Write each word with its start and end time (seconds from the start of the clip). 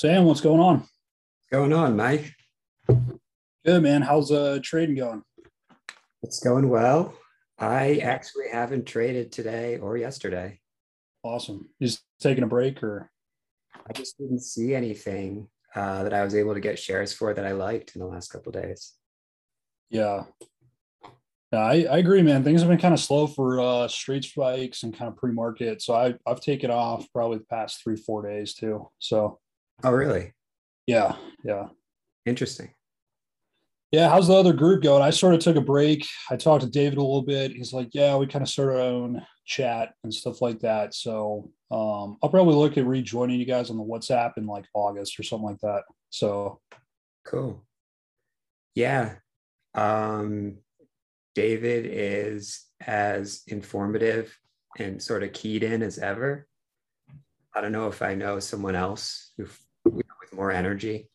Sam, 0.00 0.24
what's 0.24 0.40
going 0.40 0.60
on? 0.60 0.76
What's 0.78 1.50
going 1.52 1.74
on, 1.74 1.94
Mike? 1.94 2.32
Good, 3.66 3.82
man. 3.82 4.00
How's 4.00 4.32
uh 4.32 4.58
trading 4.62 4.96
going? 4.96 5.22
It's 6.22 6.40
going 6.40 6.70
well. 6.70 7.12
I 7.58 7.96
actually 7.96 8.48
haven't 8.50 8.86
traded 8.86 9.30
today 9.30 9.76
or 9.76 9.98
yesterday. 9.98 10.58
Awesome. 11.22 11.68
Just 11.82 12.00
taking 12.18 12.44
a 12.44 12.46
break 12.46 12.82
or? 12.82 13.10
I 13.74 13.92
just 13.92 14.16
didn't 14.16 14.40
see 14.40 14.74
anything 14.74 15.48
uh, 15.76 16.04
that 16.04 16.14
I 16.14 16.24
was 16.24 16.34
able 16.34 16.54
to 16.54 16.60
get 16.60 16.78
shares 16.78 17.12
for 17.12 17.34
that 17.34 17.44
I 17.44 17.52
liked 17.52 17.94
in 17.94 18.00
the 18.00 18.06
last 18.06 18.30
couple 18.30 18.52
days. 18.52 18.94
Yeah. 19.90 20.24
Yeah, 21.52 21.58
I, 21.58 21.86
I 21.90 21.98
agree, 21.98 22.22
man. 22.22 22.42
Things 22.42 22.62
have 22.62 22.70
been 22.70 22.78
kind 22.78 22.94
of 22.94 23.00
slow 23.00 23.26
for 23.26 23.60
uh, 23.60 23.86
straight 23.86 24.24
spikes 24.24 24.82
and 24.82 24.96
kind 24.96 25.10
of 25.10 25.18
pre-market. 25.18 25.82
So 25.82 25.94
I, 25.94 26.14
I've 26.26 26.40
taken 26.40 26.70
off 26.70 27.06
probably 27.12 27.36
the 27.36 27.44
past 27.44 27.82
three, 27.84 27.96
four 27.96 28.22
days 28.22 28.54
too. 28.54 28.88
So. 28.98 29.38
Oh, 29.82 29.92
really? 29.92 30.32
Yeah. 30.86 31.16
Yeah. 31.44 31.68
Interesting. 32.26 32.70
Yeah, 33.92 34.08
how's 34.08 34.28
the 34.28 34.34
other 34.34 34.52
group 34.52 34.84
going? 34.84 35.02
I 35.02 35.10
sort 35.10 35.34
of 35.34 35.40
took 35.40 35.56
a 35.56 35.60
break. 35.60 36.06
I 36.30 36.36
talked 36.36 36.62
to 36.62 36.70
David 36.70 36.98
a 36.98 37.02
little 37.02 37.22
bit. 37.22 37.50
He's 37.50 37.72
like, 37.72 37.88
"Yeah, 37.92 38.16
we 38.16 38.28
kind 38.28 38.42
of 38.42 38.48
started 38.48 38.74
our 38.74 38.80
own 38.80 39.26
chat 39.46 39.94
and 40.04 40.14
stuff 40.14 40.40
like 40.40 40.60
that." 40.60 40.94
So 40.94 41.50
um, 41.72 42.16
I'll 42.22 42.30
probably 42.30 42.54
look 42.54 42.78
at 42.78 42.86
rejoining 42.86 43.40
you 43.40 43.46
guys 43.46 43.68
on 43.68 43.76
the 43.76 43.82
WhatsApp 43.82 44.34
in 44.36 44.46
like 44.46 44.64
August 44.74 45.18
or 45.18 45.24
something 45.24 45.48
like 45.48 45.60
that. 45.62 45.82
So 46.10 46.60
cool. 47.26 47.64
Yeah, 48.76 49.16
um, 49.74 50.58
David 51.34 51.86
is 51.86 52.64
as 52.86 53.42
informative 53.48 54.38
and 54.78 55.02
sort 55.02 55.24
of 55.24 55.32
keyed 55.32 55.64
in 55.64 55.82
as 55.82 55.98
ever. 55.98 56.46
I 57.56 57.60
don't 57.60 57.72
know 57.72 57.88
if 57.88 58.02
I 58.02 58.14
know 58.14 58.38
someone 58.38 58.76
else 58.76 59.32
who 59.36 59.46
with 59.84 60.32
more 60.32 60.50
energy 60.50 61.08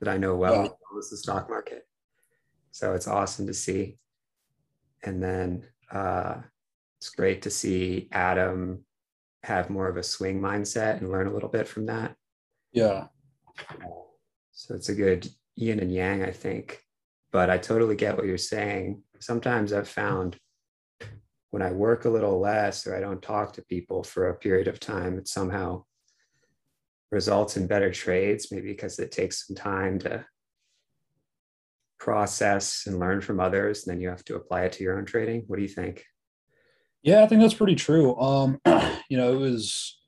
that 0.00 0.08
I 0.08 0.16
know 0.16 0.36
well 0.36 0.64
yeah. 0.64 0.98
as 0.98 1.10
the 1.10 1.16
stock 1.16 1.48
market. 1.48 1.86
So 2.70 2.94
it's 2.94 3.08
awesome 3.08 3.46
to 3.46 3.54
see. 3.54 3.98
And 5.02 5.22
then 5.22 5.64
uh, 5.90 6.36
it's 6.98 7.10
great 7.10 7.42
to 7.42 7.50
see 7.50 8.08
Adam 8.12 8.84
have 9.42 9.70
more 9.70 9.88
of 9.88 9.96
a 9.96 10.02
swing 10.02 10.40
mindset 10.40 10.98
and 10.98 11.10
learn 11.10 11.26
a 11.26 11.32
little 11.32 11.48
bit 11.48 11.66
from 11.66 11.86
that. 11.86 12.14
Yeah. 12.72 13.06
So 14.52 14.74
it's 14.74 14.88
a 14.88 14.94
good 14.94 15.28
yin 15.56 15.80
and 15.80 15.92
yang, 15.92 16.22
I 16.22 16.30
think. 16.30 16.82
But 17.32 17.50
I 17.50 17.58
totally 17.58 17.96
get 17.96 18.16
what 18.16 18.26
you're 18.26 18.38
saying. 18.38 19.02
Sometimes 19.18 19.72
I've 19.72 19.88
found 19.88 20.36
when 21.50 21.62
I 21.62 21.72
work 21.72 22.04
a 22.04 22.10
little 22.10 22.38
less 22.38 22.86
or 22.86 22.96
I 22.96 23.00
don't 23.00 23.22
talk 23.22 23.52
to 23.54 23.62
people 23.62 24.02
for 24.02 24.28
a 24.28 24.34
period 24.34 24.68
of 24.68 24.80
time, 24.80 25.18
it 25.18 25.28
somehow 25.28 25.84
results 27.10 27.56
in 27.56 27.66
better 27.66 27.90
trades, 27.90 28.50
maybe 28.50 28.68
because 28.68 28.98
it 28.98 29.12
takes 29.12 29.46
some 29.46 29.56
time 29.56 29.98
to 30.00 30.24
process 31.98 32.84
and 32.86 32.98
learn 32.98 33.20
from 33.20 33.40
others 33.40 33.86
and 33.86 33.94
then 33.94 34.00
you 34.00 34.08
have 34.08 34.24
to 34.24 34.36
apply 34.36 34.62
it 34.62 34.72
to 34.72 34.82
your 34.82 34.96
own 34.96 35.04
trading. 35.04 35.44
What 35.46 35.56
do 35.56 35.62
you 35.62 35.68
think? 35.68 36.04
Yeah 37.02 37.22
i 37.22 37.26
think 37.26 37.42
that's 37.42 37.54
pretty 37.54 37.74
true. 37.74 38.18
Um 38.18 38.58
you 39.10 39.18
know 39.18 39.34
it 39.34 39.38
was 39.38 40.00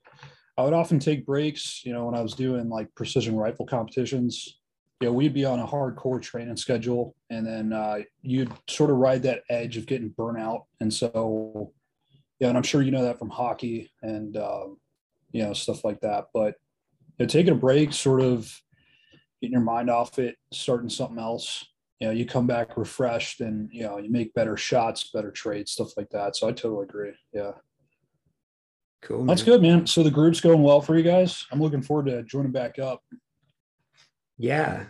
i 0.57 0.63
would 0.63 0.73
often 0.73 0.99
take 0.99 1.25
breaks 1.25 1.81
you 1.85 1.93
know 1.93 2.05
when 2.05 2.15
i 2.15 2.21
was 2.21 2.33
doing 2.33 2.69
like 2.69 2.93
precision 2.95 3.35
rifle 3.35 3.67
competitions. 3.67 4.59
You 5.01 5.09
know 5.09 5.13
we'd 5.13 5.33
be 5.33 5.45
on 5.45 5.59
a 5.59 5.67
hardcore 5.67 6.21
training 6.21 6.57
schedule 6.57 7.15
and 7.29 7.45
then 7.45 7.73
uh, 7.73 7.99
you'd 8.21 8.53
sort 8.69 8.89
of 8.89 8.97
ride 8.97 9.23
that 9.23 9.43
edge 9.49 9.77
of 9.77 9.85
getting 9.85 10.11
burnout 10.11 10.61
and 10.79 10.91
so 10.91 11.73
yeah 12.39 12.47
and 12.47 12.57
i'm 12.57 12.63
sure 12.63 12.81
you 12.81 12.91
know 12.91 13.03
that 13.03 13.19
from 13.19 13.29
hockey 13.29 13.91
and 14.01 14.37
um, 14.37 14.77
you 15.33 15.43
know 15.43 15.51
stuff 15.51 15.83
like 15.83 15.99
that. 16.01 16.27
But 16.33 16.55
you 17.17 17.25
know, 17.25 17.27
taking 17.27 17.53
a 17.53 17.55
break 17.55 17.93
sort 17.93 18.21
of 18.21 18.51
getting 19.41 19.53
your 19.53 19.61
mind 19.61 19.89
off 19.89 20.19
it 20.19 20.37
starting 20.51 20.89
something 20.89 21.19
else. 21.19 21.65
You 21.99 22.07
know 22.07 22.13
you 22.13 22.25
come 22.25 22.47
back 22.47 22.75
refreshed 22.75 23.41
and 23.41 23.69
you 23.71 23.83
know 23.83 23.97
you 23.97 24.09
make 24.09 24.33
better 24.33 24.57
shots 24.57 25.09
better 25.13 25.31
trades 25.31 25.71
stuff 25.71 25.95
like 25.95 26.09
that. 26.09 26.35
So 26.35 26.47
i 26.47 26.51
totally 26.51 26.83
agree. 26.83 27.11
Yeah. 27.33 27.51
Cool 29.01 29.19
man. 29.19 29.27
that's 29.27 29.43
good 29.43 29.61
man. 29.61 29.85
So 29.85 30.01
the 30.01 30.11
group's 30.11 30.41
going 30.41 30.63
well 30.63 30.81
for 30.81 30.97
you 30.97 31.03
guys? 31.03 31.45
I'm 31.51 31.61
looking 31.61 31.81
forward 31.81 32.07
to 32.07 32.23
joining 32.23 32.51
back 32.51 32.79
up. 32.79 33.03
Yeah. 34.37 34.85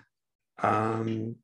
Um 0.61 1.35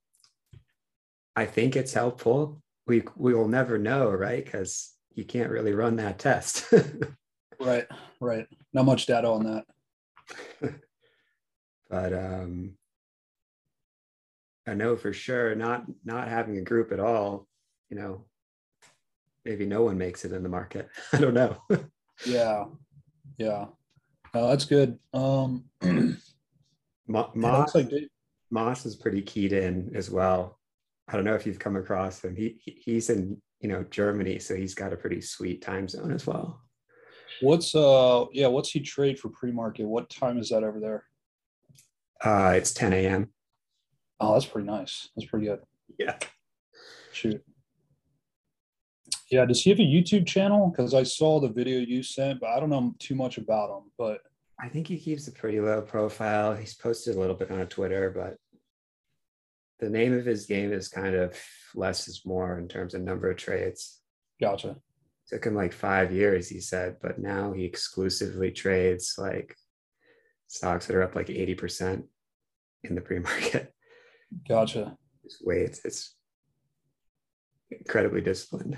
i 1.36 1.46
think 1.46 1.76
it's 1.76 1.94
helpful. 1.94 2.62
We 2.88 3.04
we 3.16 3.34
will 3.34 3.48
never 3.48 3.78
know 3.78 4.10
right? 4.12 4.44
Because 4.44 4.94
you 5.14 5.26
can't 5.26 5.52
really 5.52 5.74
run 5.74 5.98
that 5.98 6.20
test. 6.20 6.72
Right 7.62 7.86
right. 8.22 8.48
Not 8.72 8.86
much 8.86 9.06
data 9.06 9.28
on 9.28 9.44
that 9.44 9.66
but 11.90 12.14
um 12.14 12.76
I 14.68 14.74
know 14.74 14.96
for 14.96 15.14
sure 15.14 15.56
not 15.56 15.86
not 16.04 16.28
having 16.28 16.58
a 16.58 16.62
group 16.64 16.92
at 16.92 17.00
all, 17.00 17.48
you 17.90 17.98
know, 17.98 18.26
maybe 19.46 19.66
no 19.66 19.84
one 19.84 19.98
makes 19.98 20.26
it 20.26 20.32
in 20.32 20.44
the 20.44 20.50
market. 20.50 20.90
I 21.14 21.18
don't 21.18 21.34
know. 21.34 21.58
yeah. 22.26 22.66
Yeah. 23.38 23.66
that's 24.34 24.66
good. 24.66 25.00
Um 25.14 25.66
Moss, 27.08 27.74
like 27.74 27.92
Moss 28.52 28.86
is 28.86 28.96
pretty 28.96 29.22
keyed 29.22 29.52
in 29.52 29.92
as 29.96 30.12
well. 30.12 30.60
I 31.08 31.14
don't 31.14 31.26
know 31.26 31.34
if 31.34 31.48
you've 31.48 31.60
come 31.60 31.76
across 31.76 32.24
him. 32.24 32.36
He 32.36 32.62
he's 32.64 33.10
in, 33.10 33.42
you 33.62 33.70
know, 33.70 33.84
Germany, 33.90 34.38
so 34.38 34.56
he's 34.56 34.76
got 34.76 34.94
a 34.94 34.98
pretty 34.98 35.22
sweet 35.22 35.64
time 35.64 35.88
zone 35.88 36.12
as 36.12 36.28
well. 36.28 36.62
What's 37.42 37.74
uh 37.76 38.26
yeah, 38.34 38.48
what's 38.48 38.72
he 38.72 38.80
trade 38.80 39.20
for 39.20 39.30
pre-market? 39.30 39.86
What 39.86 40.10
time 40.10 40.38
is 40.38 40.50
that 40.50 40.64
over 40.64 40.80
there? 40.80 41.06
Uh 42.24 42.54
it's 42.56 42.74
10 42.74 42.94
a.m. 42.94 43.30
Oh, 44.20 44.34
that's 44.34 44.46
pretty 44.46 44.68
nice. 44.68 45.10
That's 45.16 45.30
pretty 45.30 45.46
good. 45.46 45.60
Yeah. 45.98 46.18
Shoot. 47.14 47.44
Yeah, 49.32 49.46
does 49.46 49.62
he 49.62 49.70
have 49.70 49.80
a 49.80 49.84
YouTube 49.84 50.26
channel? 50.26 50.70
Because 50.70 50.94
I 50.94 51.04
saw 51.04 51.40
the 51.40 51.50
video 51.50 51.80
you 51.80 52.02
sent, 52.02 52.40
but 52.40 52.50
I 52.50 52.60
don't 52.60 52.70
know 52.70 52.96
too 53.00 53.16
much 53.16 53.38
about 53.38 53.70
him. 53.70 53.92
But 53.98 54.22
I 54.60 54.70
think 54.70 54.88
he 54.88 54.98
keeps 54.98 55.28
a 55.28 55.32
pretty 55.32 55.60
low 55.62 55.82
profile. 55.82 56.56
He's 56.56 56.74
posted 56.74 57.16
a 57.16 57.20
little 57.20 57.36
bit 57.36 57.52
on 57.52 57.66
Twitter, 57.68 58.10
but 58.10 58.38
the 59.80 59.90
name 59.90 60.18
of 60.18 60.26
his 60.26 60.46
game 60.46 60.74
is 60.74 60.90
kind 60.90 61.16
of 61.16 61.38
less 61.76 62.08
is 62.08 62.24
more 62.26 62.58
in 62.58 62.68
terms 62.68 62.94
of 62.94 63.02
number 63.02 63.30
of 63.30 63.38
trades. 63.38 64.02
Gotcha. 64.42 64.78
Took 65.30 65.46
him 65.46 65.56
like 65.56 65.74
five 65.74 66.12
years, 66.12 66.50
he 66.50 66.60
said, 66.60 66.98
but 67.02 67.20
now 67.20 67.54
he 67.54 67.64
exclusively 67.64 68.52
trades 68.52 69.16
like 69.18 69.56
stocks 70.48 70.88
that 70.88 70.96
are 70.96 71.04
up 71.04 71.16
like 71.16 71.28
80% 71.28 72.04
in 72.84 72.96
the 72.96 73.02
pre-market. 73.02 73.74
Gotcha. 74.48 74.98
It's 75.24 75.42
way 75.42 75.62
it's, 75.62 75.86
it's 75.86 76.16
incredibly 77.72 78.22
disciplined. 78.22 78.78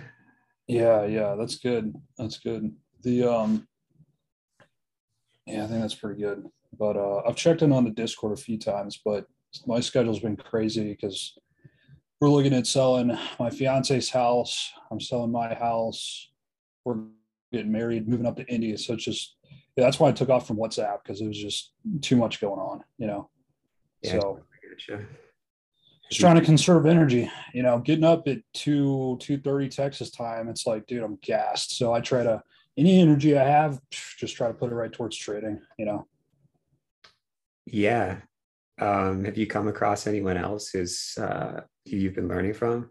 Yeah, 0.68 1.06
yeah, 1.06 1.36
that's 1.38 1.58
good. 1.58 1.94
That's 2.18 2.38
good. 2.38 2.74
The 3.04 3.24
um 3.24 3.68
yeah, 5.46 5.64
I 5.64 5.68
think 5.68 5.82
that's 5.82 5.96
pretty 5.96 6.22
good. 6.22 6.46
But 6.78 6.98
uh 6.98 7.22
I've 7.28 7.36
checked 7.36 7.62
in 7.62 7.72
on 7.72 7.84
the 7.84 7.92
Discord 7.92 8.38
a 8.38 8.42
few 8.42 8.58
times, 8.58 9.00
but 9.04 9.26
my 9.66 9.80
schedule's 9.80 10.20
been 10.20 10.38
crazy 10.38 10.92
because 10.92 11.38
we're 12.20 12.30
looking 12.30 12.54
at 12.54 12.68
selling 12.68 13.18
my 13.40 13.50
fiance's 13.50 14.10
house. 14.10 14.72
I'm 14.92 15.00
selling 15.00 15.32
my 15.32 15.54
house. 15.54 16.31
We're 16.86 16.98
getting 17.52 17.72
married, 17.72 18.08
moving 18.08 18.26
up 18.26 18.38
to 18.38 18.48
Indiana. 18.48 18.78
So 18.78 18.94
it's 18.94 19.04
just 19.04 19.36
yeah, 19.76 19.86
that's 19.86 20.00
why 20.00 20.10
I 20.10 20.12
took 20.12 20.30
off 20.30 20.48
from 20.48 20.58
WhatsApp 20.58 21.00
because 21.04 21.22
it 21.22 21.28
was 21.28 21.38
just 21.38 21.72
too 22.02 22.16
much 22.16 22.42
going 22.42 22.60
on, 22.60 22.84
you 22.98 23.08
know. 23.08 23.30
Yeah, 24.02 24.20
so 24.20 24.40
just 26.10 26.20
trying 26.20 26.36
to 26.36 26.42
conserve 26.42 26.86
energy 26.86 27.32
you 27.54 27.64
know? 27.64 27.80
Getting 27.80 28.04
up 28.04 28.28
at 28.28 28.40
2 28.54 29.18
2.30 29.22 29.70
texas 29.70 30.12
time 30.12 30.50
it's 30.50 30.66
like 30.66 30.86
dude 30.88 31.04
i'm 31.04 31.18
gassed. 31.22 31.78
So 31.78 31.94
i 31.94 32.02
try 32.02 32.24
to 32.24 32.42
any 32.78 33.00
energy 33.00 33.38
i 33.38 33.44
have 33.44 33.80
just 34.18 34.36
try 34.36 34.48
to 34.48 34.54
put 34.54 34.72
it 34.72 34.76
right 34.76 34.92
towards 34.92 35.16
trading 35.16 35.62
you 35.78 35.86
know? 35.86 36.08
Yeah. 37.66 38.18
Um, 38.80 39.26
have 39.26 39.38
you 39.38 39.46
come 39.46 39.68
across 39.68 40.08
anyone 40.08 40.38
else 40.38 40.70
who's 40.70 41.16
uh, 41.18 41.62
who 41.90 41.98
you've 41.98 42.16
been 42.16 42.28
learning 42.28 42.56
from? 42.56 42.90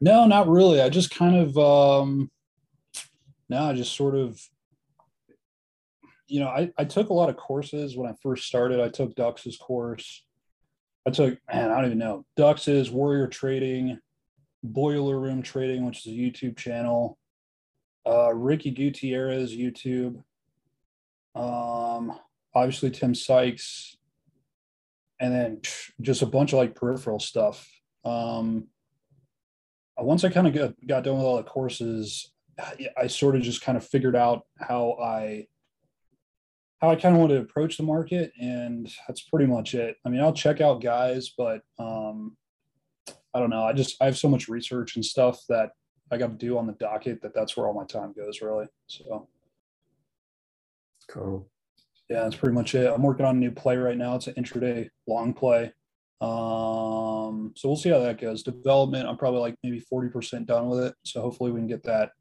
No 0.00 0.26
not 0.26 0.48
really. 0.48 0.80
I 0.80 0.88
just 0.88 1.10
kind 1.10 1.36
of 1.36 1.58
um 1.58 2.30
no 3.48 3.64
i 3.64 3.72
just 3.72 3.94
sort 3.94 4.14
of 4.14 4.40
you 6.26 6.40
know 6.40 6.48
I, 6.48 6.70
I 6.76 6.84
took 6.84 7.08
a 7.08 7.14
lot 7.14 7.30
of 7.30 7.36
courses 7.36 7.96
when 7.96 8.08
i 8.08 8.14
first 8.22 8.46
started 8.46 8.80
i 8.80 8.88
took 8.88 9.14
dux's 9.14 9.56
course 9.56 10.24
I 11.08 11.10
took, 11.10 11.38
man, 11.50 11.70
I 11.70 11.76
don't 11.76 11.86
even 11.86 11.98
know. 11.98 12.26
Dux's 12.36 12.90
Warrior 12.90 13.28
Trading, 13.28 13.98
Boiler 14.62 15.18
Room 15.18 15.40
Trading, 15.40 15.86
which 15.86 16.06
is 16.06 16.12
a 16.12 16.14
YouTube 16.14 16.58
channel. 16.58 17.16
Uh, 18.06 18.34
Ricky 18.34 18.70
Gutierrez 18.70 19.56
YouTube. 19.56 20.22
Um, 21.34 22.12
obviously 22.54 22.90
Tim 22.90 23.14
Sykes, 23.14 23.96
and 25.18 25.34
then 25.34 25.60
just 26.02 26.20
a 26.20 26.26
bunch 26.26 26.52
of 26.52 26.58
like 26.58 26.74
peripheral 26.74 27.20
stuff. 27.20 27.66
Um, 28.04 28.66
once 29.96 30.24
I 30.24 30.28
kind 30.28 30.46
of 30.46 30.52
got, 30.52 30.74
got 30.86 31.04
done 31.04 31.16
with 31.16 31.24
all 31.24 31.38
the 31.38 31.42
courses, 31.42 32.30
I, 32.96 33.06
sort 33.06 33.36
of 33.36 33.42
just 33.42 33.62
kind 33.62 33.78
of 33.78 33.86
figured 33.86 34.16
out 34.16 34.42
how 34.58 34.96
I 35.00 35.46
how 36.80 36.90
I 36.90 36.96
kind 36.96 37.14
of 37.14 37.20
want 37.20 37.32
to 37.32 37.40
approach 37.40 37.76
the 37.76 37.82
market, 37.82 38.32
and 38.40 38.90
that's 39.06 39.22
pretty 39.22 39.46
much 39.46 39.74
it. 39.74 39.96
I 40.04 40.08
mean, 40.08 40.20
I'll 40.20 40.32
check 40.32 40.60
out 40.60 40.82
guys, 40.82 41.30
but 41.36 41.62
um, 41.78 42.36
I 43.34 43.40
don't 43.40 43.50
know. 43.50 43.64
I 43.64 43.72
just 43.72 43.96
I 44.00 44.06
have 44.06 44.18
so 44.18 44.28
much 44.28 44.48
research 44.48 44.96
and 44.96 45.04
stuff 45.04 45.40
that 45.48 45.70
I 46.10 46.18
got 46.18 46.28
to 46.28 46.34
do 46.46 46.58
on 46.58 46.66
the 46.66 46.74
docket 46.74 47.22
that 47.22 47.34
that's 47.34 47.56
where 47.56 47.66
all 47.66 47.74
my 47.74 47.84
time 47.84 48.12
goes, 48.12 48.40
really. 48.40 48.66
So 48.86 49.28
cool. 51.08 51.48
Yeah, 52.08 52.22
that's 52.22 52.36
pretty 52.36 52.54
much 52.54 52.74
it. 52.74 52.90
I'm 52.90 53.02
working 53.02 53.26
on 53.26 53.36
a 53.36 53.38
new 53.38 53.50
play 53.50 53.76
right 53.76 53.96
now. 53.96 54.16
It's 54.16 54.28
an 54.28 54.34
intraday 54.34 54.88
long 55.06 55.34
play. 55.34 55.72
Um, 56.20 57.52
so 57.54 57.68
we'll 57.68 57.76
see 57.76 57.90
how 57.90 58.00
that 58.00 58.20
goes. 58.20 58.42
Development, 58.42 59.06
I'm 59.06 59.18
probably 59.18 59.40
like 59.40 59.56
maybe 59.62 59.84
40% 59.92 60.46
done 60.46 60.68
with 60.68 60.80
it. 60.84 60.94
So 61.04 61.20
hopefully 61.20 61.52
we 61.52 61.60
can 61.60 61.68
get 61.68 61.84
that 61.84 62.12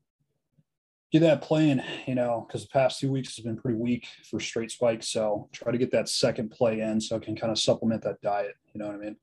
get 1.12 1.20
that 1.22 1.42
playing, 1.42 1.82
you 2.06 2.16
know, 2.16 2.46
because 2.48 2.64
the 2.64 2.70
past 2.70 3.00
two 3.00 3.12
weeks 3.12 3.36
has 3.36 3.44
been 3.44 3.58
pretty 3.58 3.78
weak 3.78 4.08
for 4.30 4.40
straight 4.40 4.72
spikes. 4.72 5.10
So 5.10 5.50
try 5.54 5.72
to 5.72 5.78
get 5.78 5.92
that 5.92 6.10
second 6.10 6.52
play 6.52 6.82
in 6.82 7.00
so 7.00 7.16
I 7.16 7.20
can 7.20 7.36
kind 7.36 7.52
of 7.52 7.60
supplement 7.60 8.04
that 8.04 8.22
diet. 8.22 8.56
You 8.74 8.80
know 8.80 8.88
what 8.88 8.96
I 8.96 9.00
mean? 9.00 9.16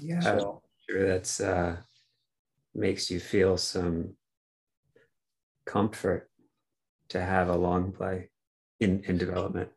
Yeah, 0.00 0.20
so, 0.20 0.62
sure. 0.88 1.06
That's 1.06 1.40
uh 1.40 1.76
makes 2.74 3.10
you 3.10 3.18
feel 3.18 3.56
some 3.56 4.14
comfort 5.66 6.30
to 7.08 7.20
have 7.20 7.48
a 7.48 7.56
long 7.56 7.90
play 7.90 8.30
in 8.78 9.02
in 9.04 9.18
development. 9.18 9.70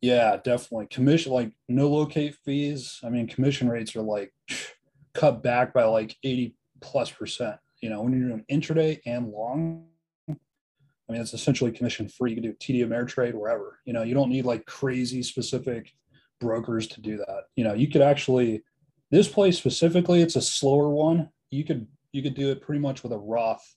Yeah, 0.00 0.38
definitely. 0.42 0.86
Commission 0.86 1.30
like 1.30 1.52
no 1.68 1.88
locate 1.88 2.34
fees. 2.44 2.98
I 3.04 3.10
mean, 3.10 3.28
commission 3.28 3.68
rates 3.68 3.94
are 3.94 4.02
like 4.02 4.32
cut 5.14 5.42
back 5.44 5.72
by 5.72 5.84
like 5.84 6.16
80 6.24 6.56
plus 6.80 7.10
percent 7.10 7.56
you 7.80 7.90
know, 7.90 8.02
when 8.02 8.12
you're 8.12 8.28
doing 8.28 8.44
intraday 8.50 9.00
and 9.06 9.28
long, 9.28 9.86
I 10.28 11.12
mean, 11.12 11.22
it's 11.22 11.34
essentially 11.34 11.72
commission 11.72 12.08
free. 12.08 12.30
You 12.30 12.40
can 12.40 12.44
do 12.44 12.54
TD 12.54 12.86
Ameritrade 12.86 13.34
wherever. 13.34 13.80
You 13.84 13.92
know, 13.92 14.02
you 14.02 14.14
don't 14.14 14.30
need 14.30 14.44
like 14.44 14.64
crazy 14.66 15.22
specific 15.22 15.92
brokers 16.40 16.86
to 16.88 17.00
do 17.00 17.16
that. 17.16 17.44
You 17.56 17.64
know, 17.64 17.74
you 17.74 17.88
could 17.88 18.02
actually 18.02 18.62
this 19.10 19.28
place 19.28 19.58
specifically, 19.58 20.22
it's 20.22 20.36
a 20.36 20.42
slower 20.42 20.88
one. 20.88 21.30
You 21.50 21.64
could 21.64 21.86
you 22.12 22.22
could 22.22 22.34
do 22.34 22.50
it 22.50 22.62
pretty 22.62 22.80
much 22.80 23.02
with 23.02 23.12
a 23.12 23.18
Roth 23.18 23.74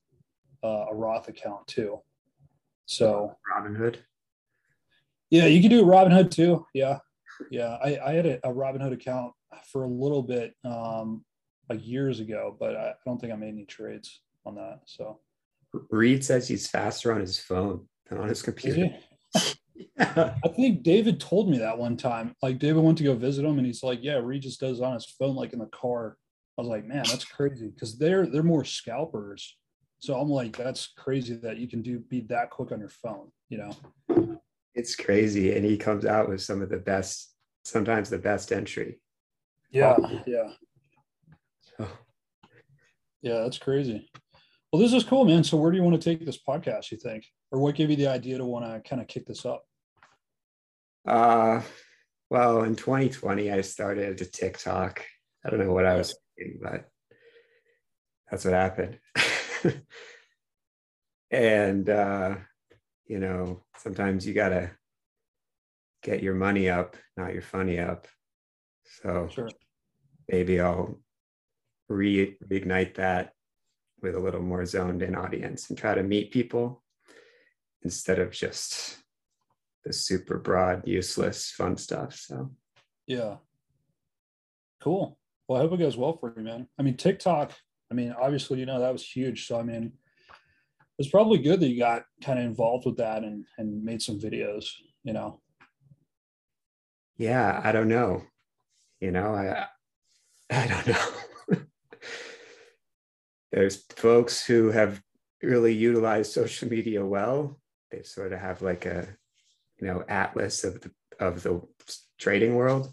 uh, 0.64 0.86
a 0.92 0.96
Roth 0.96 1.28
account 1.28 1.66
too. 1.68 2.02
So 2.86 3.36
Robinhood. 3.56 3.98
Yeah, 5.30 5.48
you 5.48 5.62
could 5.62 5.72
do 5.72 5.84
Robinhood 5.84 6.30
too. 6.30 6.68
Yeah, 6.74 7.00
yeah. 7.50 7.78
I, 7.84 8.00
I 8.06 8.14
had 8.14 8.26
a, 8.26 8.48
a 8.48 8.54
Robinhood 8.54 8.94
account 8.94 9.34
for 9.72 9.84
a 9.84 9.88
little 9.88 10.22
bit. 10.22 10.54
Um, 10.64 11.26
like 11.69 11.86
years 11.86 12.19
ago, 12.19 12.56
but 12.60 12.75
I, 12.75 12.94
don't 13.06 13.19
think 13.19 13.33
I 13.33 13.36
made 13.36 13.50
any 13.50 13.65
trades 13.65 14.21
on 14.45 14.56
that. 14.56 14.81
So 14.86 15.19
Reed 15.89 16.24
says 16.24 16.48
he's 16.48 16.68
faster 16.68 17.13
on 17.13 17.21
his 17.21 17.39
phone 17.39 17.88
than 18.10 18.19
on 18.19 18.30
his 18.30 18.42
computer. 18.42 18.89
yeah. 19.36 19.42
I 20.44 20.48
think 20.56 20.83
David 20.83 21.19
told 21.19 21.50
me 21.50 21.57
that 21.60 21.77
one 21.77 21.98
time. 21.98 22.36
Like 22.42 22.60
David 22.60 22.83
went 22.83 22.98
to 23.00 23.04
go 23.04 23.15
visit 23.15 23.45
him 23.45 23.57
and 23.57 23.65
he's 23.65 23.83
like, 23.83 24.00
Yeah, 24.04 24.15
Reed 24.15 24.44
just 24.44 24.60
does 24.60 24.81
on 24.81 24.94
his 24.94 25.06
phone 25.06 25.36
like 25.36 25.54
in 25.54 25.60
the 25.60 25.68
car. 25.68 26.18
I 26.57 26.62
was 26.62 26.69
like, 26.69 26.86
man, 26.86 27.04
that's 27.07 27.25
crazy 27.25 27.69
because 27.69 27.98
they're 27.98 28.27
they're 28.27 28.44
more 28.44 28.63
scalpers. 28.63 29.57
So 30.00 30.19
I'm 30.19 30.30
like, 30.30 30.56
that's 30.56 30.88
crazy 30.98 31.36
that 31.36 31.57
you 31.57 31.68
can 31.68 31.81
do 31.81 32.00
be 32.00 32.21
that 32.21 32.50
quick 32.50 32.71
on 32.71 32.80
your 32.80 32.89
phone, 32.89 33.31
you 33.50 33.57
know. 33.57 34.39
It's 34.75 34.95
crazy. 34.95 35.56
And 35.56 35.63
he 35.63 35.77
comes 35.77 36.06
out 36.06 36.30
with 36.30 36.42
some 36.42 36.62
of 36.62 36.69
the 36.69 36.77
best, 36.77 37.33
sometimes 37.63 38.10
the 38.10 38.18
best 38.18 38.51
entry. 38.51 39.00
Yeah, 39.71 39.95
oh. 39.98 40.21
yeah. 40.27 40.50
Yeah, 43.24 43.40
that's 43.44 43.58
crazy. 43.58 44.12
Well, 44.72 44.81
this 44.81 44.92
is 44.92 45.06
cool, 45.06 45.24
man. 45.24 45.46
So, 45.46 45.56
where 45.56 45.72
do 45.72 45.78
you 45.78 45.84
want 45.84 46.00
to 46.00 46.10
take 46.10 46.25
this 46.25 46.38
podcast? 46.38 46.92
You 46.92 46.98
think, 46.98 47.25
or 47.52 47.60
what 47.60 47.75
gave 47.75 47.90
you 47.90 47.96
the 47.96 48.08
idea 48.08 48.38
to 48.38 48.44
want 48.44 48.66
to 48.66 48.88
kind 48.88 49.02
of 49.02 49.08
kick 49.08 49.25
this 49.25 49.46
up? 49.46 49.64
Uh, 51.08 51.62
well, 52.30 52.64
in 52.64 52.75
2020, 52.75 53.50
I 53.50 53.62
started 53.62 54.20
a 54.20 54.25
TikTok. 54.25 55.06
I 55.46 55.50
don't 55.50 55.60
know 55.60 55.72
what 55.72 55.86
I 55.86 55.96
was 55.96 56.18
thinking, 56.38 56.60
but 56.62 56.90
that's 58.30 58.44
what 58.44 58.54
happened. 58.54 59.00
and 61.31 61.90
uh, 61.90 62.36
you 63.06 63.20
know, 63.20 63.64
sometimes 63.78 64.28
you 64.28 64.34
gotta 64.34 64.72
get 66.02 66.24
your 66.24 66.36
money 66.36 66.70
up, 66.70 66.98
not 67.16 67.34
your 67.34 67.42
funny 67.42 67.80
up. 67.80 68.08
So 69.02 69.30
sure. 69.31 69.50
maybe 70.28 70.60
I'll 70.60 71.00
re- 71.90 72.38
reignite 72.48 72.96
that 72.96 73.34
with 74.02 74.16
a 74.16 74.20
little 74.20 74.42
more 74.42 74.66
zoned 74.66 75.02
in 75.02 75.16
audience 75.16 75.70
and 75.70 75.78
try 75.78 75.96
to 75.96 76.04
meet 76.04 76.32
people 76.32 76.84
instead 77.84 78.20
of 78.20 78.32
just 78.32 78.98
the 79.86 79.94
super 79.94 80.38
broad, 80.38 80.88
useless, 80.88 81.52
fun 81.52 81.78
stuff. 81.78 82.16
So, 82.16 82.52
yeah. 83.08 83.38
Cool. 84.82 85.18
Well, 85.48 85.60
I 85.60 85.64
hope 85.64 85.74
it 85.74 85.80
goes 85.80 85.98
well 85.98 86.18
for 86.18 86.34
you, 86.36 86.44
man. 86.44 86.68
I 86.80 86.84
mean, 86.84 86.96
TikTok, 86.96 87.54
I 87.92 87.96
mean, 87.96 88.14
obviously, 88.20 88.60
you 88.60 88.66
know, 88.66 88.80
that 88.80 88.94
was 88.94 89.06
huge. 89.06 89.48
So, 89.48 89.60
I 89.60 89.64
mean, 89.64 89.94
it's 90.98 91.10
probably 91.10 91.40
good 91.40 91.60
that 91.60 91.70
you 91.70 91.80
got 91.80 92.04
kind 92.22 92.40
of 92.40 92.46
involved 92.46 92.86
with 92.86 92.98
that 92.98 93.24
and, 93.24 93.46
and 93.58 93.84
made 93.84 94.02
some 94.02 94.20
videos, 94.20 94.66
you 95.04 95.14
know? 95.14 95.42
Yeah, 97.18 97.62
I 97.64 97.72
don't 97.72 97.88
know. 97.88 98.24
You 99.00 99.12
know, 99.12 99.36
I, 99.36 99.66
I 100.50 100.68
don't 100.68 100.88
know. 100.88 101.08
There's 103.54 103.84
folks 103.96 104.44
who 104.44 104.72
have 104.72 105.00
really 105.44 105.74
utilized 105.74 106.32
social 106.32 106.68
media 106.68 107.06
well. 107.06 107.60
They 107.92 108.02
sort 108.02 108.34
of 108.34 108.40
have 108.40 108.64
like 108.64 108.88
a, 108.88 109.08
you 109.80 109.88
know, 109.88 110.04
atlas 110.10 110.64
of 110.64 110.82
the 110.82 110.92
of 111.20 111.44
the 111.44 111.62
trading 112.20 112.56
world, 112.56 112.92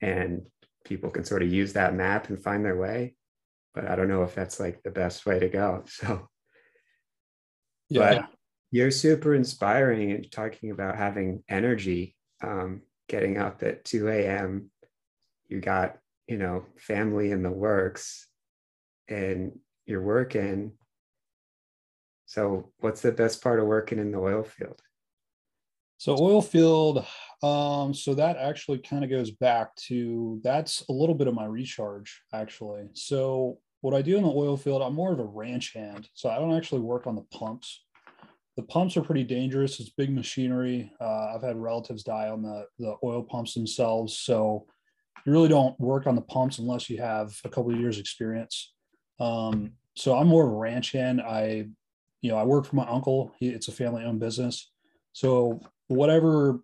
and 0.00 0.46
people 0.84 1.10
can 1.10 1.24
sort 1.24 1.42
of 1.42 1.52
use 1.52 1.72
that 1.72 1.94
map 1.94 2.28
and 2.28 2.40
find 2.40 2.64
their 2.64 2.76
way. 2.76 3.16
But 3.74 3.90
I 3.90 3.96
don't 3.96 4.08
know 4.08 4.22
if 4.22 4.36
that's 4.36 4.60
like 4.60 4.84
the 4.84 4.92
best 4.92 5.26
way 5.26 5.40
to 5.40 5.48
go. 5.48 5.84
So, 5.96 6.28
yeah. 7.88 8.00
But 8.00 8.28
you're 8.72 8.90
super 8.90 9.34
inspiring 9.34 10.10
and 10.12 10.30
talking 10.30 10.72
about 10.72 10.96
having 10.96 11.44
energy, 11.48 12.16
um, 12.42 12.82
getting 13.08 13.38
up 13.38 13.62
at 13.62 13.84
2 13.84 14.08
a.m. 14.08 14.70
You 15.48 15.60
got, 15.60 15.98
you 16.26 16.36
know, 16.36 16.64
family 16.76 17.30
in 17.30 17.44
the 17.44 17.50
works 17.50 18.26
and 19.08 19.58
you're 19.86 20.02
working. 20.02 20.72
So, 22.26 22.72
what's 22.78 23.02
the 23.02 23.12
best 23.12 23.42
part 23.42 23.60
of 23.60 23.66
working 23.66 23.98
in 23.98 24.10
the 24.10 24.18
oil 24.18 24.42
field? 24.42 24.80
So, 25.98 26.16
oil 26.18 26.42
field, 26.42 27.06
um, 27.42 27.94
so 27.94 28.14
that 28.14 28.36
actually 28.36 28.78
kind 28.78 29.04
of 29.04 29.10
goes 29.10 29.30
back 29.30 29.74
to 29.86 30.40
that's 30.42 30.84
a 30.88 30.92
little 30.92 31.14
bit 31.14 31.28
of 31.28 31.34
my 31.34 31.46
recharge, 31.46 32.20
actually. 32.34 32.88
So, 32.94 33.58
what 33.80 33.94
I 33.94 34.02
do 34.02 34.16
in 34.16 34.24
the 34.24 34.28
oil 34.28 34.56
field, 34.56 34.82
I'm 34.82 34.94
more 34.94 35.12
of 35.12 35.20
a 35.20 35.24
ranch 35.24 35.72
hand. 35.72 36.08
So, 36.14 36.28
I 36.28 36.38
don't 36.38 36.54
actually 36.54 36.80
work 36.80 37.06
on 37.06 37.14
the 37.14 37.24
pumps. 37.32 37.84
The 38.56 38.64
pumps 38.64 38.96
are 38.96 39.02
pretty 39.02 39.24
dangerous. 39.24 39.78
It's 39.78 39.90
big 39.90 40.10
machinery. 40.10 40.90
Uh, 41.00 41.34
I've 41.34 41.42
had 41.42 41.56
relatives 41.56 42.02
die 42.02 42.28
on 42.28 42.42
the, 42.42 42.66
the 42.78 42.96
oil 43.04 43.22
pumps 43.22 43.54
themselves. 43.54 44.18
So, 44.18 44.66
you 45.24 45.32
really 45.32 45.48
don't 45.48 45.78
work 45.80 46.06
on 46.06 46.14
the 46.14 46.22
pumps 46.22 46.58
unless 46.58 46.90
you 46.90 46.98
have 46.98 47.38
a 47.44 47.48
couple 47.48 47.72
of 47.72 47.80
years 47.80 47.98
experience. 47.98 48.74
Um, 49.18 49.72
so 49.94 50.16
I'm 50.16 50.28
more 50.28 50.46
of 50.46 50.52
a 50.52 50.56
ranch 50.56 50.92
hand. 50.92 51.20
I, 51.20 51.66
you 52.20 52.30
know, 52.30 52.36
I 52.36 52.44
work 52.44 52.66
for 52.66 52.76
my 52.76 52.86
uncle. 52.86 53.32
He, 53.38 53.48
it's 53.48 53.68
a 53.68 53.72
family 53.72 54.04
owned 54.04 54.20
business. 54.20 54.70
So 55.12 55.60
whatever 55.88 56.60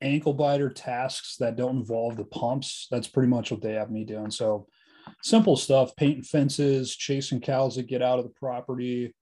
ankle 0.00 0.32
biter 0.32 0.70
tasks 0.70 1.36
that 1.38 1.56
don't 1.56 1.78
involve 1.78 2.16
the 2.16 2.24
pumps, 2.24 2.86
that's 2.90 3.08
pretty 3.08 3.28
much 3.28 3.50
what 3.50 3.62
they 3.62 3.72
have 3.72 3.90
me 3.90 4.04
doing. 4.04 4.30
So 4.30 4.66
simple 5.22 5.56
stuff, 5.56 5.96
painting 5.96 6.22
fences, 6.22 6.94
chasing 6.94 7.40
cows 7.40 7.76
that 7.76 7.88
get 7.88 8.02
out 8.02 8.18
of 8.18 8.24
the 8.24 8.30
property, 8.30 9.14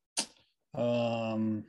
um, 0.75 1.65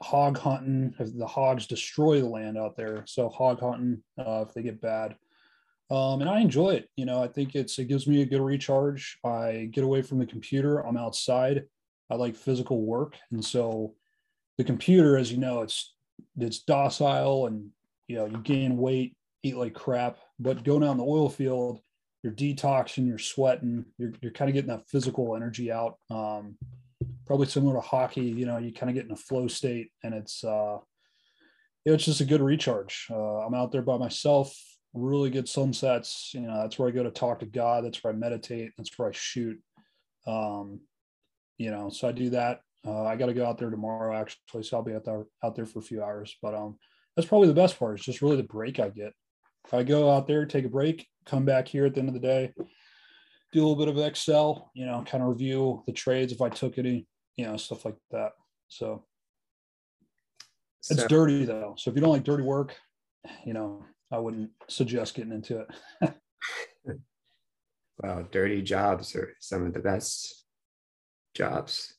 hog 0.00 0.36
hunting. 0.36 0.94
If 0.98 1.16
the 1.16 1.26
hogs 1.26 1.66
destroy 1.66 2.20
the 2.20 2.28
land 2.28 2.58
out 2.58 2.76
there, 2.76 3.04
so 3.06 3.28
hog 3.28 3.60
hunting 3.60 4.02
uh, 4.18 4.44
if 4.48 4.54
they 4.54 4.62
get 4.62 4.80
bad 4.80 5.14
um, 5.92 6.22
and 6.22 6.30
I 6.30 6.40
enjoy 6.40 6.70
it. 6.70 6.88
You 6.96 7.04
know, 7.04 7.22
I 7.22 7.28
think 7.28 7.54
it's 7.54 7.78
it 7.78 7.84
gives 7.84 8.06
me 8.06 8.22
a 8.22 8.26
good 8.26 8.40
recharge. 8.40 9.18
I 9.24 9.68
get 9.70 9.84
away 9.84 10.00
from 10.00 10.18
the 10.18 10.26
computer. 10.26 10.80
I'm 10.80 10.96
outside. 10.96 11.64
I 12.10 12.14
like 12.14 12.34
physical 12.34 12.80
work, 12.80 13.16
and 13.30 13.44
so 13.44 13.94
the 14.56 14.64
computer, 14.64 15.18
as 15.18 15.30
you 15.30 15.36
know, 15.36 15.60
it's 15.60 15.94
it's 16.38 16.60
docile, 16.60 17.46
and 17.46 17.68
you 18.08 18.16
know 18.16 18.24
you 18.24 18.38
gain 18.38 18.78
weight, 18.78 19.16
eat 19.42 19.58
like 19.58 19.74
crap. 19.74 20.16
But 20.40 20.64
going 20.64 20.82
out 20.82 20.92
in 20.92 20.96
the 20.96 21.04
oil 21.04 21.28
field, 21.28 21.80
you're 22.22 22.32
detoxing, 22.32 23.06
you're 23.06 23.18
sweating, 23.18 23.84
you're 23.98 24.14
you're 24.22 24.32
kind 24.32 24.48
of 24.48 24.54
getting 24.54 24.70
that 24.70 24.88
physical 24.88 25.36
energy 25.36 25.70
out. 25.70 25.98
Um, 26.10 26.56
probably 27.26 27.48
similar 27.48 27.74
to 27.74 27.80
hockey. 27.82 28.24
You 28.24 28.46
know, 28.46 28.56
you 28.56 28.72
kind 28.72 28.88
of 28.88 28.94
get 28.94 29.04
in 29.04 29.12
a 29.12 29.16
flow 29.16 29.46
state, 29.46 29.90
and 30.02 30.14
it's 30.14 30.42
uh, 30.42 30.78
it's 31.84 32.06
just 32.06 32.22
a 32.22 32.26
good 32.26 32.40
recharge. 32.40 33.08
Uh, 33.10 33.40
I'm 33.40 33.52
out 33.52 33.72
there 33.72 33.82
by 33.82 33.98
myself 33.98 34.56
really 34.94 35.30
good 35.30 35.48
sunsets. 35.48 36.32
You 36.34 36.42
know, 36.42 36.62
that's 36.62 36.78
where 36.78 36.88
I 36.88 36.92
go 36.92 37.02
to 37.02 37.10
talk 37.10 37.40
to 37.40 37.46
God. 37.46 37.84
That's 37.84 38.02
where 38.02 38.12
I 38.12 38.16
meditate. 38.16 38.72
That's 38.76 38.96
where 38.98 39.08
I 39.08 39.12
shoot. 39.12 39.58
Um, 40.26 40.80
you 41.58 41.70
know, 41.70 41.90
so 41.90 42.08
I 42.08 42.12
do 42.12 42.30
that. 42.30 42.60
Uh, 42.86 43.04
I 43.04 43.16
got 43.16 43.26
to 43.26 43.34
go 43.34 43.46
out 43.46 43.58
there 43.58 43.70
tomorrow 43.70 44.16
actually, 44.16 44.64
so 44.64 44.76
I'll 44.76 44.82
be 44.82 44.94
out 44.94 45.04
there 45.04 45.24
out 45.44 45.54
there 45.54 45.66
for 45.66 45.78
a 45.78 45.82
few 45.82 46.02
hours. 46.02 46.36
But 46.42 46.54
um, 46.54 46.78
that's 47.16 47.28
probably 47.28 47.48
the 47.48 47.54
best 47.54 47.78
part. 47.78 47.96
It's 47.96 48.04
just 48.04 48.22
really 48.22 48.36
the 48.36 48.42
break 48.42 48.80
I 48.80 48.88
get. 48.88 49.12
I 49.72 49.82
go 49.82 50.10
out 50.10 50.26
there, 50.26 50.44
take 50.44 50.64
a 50.64 50.68
break, 50.68 51.06
come 51.24 51.44
back 51.44 51.68
here 51.68 51.86
at 51.86 51.94
the 51.94 52.00
end 52.00 52.08
of 52.08 52.14
the 52.14 52.20
day, 52.20 52.52
do 53.52 53.60
a 53.60 53.64
little 53.66 53.76
bit 53.76 53.88
of 53.88 53.98
Excel, 53.98 54.70
you 54.74 54.86
know, 54.86 55.04
kind 55.06 55.22
of 55.22 55.28
review 55.28 55.82
the 55.86 55.92
trades 55.92 56.32
if 56.32 56.42
I 56.42 56.48
took 56.48 56.78
any, 56.78 57.06
you 57.36 57.46
know, 57.46 57.56
stuff 57.56 57.84
like 57.84 57.96
that. 58.10 58.32
So 58.68 59.04
it's 60.90 61.02
so, 61.02 61.08
dirty 61.08 61.44
though. 61.44 61.74
So 61.78 61.90
if 61.90 61.96
you 61.96 62.02
don't 62.02 62.12
like 62.12 62.24
dirty 62.24 62.42
work, 62.42 62.74
you 63.44 63.52
know, 63.52 63.84
I 64.12 64.18
wouldn't 64.18 64.50
suggest 64.68 65.14
getting 65.14 65.32
into 65.32 65.64
it. 66.02 66.14
well, 67.98 68.28
dirty 68.30 68.60
jobs 68.60 69.16
are 69.16 69.32
some 69.40 69.64
of 69.64 69.72
the 69.72 69.80
best 69.80 70.44
jobs, 71.34 71.94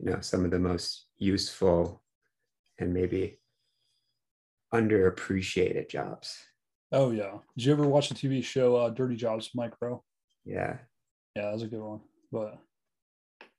you 0.00 0.10
know, 0.10 0.20
some 0.20 0.44
of 0.44 0.50
the 0.50 0.58
most 0.58 1.06
useful 1.16 2.02
and 2.80 2.92
maybe 2.92 3.38
underappreciated 4.74 5.88
jobs. 5.88 6.36
Oh 6.90 7.12
yeah. 7.12 7.38
Did 7.56 7.66
you 7.66 7.72
ever 7.72 7.86
watch 7.86 8.08
the 8.08 8.16
TV 8.16 8.42
show 8.42 8.74
uh, 8.76 8.90
Dirty 8.90 9.14
Jobs, 9.14 9.50
Mike 9.54 9.74
Rowe? 9.80 10.02
Yeah. 10.44 10.78
Yeah, 11.36 11.50
that's 11.50 11.62
a 11.62 11.68
good 11.68 11.82
one. 11.82 12.00
But 12.32 12.58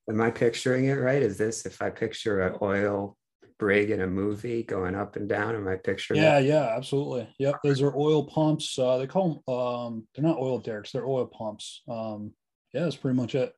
am 0.09 0.19
I 0.19 0.31
picturing 0.31 0.85
it 0.85 0.95
right? 0.95 1.21
Is 1.21 1.37
this 1.37 1.65
if 1.65 1.81
I 1.81 1.91
picture 1.91 2.41
an 2.41 2.57
oil 2.61 3.17
brig 3.57 3.91
in 3.91 4.01
a 4.01 4.07
movie 4.07 4.63
going 4.63 4.95
up 4.95 5.15
and 5.15 5.29
down? 5.29 5.55
Am 5.55 5.67
I 5.67 5.75
picturing? 5.75 6.21
Yeah, 6.21 6.39
yeah, 6.39 6.73
absolutely. 6.75 7.27
Yep, 7.39 7.55
those 7.63 7.81
are 7.81 7.95
oil 7.95 8.25
pumps. 8.25 8.77
Uh, 8.77 8.97
they 8.97 9.07
call 9.07 9.43
them. 9.47 9.55
Um, 9.55 10.07
they're 10.13 10.25
not 10.25 10.39
oil 10.39 10.59
derricks. 10.59 10.91
They're 10.91 11.07
oil 11.07 11.25
pumps. 11.25 11.81
Um, 11.87 12.33
yeah, 12.73 12.83
that's 12.83 12.95
pretty 12.95 13.17
much 13.17 13.35
it. 13.35 13.53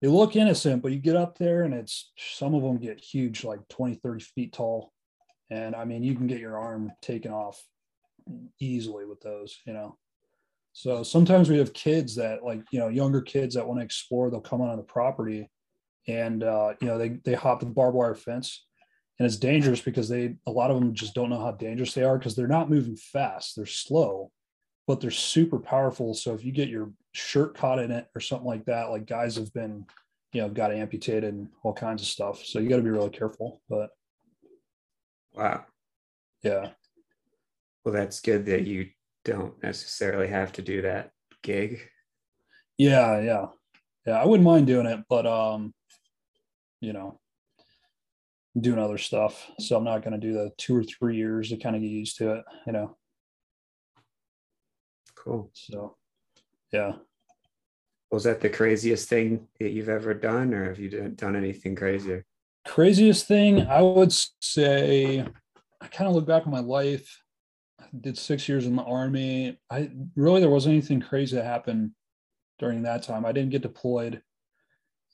They 0.00 0.08
look 0.08 0.36
innocent, 0.36 0.82
but 0.82 0.92
you 0.92 0.98
get 0.98 1.16
up 1.16 1.38
there 1.38 1.64
and 1.64 1.74
it's 1.74 2.12
some 2.16 2.54
of 2.54 2.62
them 2.62 2.78
get 2.78 3.00
huge, 3.00 3.42
like 3.42 3.66
20, 3.68 3.96
30 3.96 4.24
feet 4.24 4.52
tall. 4.52 4.92
And 5.50 5.74
I 5.74 5.84
mean, 5.84 6.04
you 6.04 6.14
can 6.14 6.28
get 6.28 6.38
your 6.38 6.58
arm 6.58 6.92
taken 7.02 7.32
off 7.32 7.60
easily 8.60 9.06
with 9.06 9.20
those, 9.22 9.58
you 9.66 9.72
know. 9.72 9.96
So 10.72 11.02
sometimes 11.02 11.48
we 11.48 11.58
have 11.58 11.72
kids 11.72 12.14
that 12.16 12.44
like, 12.44 12.62
you 12.70 12.78
know, 12.78 12.88
younger 12.88 13.22
kids 13.22 13.56
that 13.56 13.66
want 13.66 13.80
to 13.80 13.84
explore, 13.84 14.30
they'll 14.30 14.40
come 14.40 14.60
on 14.60 14.76
the 14.76 14.82
property 14.84 15.50
and 16.06 16.42
uh, 16.44 16.74
you 16.80 16.86
know, 16.86 16.98
they 16.98 17.18
they 17.24 17.34
hop 17.34 17.60
the 17.60 17.66
barbed 17.66 17.96
wire 17.96 18.14
fence 18.14 18.66
and 19.18 19.26
it's 19.26 19.36
dangerous 19.36 19.80
because 19.80 20.08
they 20.08 20.36
a 20.46 20.50
lot 20.50 20.70
of 20.70 20.78
them 20.78 20.94
just 20.94 21.14
don't 21.14 21.30
know 21.30 21.40
how 21.40 21.52
dangerous 21.52 21.94
they 21.94 22.04
are 22.04 22.18
because 22.18 22.36
they're 22.36 22.46
not 22.46 22.70
moving 22.70 22.96
fast, 22.96 23.56
they're 23.56 23.66
slow, 23.66 24.30
but 24.86 25.00
they're 25.00 25.10
super 25.10 25.58
powerful. 25.58 26.14
So 26.14 26.34
if 26.34 26.44
you 26.44 26.52
get 26.52 26.68
your 26.68 26.92
shirt 27.12 27.56
caught 27.56 27.78
in 27.78 27.90
it 27.90 28.06
or 28.14 28.20
something 28.20 28.46
like 28.46 28.64
that, 28.66 28.90
like 28.90 29.06
guys 29.06 29.36
have 29.36 29.52
been, 29.52 29.84
you 30.32 30.42
know, 30.42 30.48
got 30.48 30.72
amputated 30.72 31.34
and 31.34 31.48
all 31.62 31.72
kinds 31.72 32.02
of 32.02 32.08
stuff. 32.08 32.44
So 32.44 32.58
you 32.58 32.68
got 32.68 32.76
to 32.76 32.82
be 32.82 32.90
really 32.90 33.10
careful. 33.10 33.60
But 33.68 33.90
wow. 35.34 35.64
Yeah. 36.42 36.70
Well, 37.84 37.94
that's 37.94 38.20
good 38.20 38.46
that 38.46 38.66
you 38.66 38.90
don't 39.24 39.60
necessarily 39.62 40.28
have 40.28 40.52
to 40.52 40.62
do 40.62 40.82
that 40.82 41.10
gig. 41.42 41.80
Yeah, 42.76 43.20
yeah. 43.20 43.46
Yeah, 44.06 44.22
I 44.22 44.26
wouldn't 44.26 44.46
mind 44.46 44.66
doing 44.66 44.86
it, 44.86 45.00
but 45.08 45.26
um, 45.26 45.74
you 46.80 46.92
know, 46.92 47.20
doing 48.60 48.78
other 48.78 48.98
stuff. 48.98 49.50
So 49.58 49.76
I'm 49.76 49.84
not 49.84 50.02
going 50.02 50.18
to 50.18 50.26
do 50.26 50.32
the 50.32 50.52
two 50.58 50.76
or 50.76 50.82
three 50.82 51.16
years 51.16 51.50
to 51.50 51.56
kind 51.56 51.76
of 51.76 51.82
get 51.82 51.88
used 51.88 52.16
to 52.18 52.32
it, 52.34 52.44
you 52.66 52.72
know. 52.72 52.96
Cool. 55.14 55.50
So, 55.52 55.96
yeah. 56.72 56.92
Was 58.10 58.24
that 58.24 58.40
the 58.40 58.48
craziest 58.48 59.08
thing 59.08 59.46
that 59.60 59.70
you've 59.70 59.88
ever 59.88 60.14
done, 60.14 60.54
or 60.54 60.64
have 60.64 60.78
you 60.78 60.88
done 61.08 61.36
anything 61.36 61.76
crazier? 61.76 62.24
Craziest 62.66 63.26
thing, 63.26 63.66
I 63.66 63.82
would 63.82 64.12
say, 64.40 65.26
I 65.80 65.86
kind 65.88 66.08
of 66.08 66.14
look 66.14 66.26
back 66.26 66.46
on 66.46 66.52
my 66.52 66.60
life 66.60 67.22
I 67.80 67.86
did 68.00 68.18
six 68.18 68.48
years 68.48 68.66
in 68.66 68.76
the 68.76 68.82
army. 68.82 69.58
I 69.70 69.90
really 70.16 70.40
there 70.40 70.50
wasn't 70.50 70.74
anything 70.74 71.00
crazy 71.00 71.36
that 71.36 71.44
happened 71.44 71.92
during 72.58 72.82
that 72.82 73.02
time. 73.02 73.24
I 73.24 73.32
didn't 73.32 73.50
get 73.50 73.62
deployed. 73.62 74.22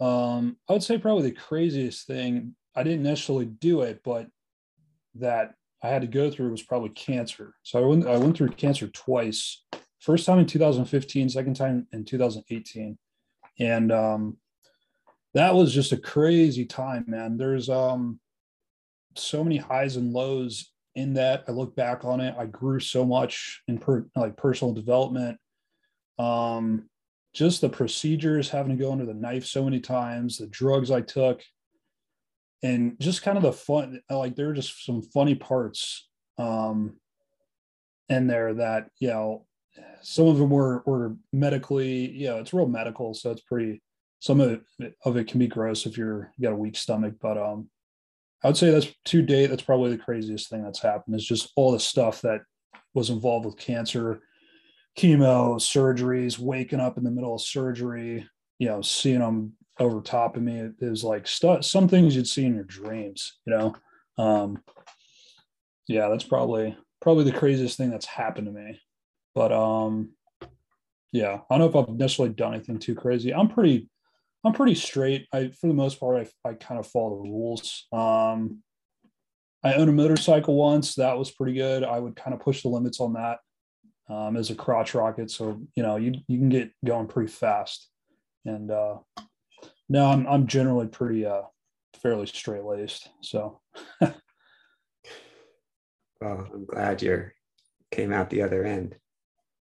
Um, 0.00 0.56
I 0.68 0.72
would 0.72 0.82
say 0.82 0.98
probably 0.98 1.30
the 1.30 1.36
craziest 1.36 2.06
thing. 2.06 2.56
I 2.74 2.82
didn't 2.82 3.02
necessarily 3.02 3.46
do 3.46 3.82
it, 3.82 4.00
but 4.04 4.28
that 5.16 5.54
I 5.82 5.88
had 5.88 6.02
to 6.02 6.08
go 6.08 6.30
through 6.30 6.50
was 6.50 6.62
probably 6.62 6.90
cancer. 6.90 7.54
So 7.62 7.78
I 7.78 7.86
went 7.86 8.06
I 8.06 8.16
went 8.16 8.36
through 8.36 8.48
cancer 8.50 8.88
twice. 8.88 9.62
First 10.00 10.26
time 10.26 10.38
in 10.38 10.46
2015, 10.46 11.28
second 11.30 11.54
time 11.54 11.86
in 11.92 12.04
2018, 12.04 12.98
and 13.58 13.92
um, 13.92 14.36
that 15.34 15.54
was 15.54 15.72
just 15.72 15.92
a 15.92 15.96
crazy 15.96 16.64
time, 16.64 17.04
man. 17.06 17.36
There's 17.36 17.68
um 17.68 18.20
so 19.16 19.44
many 19.44 19.56
highs 19.56 19.96
and 19.96 20.12
lows 20.12 20.72
in 20.94 21.14
that. 21.14 21.44
I 21.48 21.52
look 21.52 21.76
back 21.76 22.04
on 22.04 22.20
it. 22.20 22.34
I 22.38 22.46
grew 22.46 22.80
so 22.80 23.04
much 23.04 23.62
in 23.68 23.78
per, 23.78 24.06
like 24.16 24.36
personal 24.36 24.74
development. 24.74 25.38
Um, 26.18 26.88
just 27.32 27.60
the 27.60 27.68
procedures, 27.68 28.48
having 28.48 28.76
to 28.76 28.82
go 28.82 28.92
under 28.92 29.04
the 29.04 29.14
knife 29.14 29.44
so 29.44 29.64
many 29.64 29.80
times, 29.80 30.38
the 30.38 30.46
drugs 30.46 30.90
I 30.90 31.00
took, 31.00 31.42
and 32.64 32.98
just 32.98 33.22
kind 33.22 33.36
of 33.36 33.42
the 33.42 33.52
fun. 33.52 34.00
Like 34.10 34.34
there 34.34 34.46
were 34.46 34.54
just 34.54 34.84
some 34.84 35.02
funny 35.02 35.34
parts 35.34 36.08
um, 36.38 36.96
in 38.08 38.26
there 38.26 38.54
that 38.54 38.88
you 38.98 39.08
know 39.08 39.46
some 40.02 40.26
of 40.26 40.38
them 40.38 40.50
were 40.50 40.82
were 40.86 41.14
medically 41.32 42.10
you 42.10 42.26
know 42.26 42.38
it's 42.38 42.54
real 42.54 42.66
medical, 42.66 43.14
so 43.14 43.30
it's 43.30 43.42
pretty. 43.42 43.82
Some 44.20 44.40
of 44.40 44.62
it, 44.78 44.94
of 45.04 45.18
it 45.18 45.28
can 45.28 45.38
be 45.38 45.46
gross 45.46 45.84
if 45.84 45.98
you're 45.98 46.32
you 46.38 46.44
got 46.44 46.54
a 46.54 46.56
weak 46.56 46.78
stomach, 46.78 47.16
but 47.20 47.36
um, 47.36 47.68
I 48.42 48.46
would 48.46 48.56
say 48.56 48.70
that's 48.70 48.90
to 49.06 49.20
date, 49.20 49.48
that's 49.48 49.62
probably 49.62 49.90
the 49.90 50.02
craziest 50.02 50.48
thing 50.48 50.62
that's 50.62 50.80
happened 50.80 51.14
is 51.14 51.26
just 51.26 51.52
all 51.56 51.72
the 51.72 51.80
stuff 51.80 52.22
that 52.22 52.40
was 52.94 53.10
involved 53.10 53.44
with 53.44 53.58
cancer, 53.58 54.22
chemo, 54.98 55.56
surgeries, 55.56 56.38
waking 56.38 56.80
up 56.80 56.96
in 56.96 57.04
the 57.04 57.10
middle 57.10 57.34
of 57.34 57.42
surgery, 57.42 58.26
you 58.58 58.66
know, 58.66 58.80
seeing 58.80 59.18
them 59.18 59.52
over 59.80 60.00
top 60.00 60.36
of 60.36 60.42
me. 60.42 60.58
It 60.58 60.88
was 60.88 61.04
like 61.04 61.26
stuff, 61.26 61.64
some 61.64 61.88
things 61.88 62.14
you'd 62.14 62.28
see 62.28 62.46
in 62.46 62.54
your 62.54 62.64
dreams, 62.64 63.38
you 63.46 63.52
know? 63.52 63.74
Um, 64.16 64.62
yeah, 65.88 66.08
that's 66.08 66.24
probably, 66.24 66.76
probably 67.02 67.24
the 67.24 67.38
craziest 67.38 67.76
thing 67.76 67.90
that's 67.90 68.06
happened 68.06 68.46
to 68.46 68.52
me. 68.52 68.80
But, 69.34 69.52
um, 69.52 70.10
yeah, 71.12 71.40
I 71.50 71.58
don't 71.58 71.72
know 71.72 71.80
if 71.80 71.88
I've 71.88 71.94
necessarily 71.94 72.34
done 72.34 72.54
anything 72.54 72.78
too 72.78 72.94
crazy. 72.94 73.34
I'm 73.34 73.48
pretty, 73.48 73.88
I'm 74.44 74.52
pretty 74.52 74.74
straight. 74.74 75.26
I, 75.32 75.48
for 75.48 75.66
the 75.66 75.74
most 75.74 75.98
part, 75.98 76.28
I, 76.44 76.48
I 76.48 76.54
kind 76.54 76.78
of 76.78 76.86
follow 76.86 77.22
the 77.22 77.30
rules. 77.30 77.86
Um, 77.92 78.62
I 79.62 79.74
own 79.74 79.88
a 79.88 79.92
motorcycle 79.92 80.54
once. 80.54 80.94
That 80.96 81.18
was 81.18 81.30
pretty 81.30 81.54
good. 81.54 81.84
I 81.84 81.98
would 81.98 82.16
kind 82.16 82.34
of 82.34 82.40
push 82.40 82.62
the 82.62 82.68
limits 82.68 83.00
on 83.00 83.14
that 83.14 83.38
um, 84.08 84.36
as 84.36 84.50
a 84.50 84.54
crotch 84.54 84.94
rocket. 84.94 85.30
So, 85.30 85.60
you 85.74 85.82
know, 85.82 85.96
you, 85.96 86.12
you 86.28 86.38
can 86.38 86.50
get 86.50 86.70
going 86.84 87.06
pretty 87.06 87.32
fast. 87.32 87.88
And 88.44 88.70
uh, 88.70 88.96
no, 89.88 90.06
I'm, 90.06 90.26
I'm 90.26 90.46
generally 90.46 90.86
pretty 90.86 91.26
uh, 91.26 91.42
fairly 92.02 92.26
straight 92.26 92.64
laced. 92.64 93.08
So, 93.20 93.60
well, 94.00 94.14
I'm 96.20 96.66
glad 96.66 97.02
you 97.02 97.30
came 97.90 98.12
out 98.12 98.30
the 98.30 98.42
other 98.42 98.64
end. 98.64 98.96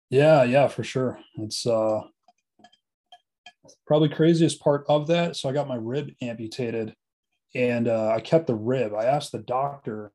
Yeah, 0.10 0.44
yeah, 0.44 0.68
for 0.68 0.84
sure. 0.84 1.20
It's 1.38 1.66
uh 1.66 2.02
probably 3.88 4.10
craziest 4.10 4.62
part 4.62 4.86
of 4.88 5.08
that. 5.08 5.36
So 5.36 5.50
I 5.50 5.54
got 5.54 5.68
my 5.68 5.76
rib 5.76 6.12
amputated 6.22 6.96
and 7.56 7.88
uh, 7.88 8.10
I 8.10 8.22
kept 8.22 8.48
the 8.48 8.56
rib. 8.56 8.94
I 8.94 9.06
asked 9.06 9.32
the 9.32 9.40
doctor 9.40 10.12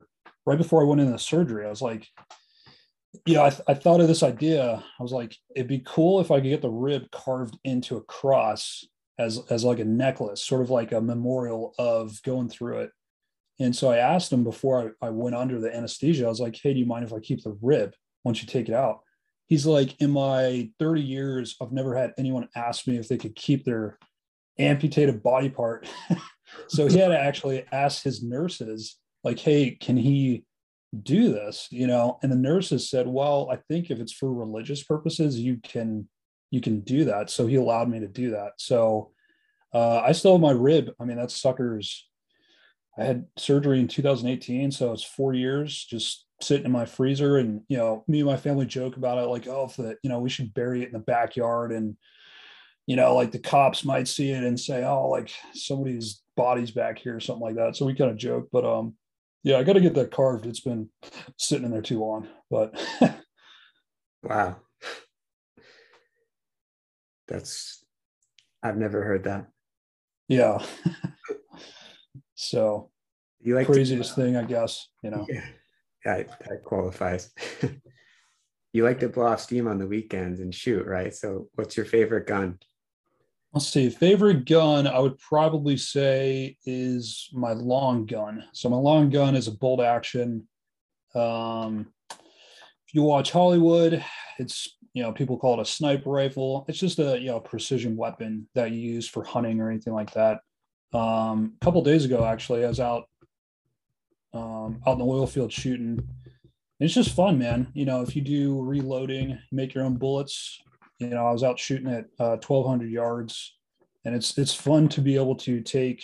right 0.47 0.57
before 0.57 0.81
I 0.81 0.85
went 0.85 1.01
into 1.01 1.11
the 1.11 1.19
surgery, 1.19 1.65
I 1.65 1.69
was 1.69 1.81
like, 1.81 2.07
yeah, 3.25 3.43
I, 3.43 3.49
th- 3.49 3.61
I 3.67 3.73
thought 3.73 3.99
of 3.99 4.07
this 4.07 4.23
idea. 4.23 4.81
I 4.97 5.03
was 5.03 5.11
like, 5.11 5.35
it'd 5.55 5.67
be 5.67 5.83
cool 5.85 6.21
if 6.21 6.31
I 6.31 6.37
could 6.37 6.49
get 6.49 6.61
the 6.61 6.69
rib 6.69 7.11
carved 7.11 7.57
into 7.65 7.97
a 7.97 8.03
cross 8.03 8.85
as, 9.19 9.41
as 9.49 9.63
like 9.63 9.79
a 9.79 9.85
necklace, 9.85 10.43
sort 10.43 10.61
of 10.61 10.69
like 10.69 10.91
a 10.91 11.01
memorial 11.01 11.73
of 11.79 12.21
going 12.23 12.49
through 12.49 12.79
it. 12.79 12.91
And 13.59 13.75
so 13.75 13.89
I 13.89 13.97
asked 13.97 14.31
him 14.31 14.43
before 14.43 14.93
I, 15.01 15.07
I 15.07 15.09
went 15.09 15.35
under 15.35 15.59
the 15.59 15.75
anesthesia, 15.75 16.25
I 16.25 16.29
was 16.29 16.39
like, 16.39 16.59
hey, 16.61 16.73
do 16.73 16.79
you 16.79 16.85
mind 16.85 17.05
if 17.05 17.13
I 17.13 17.19
keep 17.19 17.43
the 17.43 17.57
rib 17.61 17.93
once 18.23 18.41
you 18.41 18.47
take 18.47 18.69
it 18.69 18.75
out? 18.75 18.99
he's 19.47 19.65
like, 19.65 19.99
in 20.01 20.11
my 20.11 20.69
30 20.79 21.01
years, 21.01 21.55
I've 21.61 21.71
never 21.71 21.95
had 21.95 22.13
anyone 22.17 22.47
ask 22.55 22.85
me 22.85 22.97
if 22.97 23.07
they 23.07 23.17
could 23.17 23.35
keep 23.35 23.63
their 23.63 23.97
amputated 24.59 25.23
body 25.23 25.49
part. 25.49 25.87
so 26.67 26.87
he 26.87 26.99
had 26.99 27.09
to 27.09 27.19
actually 27.19 27.65
ask 27.71 28.03
his 28.03 28.21
nurses, 28.21 28.97
like, 29.23 29.39
hey, 29.39 29.71
can 29.71 29.97
he 29.97 30.45
do 31.01 31.31
this? 31.31 31.67
You 31.71 31.87
know, 31.87 32.19
and 32.21 32.31
the 32.31 32.37
nurses 32.37 32.89
said, 32.89 33.07
well, 33.07 33.49
I 33.51 33.57
think 33.69 33.89
if 33.89 33.99
it's 33.99 34.13
for 34.13 34.31
religious 34.31 34.83
purposes, 34.83 35.39
you 35.39 35.57
can 35.63 36.07
you 36.51 36.61
can 36.61 36.81
do 36.81 37.05
that. 37.05 37.29
So 37.29 37.47
he 37.47 37.55
allowed 37.55 37.89
me 37.89 37.99
to 37.99 38.07
do 38.07 38.31
that. 38.31 38.53
So 38.57 39.11
uh, 39.73 39.99
I 39.99 40.11
still 40.13 40.33
have 40.33 40.41
my 40.41 40.51
rib. 40.51 40.91
I 40.99 41.05
mean, 41.05 41.17
that 41.17 41.31
sucker's 41.31 42.07
I 42.99 43.03
had 43.03 43.25
surgery 43.37 43.79
in 43.79 43.87
2018, 43.87 44.71
so 44.71 44.91
it's 44.91 45.03
four 45.03 45.33
years 45.33 45.85
just 45.85 46.25
sitting 46.41 46.65
in 46.65 46.71
my 46.71 46.85
freezer 46.85 47.37
and 47.37 47.61
you 47.67 47.77
know 47.77 48.03
me 48.07 48.19
and 48.19 48.27
my 48.27 48.37
family 48.37 48.65
joke 48.65 48.95
about 48.95 49.17
it 49.17 49.27
like 49.27 49.47
oh 49.47 49.65
if 49.65 49.75
the 49.75 49.97
you 50.03 50.09
know 50.09 50.19
we 50.19 50.29
should 50.29 50.53
bury 50.53 50.83
it 50.83 50.85
in 50.85 50.93
the 50.93 50.99
backyard 50.99 51.71
and 51.71 51.97
you 52.87 52.95
know, 52.95 53.13
like 53.13 53.31
the 53.31 53.39
cops 53.39 53.83
might 53.83 54.07
see 54.07 54.31
it 54.31 54.43
and 54.43 54.59
say, 54.59 54.83
"Oh, 54.83 55.09
like 55.09 55.29
somebody's 55.53 56.21
body's 56.35 56.71
back 56.71 56.97
here," 56.97 57.17
or 57.17 57.19
something 57.19 57.43
like 57.43 57.55
that. 57.55 57.75
So 57.75 57.85
we 57.85 57.93
kind 57.93 58.09
of 58.09 58.17
joke, 58.17 58.47
but 58.51 58.65
um, 58.65 58.95
yeah, 59.43 59.57
I 59.57 59.63
got 59.63 59.73
to 59.73 59.81
get 59.81 59.93
that 59.95 60.09
carved. 60.09 60.45
It's 60.45 60.61
been 60.61 60.89
sitting 61.37 61.65
in 61.65 61.71
there 61.71 61.81
too 61.81 61.99
long, 61.99 62.27
but 62.49 62.81
wow, 64.23 64.55
that's 67.27 67.83
I've 68.63 68.77
never 68.77 69.03
heard 69.03 69.25
that. 69.25 69.47
Yeah. 70.27 70.63
so 72.35 72.89
you 73.39 73.55
like 73.55 73.67
craziest 73.67 74.15
to, 74.15 74.21
thing, 74.21 74.35
I 74.35 74.43
guess. 74.43 74.87
You 75.03 75.11
know. 75.11 75.25
Yeah, 75.29 75.45
that, 76.05 76.39
that 76.39 76.63
qualifies. 76.63 77.31
you 78.73 78.83
like 78.83 78.99
to 78.99 79.09
blow 79.09 79.27
off 79.27 79.41
steam 79.41 79.67
on 79.67 79.77
the 79.77 79.87
weekends 79.87 80.39
and 80.39 80.53
shoot, 80.53 80.85
right? 80.85 81.13
So, 81.13 81.49
what's 81.53 81.77
your 81.77 81.85
favorite 81.85 82.27
gun? 82.27 82.59
Let's 83.53 83.67
see. 83.67 83.89
Favorite 83.89 84.45
gun, 84.45 84.85
I 84.85 84.99
would 84.99 85.17
probably 85.17 85.77
say 85.77 86.57
is 86.65 87.29
my 87.33 87.53
long 87.53 88.05
gun. 88.05 88.43
So 88.53 88.69
my 88.69 88.77
long 88.77 89.09
gun 89.09 89.35
is 89.35 89.47
a 89.47 89.51
bolt 89.51 89.79
action. 89.79 90.47
Um, 91.15 91.87
if 92.11 92.93
you 92.93 93.03
watch 93.03 93.31
Hollywood, 93.31 94.03
it's 94.37 94.76
you 94.97 95.03
know 95.03 95.11
people 95.11 95.37
call 95.37 95.59
it 95.59 95.61
a 95.61 95.65
sniper 95.65 96.09
rifle. 96.09 96.65
It's 96.67 96.79
just 96.79 96.97
a 96.97 97.19
you 97.19 97.27
know 97.27 97.39
precision 97.39 97.95
weapon 97.95 98.47
that 98.55 98.71
you 98.71 98.79
use 98.79 99.07
for 99.07 99.23
hunting 99.23 99.61
or 99.61 99.69
anything 99.69 99.93
like 99.93 100.11
that. 100.13 100.39
Um, 100.91 101.53
a 101.61 101.65
couple 101.65 101.83
days 101.83 102.03
ago, 102.03 102.25
actually, 102.25 102.65
I 102.65 102.67
was 102.67 102.79
out 102.79 103.03
um, 104.33 104.81
out 104.87 104.93
in 104.93 104.97
the 104.97 105.05
oil 105.05 105.27
field 105.27 105.53
shooting. 105.53 106.01
It's 106.79 106.95
just 106.95 107.15
fun, 107.15 107.37
man. 107.37 107.67
You 107.75 107.85
know, 107.85 108.01
if 108.01 108.15
you 108.15 108.23
do 108.23 108.59
reloading, 108.59 109.37
make 109.51 109.75
your 109.75 109.83
own 109.83 109.97
bullets, 109.97 110.59
you 110.97 111.09
know, 111.09 111.27
I 111.27 111.31
was 111.31 111.43
out 111.43 111.59
shooting 111.59 111.91
at 111.91 112.05
uh, 112.19 112.37
1200 112.37 112.89
yards 112.89 113.55
and 114.03 114.15
it's, 114.15 114.35
it's 114.37 114.53
fun 114.53 114.87
to 114.89 115.01
be 115.01 115.15
able 115.15 115.35
to 115.37 115.61
take, 115.61 116.03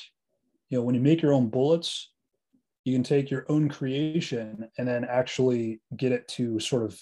you 0.69 0.77
know, 0.77 0.83
when 0.83 0.95
you 0.95 1.01
make 1.01 1.21
your 1.21 1.33
own 1.33 1.47
bullets, 1.49 2.11
you 2.85 2.93
can 2.93 3.03
take 3.03 3.31
your 3.31 3.45
own 3.49 3.69
creation 3.69 4.67
and 4.77 4.87
then 4.87 5.03
actually 5.03 5.79
get 5.95 6.11
it 6.11 6.27
to 6.27 6.59
sort 6.59 6.83
of 6.83 6.99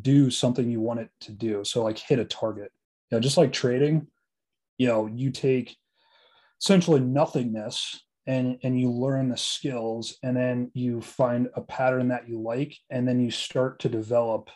do 0.00 0.30
something 0.30 0.70
you 0.70 0.80
want 0.80 1.00
it 1.00 1.10
to 1.20 1.32
do. 1.32 1.64
So 1.64 1.82
like 1.82 1.98
hit 1.98 2.18
a 2.18 2.24
target, 2.24 2.72
you 3.10 3.16
know, 3.16 3.20
just 3.20 3.36
like 3.36 3.52
trading, 3.52 4.06
you 4.78 4.86
know, 4.86 5.06
you 5.06 5.30
take 5.30 5.76
essentially 6.60 7.00
nothingness 7.00 8.00
and 8.26 8.58
and 8.62 8.80
you 8.80 8.90
learn 8.90 9.28
the 9.28 9.36
skills 9.36 10.16
and 10.22 10.36
then 10.36 10.70
you 10.74 11.00
find 11.00 11.48
a 11.54 11.60
pattern 11.60 12.08
that 12.08 12.28
you 12.28 12.40
like 12.40 12.76
and 12.88 13.06
then 13.06 13.20
you 13.20 13.30
start 13.30 13.80
to 13.80 13.88
develop 13.88 14.48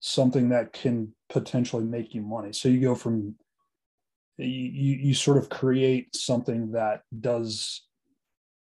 something 0.00 0.50
that 0.50 0.72
can 0.72 1.12
potentially 1.28 1.84
make 1.84 2.14
you 2.14 2.22
money. 2.22 2.52
So 2.52 2.68
you 2.68 2.80
go 2.80 2.94
from 2.94 3.34
you 4.38 4.94
you 4.94 5.14
sort 5.14 5.38
of 5.38 5.48
create 5.48 6.14
something 6.14 6.72
that 6.72 7.02
does 7.20 7.82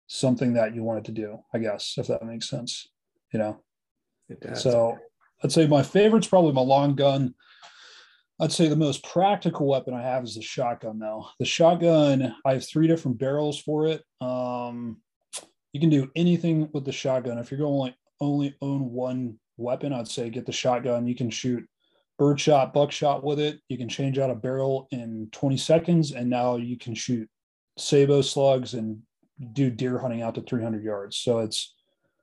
something 0.08 0.54
that 0.54 0.74
you 0.74 0.84
want 0.84 1.00
it 1.00 1.06
to 1.06 1.12
do, 1.12 1.40
I 1.54 1.60
guess, 1.60 1.96
if 1.98 2.08
that 2.08 2.24
makes 2.26 2.50
sense. 2.50 2.88
You 3.34 3.40
know. 3.40 3.62
It 4.30 4.42
does. 4.42 4.64
So 4.64 4.98
I'd 5.44 5.52
say 5.52 5.68
my 5.68 5.84
favorite's 5.84 6.28
probably 6.28 6.54
my 6.54 6.62
long 6.62 6.96
gun. 6.96 7.36
I'd 8.40 8.52
say 8.52 8.68
the 8.68 8.76
most 8.76 9.04
practical 9.04 9.68
weapon 9.68 9.94
I 9.94 10.02
have 10.04 10.24
is 10.24 10.36
the 10.36 10.42
shotgun, 10.42 11.00
though. 11.00 11.28
The 11.40 11.46
shotgun, 11.46 12.36
I 12.46 12.54
have 12.54 12.66
three 12.66 12.88
different 12.88 13.18
barrels 13.18 13.60
for 13.60 13.88
it. 13.88 14.04
Um, 14.22 15.02
you 15.74 15.80
can 15.80 15.90
do 15.90 16.12
anything 16.16 16.70
with 16.74 16.86
the 16.86 16.92
shotgun. 16.92 17.40
If 17.40 17.52
you're 17.52 17.60
going 17.60 17.92
to 17.92 17.98
only 18.20 18.56
own 18.62 18.92
one 18.92 19.40
weapon, 19.58 19.94
I'd 19.94 20.08
say 20.08 20.30
get 20.30 20.46
the 20.46 20.52
shotgun. 20.52 21.08
You 21.08 21.16
can 21.16 21.30
shoot 21.30 21.68
birdshot, 22.18 22.74
buckshot 22.74 23.24
with 23.24 23.40
it. 23.40 23.60
You 23.70 23.78
can 23.78 23.90
change 23.90 24.20
out 24.20 24.30
a 24.30 24.36
barrel 24.36 24.88
in 24.92 25.30
20 25.32 25.58
seconds, 25.58 26.12
and 26.12 26.30
now 26.30 26.58
you 26.58 26.78
can 26.78 26.94
shoot 26.94 27.30
sabot 27.78 28.24
slugs 28.24 28.74
and 28.74 29.00
do 29.54 29.70
deer 29.70 30.00
hunting 30.00 30.22
out 30.22 30.36
to 30.36 30.42
300 30.42 30.84
yards. 30.84 31.18
So 31.18 31.40
it's 31.40 31.76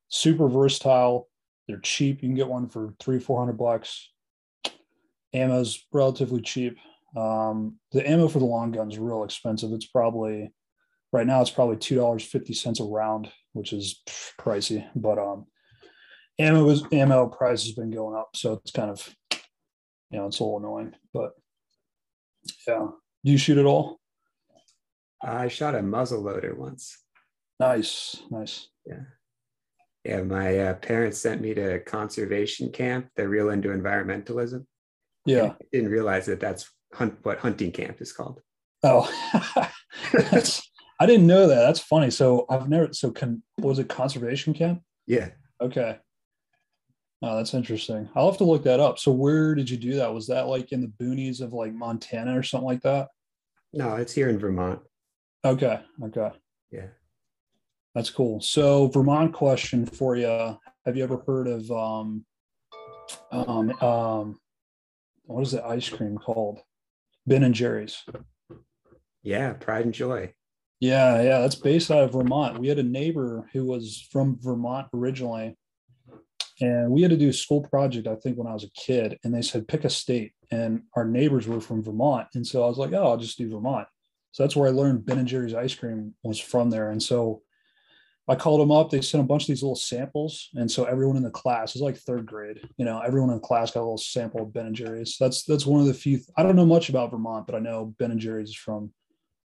super 0.09 0.49
versatile. 0.49 1.29
They're 1.67 1.79
cheap. 1.79 2.23
You 2.23 2.29
can 2.29 2.37
get 2.37 2.49
one 2.49 2.69
for 2.69 2.95
three, 3.01 3.19
400 3.19 3.55
bucks. 3.55 4.11
Ammo's 5.33 5.85
relatively 5.93 6.41
cheap. 6.41 6.79
Um, 7.17 7.79
the 7.93 8.09
ammo 8.09 8.29
for 8.29 8.39
the 8.39 8.45
long 8.45 8.73
gun 8.73 8.91
is 8.91 8.99
real 8.99 9.25
expensive. 9.25 9.73
It's 9.73 9.87
probably 9.87 10.53
right 11.13 11.27
now 11.27 11.41
it's 11.41 11.51
probably 11.51 11.77
two 11.77 11.95
dollars 11.95 12.25
fifty 12.25 12.55
cents 12.55 12.81
a 12.81 12.85
round, 12.85 13.31
which 13.53 13.73
is 13.73 14.03
pricey. 14.41 14.87
But 14.97 15.19
um, 15.19 15.47
ammo 16.39 16.69
is 16.71 16.85
ammo 16.93 17.29
price 17.29 17.65
has 17.65 17.73
been 17.73 17.91
going 17.91 18.17
up, 18.17 18.31
so 18.35 18.55
it's 18.55 18.73
kind 18.73 18.91
of 18.91 19.15
you 20.11 20.19
know 20.19 20.27
it's 20.27 20.41
a 20.41 20.45
little 20.45 20.59
annoying. 20.59 20.95
But 21.13 21.33
yeah, 22.67 22.89
do 23.25 23.33
you 23.33 23.39
shoot 23.39 23.59
at 23.59 23.67
all? 23.67 24.01
I 25.23 25.49
shot 25.49 25.77
a 25.77 25.83
muzzle 25.83 26.23
loader 26.23 26.55
once. 26.55 26.99
Nice, 27.61 28.21
nice. 28.31 28.69
Yeah, 28.85 29.03
yeah. 30.05 30.23
My 30.23 30.59
uh, 30.59 30.75
parents 30.75 31.19
sent 31.19 31.41
me 31.41 31.55
to 31.55 31.81
conservation 31.81 32.71
camp. 32.71 33.09
They're 33.17 33.29
real 33.29 33.51
into 33.51 33.69
environmentalism. 33.69 34.67
Yeah, 35.27 35.53
I 35.61 35.65
didn't 35.73 35.91
realize 35.91 36.27
that 36.27 36.41
that's 36.41 36.71
hunt, 36.93 37.19
what 37.23 37.39
hunting 37.39 37.73
camp 37.73 38.01
is 38.01 38.13
called. 38.13 38.41
Oh, 38.83 39.11
that's 40.13 40.63
I 41.01 41.07
didn't 41.07 41.27
know 41.27 41.49
that. 41.49 41.63
That's 41.63 41.81
funny. 41.81 42.11
So 42.11 42.47
I've 42.49 42.69
never. 42.69 42.93
So 42.93 43.11
con, 43.11 43.43
was 43.59 43.79
it 43.79 43.89
conservation 43.89 44.55
camp? 44.55 44.83
Yeah. 45.07 45.31
Okay. 45.61 45.99
Oh, 47.23 47.37
that's 47.37 47.55
interesting. 47.55 48.09
I'll 48.15 48.31
have 48.31 48.39
to 48.39 48.45
look 48.45 48.65
that 48.65 48.81
up. 48.81 48.99
So 48.99 49.11
where 49.11 49.55
did 49.55 49.71
you 49.71 49.77
do 49.77 49.97
that? 49.97 50.13
Was 50.13 50.27
that 50.27 50.47
like 50.47 50.73
in 50.73 50.83
the 50.83 50.93
boonies 51.03 51.41
of 51.41 51.53
like 51.53 51.73
Montana 51.73 52.39
or 52.39 52.43
something 52.43 52.67
like 52.67 52.83
that? 52.83 53.09
No, 53.73 53.97
it's 53.97 54.13
here 54.13 54.29
in 54.29 54.39
Vermont. 54.39 54.81
Okay. 55.45 55.81
Okay. 56.03 56.31
Yeah. 56.71 56.87
That's 57.95 58.11
cool. 58.11 58.41
So 58.41 58.89
Vermont 58.89 59.33
question 59.33 59.87
for 59.87 60.17
you. 60.17 60.59
Have 60.85 60.97
you 60.97 61.05
ever 61.05 61.23
heard 61.27 61.47
of 61.47 61.71
um 61.71 62.25
um 63.31 63.71
um 63.83 64.39
what 65.25 65.43
is 65.43 65.53
the 65.53 65.65
ice 65.65 65.89
cream 65.89 66.19
called? 66.19 66.61
Ben 67.27 67.45
and 67.45 67.55
Jerry's. 67.55 68.03
Yeah, 69.23 69.55
pride 69.55 69.87
and 69.87 69.95
joy. 69.95 70.35
Yeah, 70.81 71.23
yeah, 71.23 71.39
that's 71.39 71.55
based 71.55 71.91
out 71.91 72.03
of 72.03 72.13
Vermont. 72.13 72.59
We 72.59 72.69
had 72.69 72.79
a 72.79 72.83
neighbor 72.83 73.49
who 73.53 73.65
was 73.65 74.07
from 74.11 74.39
Vermont 74.41 74.89
originally 74.93 75.57
and 76.61 76.91
we 76.91 77.03
had 77.03 77.11
to 77.11 77.17
do 77.17 77.29
a 77.29 77.33
school 77.33 77.63
project, 77.63 78.07
I 78.07 78.15
think, 78.15 78.37
when 78.39 78.47
I 78.47 78.53
was 78.53 78.65
a 78.65 78.71
kid. 78.71 79.19
And 79.25 79.35
they 79.35 79.43
said, 79.43 79.67
pick 79.67 79.85
a 79.85 79.91
state. 79.91 80.33
And 80.51 80.83
our 80.95 81.05
neighbors 81.05 81.49
were 81.49 81.61
from 81.61 81.83
Vermont. 81.83 82.29
And 82.35 82.47
so 82.47 82.63
I 82.63 82.69
was 82.69 82.79
like, 82.79 82.93
oh, 82.93 83.05
I'll 83.05 83.17
just 83.17 83.39
do 83.39 83.51
Vermont. 83.51 83.89
So 84.33 84.43
that's 84.43 84.55
where 84.55 84.69
I 84.69 84.73
learned 84.73 85.05
Ben 85.05 85.19
and 85.19 85.29
Jerry's 85.29 85.55
ice 85.55 85.75
cream 85.75 86.15
was 86.23 86.39
from 86.39 86.71
there. 86.71 86.91
And 86.91 87.03
so 87.03 87.43
I 88.27 88.35
called 88.35 88.61
them 88.61 88.73
up. 88.73 88.91
They 88.91 89.03
sent 89.03 89.23
a 89.23 89.27
bunch 89.27 89.43
of 89.43 89.49
these 89.49 89.63
little 89.63 89.77
samples. 89.77 90.49
And 90.55 90.71
so 90.71 90.85
everyone 90.85 91.17
in 91.17 91.23
the 91.23 91.31
class 91.31 91.77
is 91.77 91.83
like 91.83 91.97
third 91.97 92.25
grade, 92.25 92.61
you 92.79 92.85
know, 92.85 93.01
everyone 93.01 93.29
in 93.29 93.37
the 93.37 93.41
class 93.43 93.71
got 93.71 93.81
a 93.81 93.83
little 93.83 93.99
sample 93.99 94.43
of 94.43 94.53
Ben 94.53 94.67
and 94.67 94.75
Jerry's. 94.75 95.17
That's 95.21 95.45
that's 95.45 95.67
one 95.67 95.81
of 95.81 95.87
the 95.87 95.95
few 95.95 96.21
I 96.37 96.43
don't 96.43 96.57
know 96.57 96.67
much 96.67 96.89
about 96.89 97.11
Vermont, 97.11 97.47
but 97.47 97.55
I 97.55 97.59
know 97.59 97.95
Ben 97.99 98.11
and 98.11 98.21
Jerry's 98.21 98.51
is 98.51 98.57
from 98.57 98.93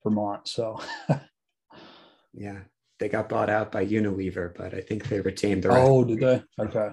Vermont. 0.03 0.47
So 0.47 0.79
yeah 2.33 2.59
they 2.99 3.09
got 3.09 3.29
bought 3.29 3.49
out 3.49 3.71
by 3.71 3.85
Unilever, 3.85 4.55
but 4.55 4.73
I 4.73 4.81
think 4.81 5.07
they 5.07 5.21
retained 5.21 5.63
the. 5.63 5.69
Oh, 5.69 6.03
did 6.03 6.19
they? 6.19 6.43
Okay. 6.59 6.89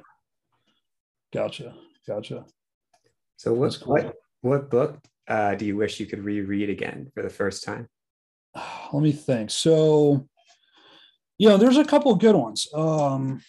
Gotcha. 1.32 1.74
Gotcha. 2.06 2.44
So 3.36 3.52
what 3.52 3.78
cool. 3.82 3.94
what 3.94 4.14
what 4.42 4.70
book 4.70 4.98
uh, 5.26 5.54
do 5.54 5.64
you 5.64 5.76
wish 5.76 5.98
you 6.00 6.06
could 6.06 6.22
reread 6.24 6.68
again 6.68 7.10
for 7.14 7.22
the 7.22 7.30
first 7.30 7.64
time? 7.64 7.88
Let 8.92 9.02
me 9.02 9.12
think. 9.12 9.50
So, 9.50 10.28
you 11.38 11.48
know, 11.48 11.56
there's 11.56 11.76
a 11.76 11.84
couple 11.84 12.14
good 12.14 12.36
ones. 12.36 12.68
Um, 12.74 13.42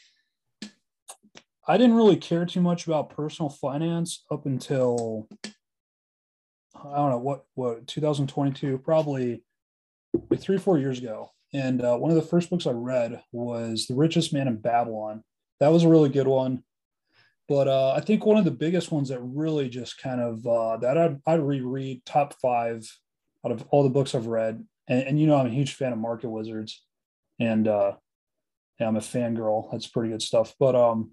I 1.67 1.77
didn't 1.77 1.95
really 1.95 2.17
care 2.17 2.45
too 2.45 2.61
much 2.61 2.85
about 2.85 3.09
personal 3.09 3.49
finance 3.49 4.23
up 4.31 4.45
until 4.45 5.27
I 6.75 6.95
don't 6.97 7.09
know 7.09 7.17
what 7.17 7.45
what 7.55 7.87
2022, 7.87 8.77
probably 8.79 9.43
like 10.29 10.39
three 10.39 10.57
four 10.57 10.77
years 10.77 10.99
ago. 10.99 11.31
And 11.53 11.81
uh, 11.81 11.97
one 11.97 12.11
of 12.11 12.15
the 12.15 12.21
first 12.21 12.49
books 12.49 12.67
I 12.67 12.71
read 12.71 13.21
was 13.31 13.87
The 13.87 13.95
Richest 13.95 14.33
Man 14.33 14.47
in 14.47 14.57
Babylon. 14.57 15.23
That 15.59 15.71
was 15.71 15.83
a 15.83 15.89
really 15.89 16.09
good 16.09 16.27
one. 16.27 16.63
But 17.47 17.67
uh, 17.67 17.93
I 17.95 18.01
think 18.01 18.25
one 18.25 18.37
of 18.37 18.45
the 18.45 18.51
biggest 18.51 18.91
ones 18.91 19.09
that 19.09 19.19
really 19.21 19.69
just 19.69 20.01
kind 20.01 20.19
of 20.19 20.45
uh, 20.45 20.77
that 20.77 20.97
I'd, 20.97 21.21
I'd 21.27 21.39
reread 21.39 22.03
top 22.05 22.33
five 22.41 22.87
out 23.45 23.51
of 23.51 23.63
all 23.69 23.83
the 23.83 23.89
books 23.89 24.15
I've 24.15 24.25
read. 24.25 24.65
And, 24.87 25.03
and 25.03 25.19
you 25.19 25.27
know, 25.27 25.37
I'm 25.37 25.47
a 25.47 25.51
huge 25.51 25.75
fan 25.75 25.93
of 25.93 25.99
Market 25.99 26.29
Wizards, 26.29 26.83
and 27.39 27.67
uh, 27.67 27.93
yeah, 28.79 28.87
I'm 28.87 28.95
a 28.95 29.01
fangirl. 29.01 29.71
That's 29.71 29.87
pretty 29.87 30.09
good 30.09 30.21
stuff. 30.21 30.53
But 30.59 30.75
um, 30.75 31.11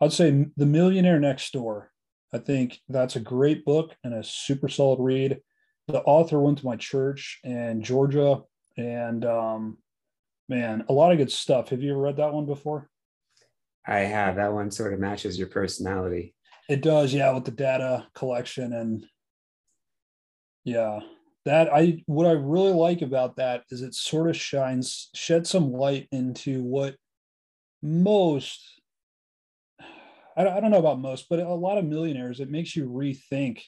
I'd 0.00 0.12
say 0.12 0.46
The 0.56 0.66
Millionaire 0.66 1.20
Next 1.20 1.52
Door. 1.52 1.90
I 2.32 2.38
think 2.38 2.78
that's 2.88 3.16
a 3.16 3.20
great 3.20 3.64
book 3.64 3.96
and 4.04 4.12
a 4.14 4.22
super 4.22 4.68
solid 4.68 5.00
read. 5.02 5.40
The 5.86 6.02
author 6.02 6.38
went 6.40 6.58
to 6.58 6.66
my 6.66 6.76
church 6.76 7.40
in 7.42 7.82
Georgia 7.82 8.42
and 8.76 9.24
um, 9.24 9.78
man, 10.48 10.84
a 10.88 10.92
lot 10.92 11.12
of 11.12 11.18
good 11.18 11.32
stuff. 11.32 11.70
Have 11.70 11.82
you 11.82 11.92
ever 11.92 12.00
read 12.00 12.18
that 12.18 12.34
one 12.34 12.44
before? 12.44 12.90
I 13.86 14.00
have. 14.00 14.36
That 14.36 14.52
one 14.52 14.70
sort 14.70 14.92
of 14.92 15.00
matches 15.00 15.38
your 15.38 15.48
personality. 15.48 16.34
It 16.68 16.82
does, 16.82 17.14
yeah, 17.14 17.32
with 17.32 17.46
the 17.46 17.50
data 17.50 18.06
collection 18.14 18.74
and 18.74 19.06
Yeah. 20.64 21.00
That 21.48 21.72
I 21.72 22.02
what 22.04 22.26
I 22.26 22.32
really 22.32 22.74
like 22.74 23.00
about 23.00 23.36
that 23.36 23.64
is 23.70 23.80
it 23.80 23.94
sort 23.94 24.28
of 24.28 24.36
shines 24.36 25.08
shed 25.14 25.46
some 25.46 25.72
light 25.72 26.06
into 26.12 26.62
what 26.62 26.94
most 27.82 28.82
I 30.36 30.44
don't, 30.44 30.70
know 30.70 30.78
about 30.78 31.00
most, 31.00 31.26
but 31.30 31.38
a 31.38 31.48
lot 31.48 31.78
of 31.78 31.86
millionaires, 31.86 32.38
it 32.38 32.50
makes 32.50 32.76
you 32.76 32.86
rethink 32.86 33.62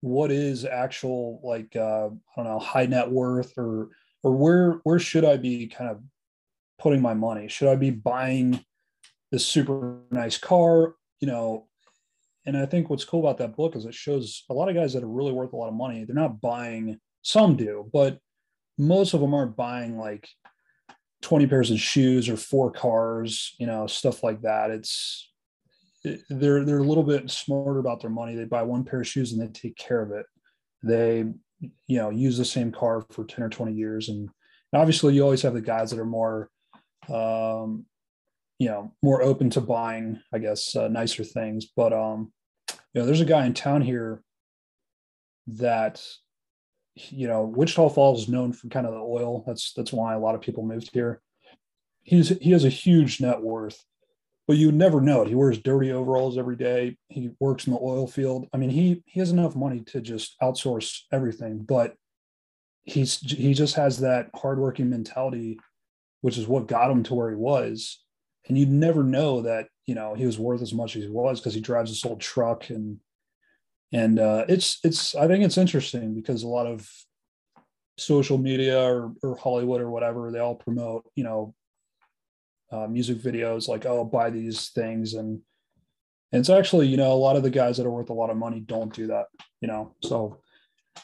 what 0.00 0.30
is 0.30 0.64
actual 0.64 1.40
like 1.44 1.76
uh, 1.76 2.06
I 2.06 2.36
don't 2.36 2.44
know 2.46 2.58
high 2.58 2.86
net 2.86 3.10
worth 3.10 3.52
or 3.58 3.90
or 4.22 4.34
where 4.34 4.80
where 4.84 4.98
should 4.98 5.26
I 5.26 5.36
be 5.36 5.66
kind 5.66 5.90
of 5.90 6.00
putting 6.78 7.02
my 7.02 7.12
money? 7.12 7.48
Should 7.48 7.68
I 7.68 7.76
be 7.76 7.90
buying 7.90 8.64
this 9.30 9.44
super 9.44 9.98
nice 10.10 10.38
car? 10.38 10.94
You 11.20 11.28
know, 11.28 11.67
and 12.48 12.56
I 12.56 12.64
think 12.64 12.88
what's 12.88 13.04
cool 13.04 13.20
about 13.20 13.36
that 13.38 13.54
book 13.54 13.76
is 13.76 13.84
it 13.84 13.94
shows 13.94 14.44
a 14.48 14.54
lot 14.54 14.70
of 14.70 14.74
guys 14.74 14.94
that 14.94 15.04
are 15.04 15.08
really 15.08 15.32
worth 15.32 15.52
a 15.52 15.56
lot 15.56 15.68
of 15.68 15.74
money. 15.74 16.04
They're 16.04 16.14
not 16.16 16.40
buying. 16.40 16.98
Some 17.20 17.56
do, 17.56 17.90
but 17.92 18.18
most 18.78 19.12
of 19.12 19.20
them 19.20 19.34
aren't 19.34 19.54
buying 19.54 19.98
like 19.98 20.26
20 21.22 21.46
pairs 21.46 21.70
of 21.70 21.78
shoes 21.78 22.26
or 22.28 22.38
four 22.38 22.70
cars, 22.70 23.54
you 23.58 23.66
know, 23.66 23.86
stuff 23.86 24.22
like 24.22 24.40
that. 24.42 24.70
It's 24.70 25.30
they're 26.30 26.64
they're 26.64 26.78
a 26.78 26.82
little 26.82 27.02
bit 27.02 27.30
smarter 27.30 27.80
about 27.80 28.00
their 28.00 28.08
money. 28.08 28.34
They 28.34 28.44
buy 28.44 28.62
one 28.62 28.84
pair 28.84 29.02
of 29.02 29.06
shoes 29.06 29.32
and 29.32 29.42
they 29.42 29.48
take 29.48 29.76
care 29.76 30.00
of 30.00 30.12
it. 30.12 30.24
They 30.82 31.26
you 31.60 31.98
know 31.98 32.08
use 32.08 32.38
the 32.38 32.44
same 32.46 32.72
car 32.72 33.04
for 33.10 33.24
10 33.24 33.44
or 33.44 33.48
20 33.48 33.72
years 33.72 34.08
and 34.08 34.28
obviously 34.72 35.12
you 35.12 35.22
always 35.22 35.42
have 35.42 35.54
the 35.54 35.60
guys 35.60 35.90
that 35.90 35.98
are 35.98 36.04
more 36.04 36.50
um 37.08 37.84
you 38.58 38.68
know 38.68 38.92
more 39.02 39.22
open 39.22 39.50
to 39.50 39.60
buying 39.60 40.20
i 40.32 40.38
guess 40.38 40.76
uh, 40.76 40.86
nicer 40.86 41.24
things 41.24 41.66
but 41.74 41.92
um 41.92 42.32
you 42.98 43.04
know 43.04 43.06
there's 43.06 43.20
a 43.20 43.24
guy 43.24 43.46
in 43.46 43.54
town 43.54 43.80
here 43.80 44.20
that 45.46 46.02
you 46.96 47.28
know 47.28 47.44
wichita 47.44 47.88
falls 47.90 48.22
is 48.22 48.28
known 48.28 48.52
for 48.52 48.66
kind 48.66 48.86
of 48.86 48.92
the 48.92 48.98
oil 48.98 49.44
that's 49.46 49.72
that's 49.74 49.92
why 49.92 50.14
a 50.14 50.18
lot 50.18 50.34
of 50.34 50.40
people 50.40 50.66
moved 50.66 50.90
here 50.92 51.20
he's 52.02 52.30
he 52.40 52.50
has 52.50 52.64
a 52.64 52.68
huge 52.68 53.20
net 53.20 53.40
worth 53.40 53.84
but 54.48 54.56
you 54.56 54.72
never 54.72 55.02
know 55.02 55.20
it. 55.20 55.28
He 55.28 55.34
wears 55.34 55.58
dirty 55.58 55.92
overalls 55.92 56.38
every 56.38 56.56
day. 56.56 56.96
He 57.10 57.28
works 57.38 57.66
in 57.66 57.74
the 57.74 57.78
oil 57.82 58.06
field. 58.06 58.48
I 58.50 58.56
mean, 58.56 58.70
he 58.70 59.02
he 59.04 59.20
has 59.20 59.30
enough 59.30 59.54
money 59.54 59.80
to 59.88 60.00
just 60.00 60.36
outsource 60.42 61.02
everything, 61.12 61.58
but 61.58 61.94
he's 62.84 63.20
he 63.20 63.52
just 63.52 63.74
has 63.74 63.98
that 63.98 64.30
hardworking 64.34 64.88
mentality, 64.88 65.60
which 66.22 66.38
is 66.38 66.48
what 66.48 66.66
got 66.66 66.90
him 66.90 67.02
to 67.02 67.14
where 67.14 67.28
he 67.28 67.36
was. 67.36 68.02
And 68.48 68.56
you'd 68.56 68.70
never 68.70 69.02
know 69.02 69.42
that 69.42 69.68
you 69.86 69.94
know 69.94 70.14
he 70.14 70.26
was 70.26 70.38
worth 70.38 70.62
as 70.62 70.72
much 70.72 70.96
as 70.96 71.04
he 71.04 71.08
was 71.08 71.40
because 71.40 71.54
he 71.54 71.60
drives 71.60 71.90
this 71.90 72.04
old 72.04 72.20
truck 72.20 72.70
and 72.70 72.98
and 73.92 74.18
uh, 74.18 74.44
it's 74.48 74.78
it's 74.84 75.14
I 75.14 75.26
think 75.26 75.44
it's 75.44 75.58
interesting 75.58 76.14
because 76.14 76.42
a 76.42 76.48
lot 76.48 76.66
of 76.66 76.88
social 77.96 78.38
media 78.38 78.80
or, 78.80 79.12
or 79.22 79.36
Hollywood 79.36 79.80
or 79.80 79.90
whatever 79.90 80.30
they 80.30 80.38
all 80.38 80.54
promote 80.54 81.04
you 81.14 81.24
know 81.24 81.54
uh, 82.70 82.86
music 82.86 83.18
videos 83.18 83.68
like 83.68 83.86
oh 83.86 84.04
buy 84.04 84.30
these 84.30 84.70
things. 84.70 85.14
And 85.14 85.40
and 86.32 86.40
it's 86.40 86.50
actually 86.50 86.88
you 86.88 86.96
know 86.96 87.12
a 87.12 87.14
lot 87.14 87.36
of 87.36 87.42
the 87.42 87.50
guys 87.50 87.76
that 87.76 87.86
are 87.86 87.90
worth 87.90 88.10
a 88.10 88.14
lot 88.14 88.30
of 88.30 88.36
money 88.36 88.60
don't 88.60 88.94
do 88.94 89.06
that 89.08 89.26
you 89.60 89.68
know? 89.68 89.94
So 90.02 90.38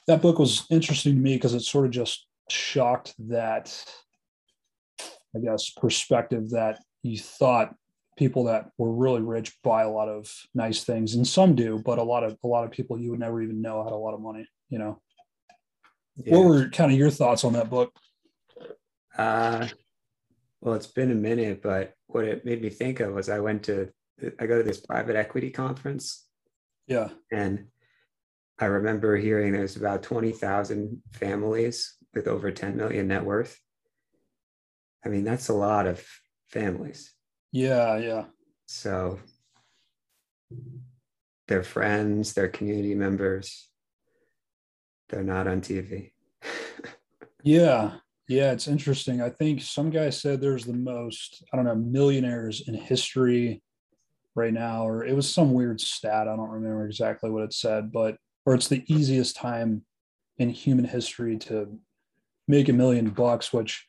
that 0.06 0.22
book 0.22 0.38
was 0.38 0.66
interesting 0.70 1.14
to 1.14 1.20
me 1.20 1.34
because 1.34 1.54
it 1.54 1.60
sort 1.60 1.86
of 1.86 1.90
just 1.90 2.26
shocked 2.50 3.14
that 3.18 3.74
i 5.34 5.38
guess 5.38 5.70
perspective 5.70 6.50
that 6.50 6.78
you 7.04 7.18
thought 7.18 7.74
people 8.16 8.44
that 8.44 8.70
were 8.78 8.92
really 8.92 9.20
rich 9.20 9.56
buy 9.62 9.82
a 9.82 9.90
lot 9.90 10.08
of 10.08 10.32
nice 10.54 10.84
things 10.84 11.14
and 11.14 11.26
some 11.26 11.54
do 11.54 11.80
but 11.84 11.98
a 11.98 12.02
lot 12.02 12.22
of 12.22 12.36
a 12.44 12.46
lot 12.46 12.64
of 12.64 12.70
people 12.70 12.98
you 12.98 13.10
would 13.10 13.20
never 13.20 13.42
even 13.42 13.60
know 13.60 13.82
had 13.82 13.92
a 13.92 13.96
lot 13.96 14.14
of 14.14 14.20
money 14.20 14.46
you 14.68 14.78
know 14.78 15.00
yeah. 16.16 16.36
what 16.36 16.44
were 16.44 16.68
kind 16.68 16.92
of 16.92 16.98
your 16.98 17.10
thoughts 17.10 17.44
on 17.44 17.52
that 17.52 17.70
book 17.70 17.92
uh 19.18 19.66
well, 20.64 20.74
it's 20.74 20.86
been 20.86 21.10
a 21.10 21.14
minute, 21.14 21.60
but 21.62 21.92
what 22.06 22.24
it 22.24 22.46
made 22.46 22.62
me 22.62 22.70
think 22.70 23.00
of 23.00 23.12
was 23.12 23.28
I 23.28 23.38
went 23.38 23.64
to 23.64 23.90
I 24.40 24.46
go 24.46 24.56
to 24.56 24.62
this 24.62 24.80
private 24.80 25.14
equity 25.14 25.50
conference. 25.50 26.26
Yeah. 26.86 27.10
And 27.30 27.66
I 28.58 28.66
remember 28.66 29.16
hearing 29.16 29.52
there's 29.52 29.76
about 29.76 30.02
20,000 30.02 31.02
families 31.12 31.96
with 32.14 32.28
over 32.28 32.50
10 32.50 32.76
million 32.76 33.08
net 33.08 33.24
worth. 33.24 33.58
I 35.04 35.10
mean, 35.10 35.24
that's 35.24 35.48
a 35.48 35.54
lot 35.54 35.86
of 35.86 36.02
families. 36.54 37.12
Yeah, 37.52 37.98
yeah. 37.98 38.24
So 38.66 39.18
their 41.48 41.64
friends, 41.64 42.32
their 42.32 42.48
community 42.48 42.94
members, 42.94 43.68
they're 45.08 45.24
not 45.24 45.48
on 45.48 45.60
TV. 45.60 46.12
yeah. 47.42 47.96
Yeah, 48.26 48.52
it's 48.52 48.68
interesting. 48.68 49.20
I 49.20 49.28
think 49.28 49.60
some 49.60 49.90
guy 49.90 50.08
said 50.08 50.40
there's 50.40 50.64
the 50.64 50.72
most, 50.72 51.44
I 51.52 51.56
don't 51.56 51.66
know, 51.66 51.74
millionaires 51.74 52.66
in 52.66 52.72
history 52.72 53.62
right 54.34 54.52
now, 54.52 54.88
or 54.88 55.04
it 55.04 55.14
was 55.14 55.30
some 55.30 55.52
weird 55.52 55.80
stat. 55.80 56.26
I 56.26 56.36
don't 56.36 56.48
remember 56.48 56.86
exactly 56.86 57.30
what 57.30 57.42
it 57.42 57.52
said, 57.52 57.92
but, 57.92 58.16
or 58.46 58.54
it's 58.54 58.68
the 58.68 58.82
easiest 58.86 59.36
time 59.36 59.84
in 60.38 60.48
human 60.48 60.86
history 60.86 61.36
to 61.38 61.78
make 62.48 62.70
a 62.70 62.72
million 62.72 63.10
bucks, 63.10 63.52
which 63.52 63.86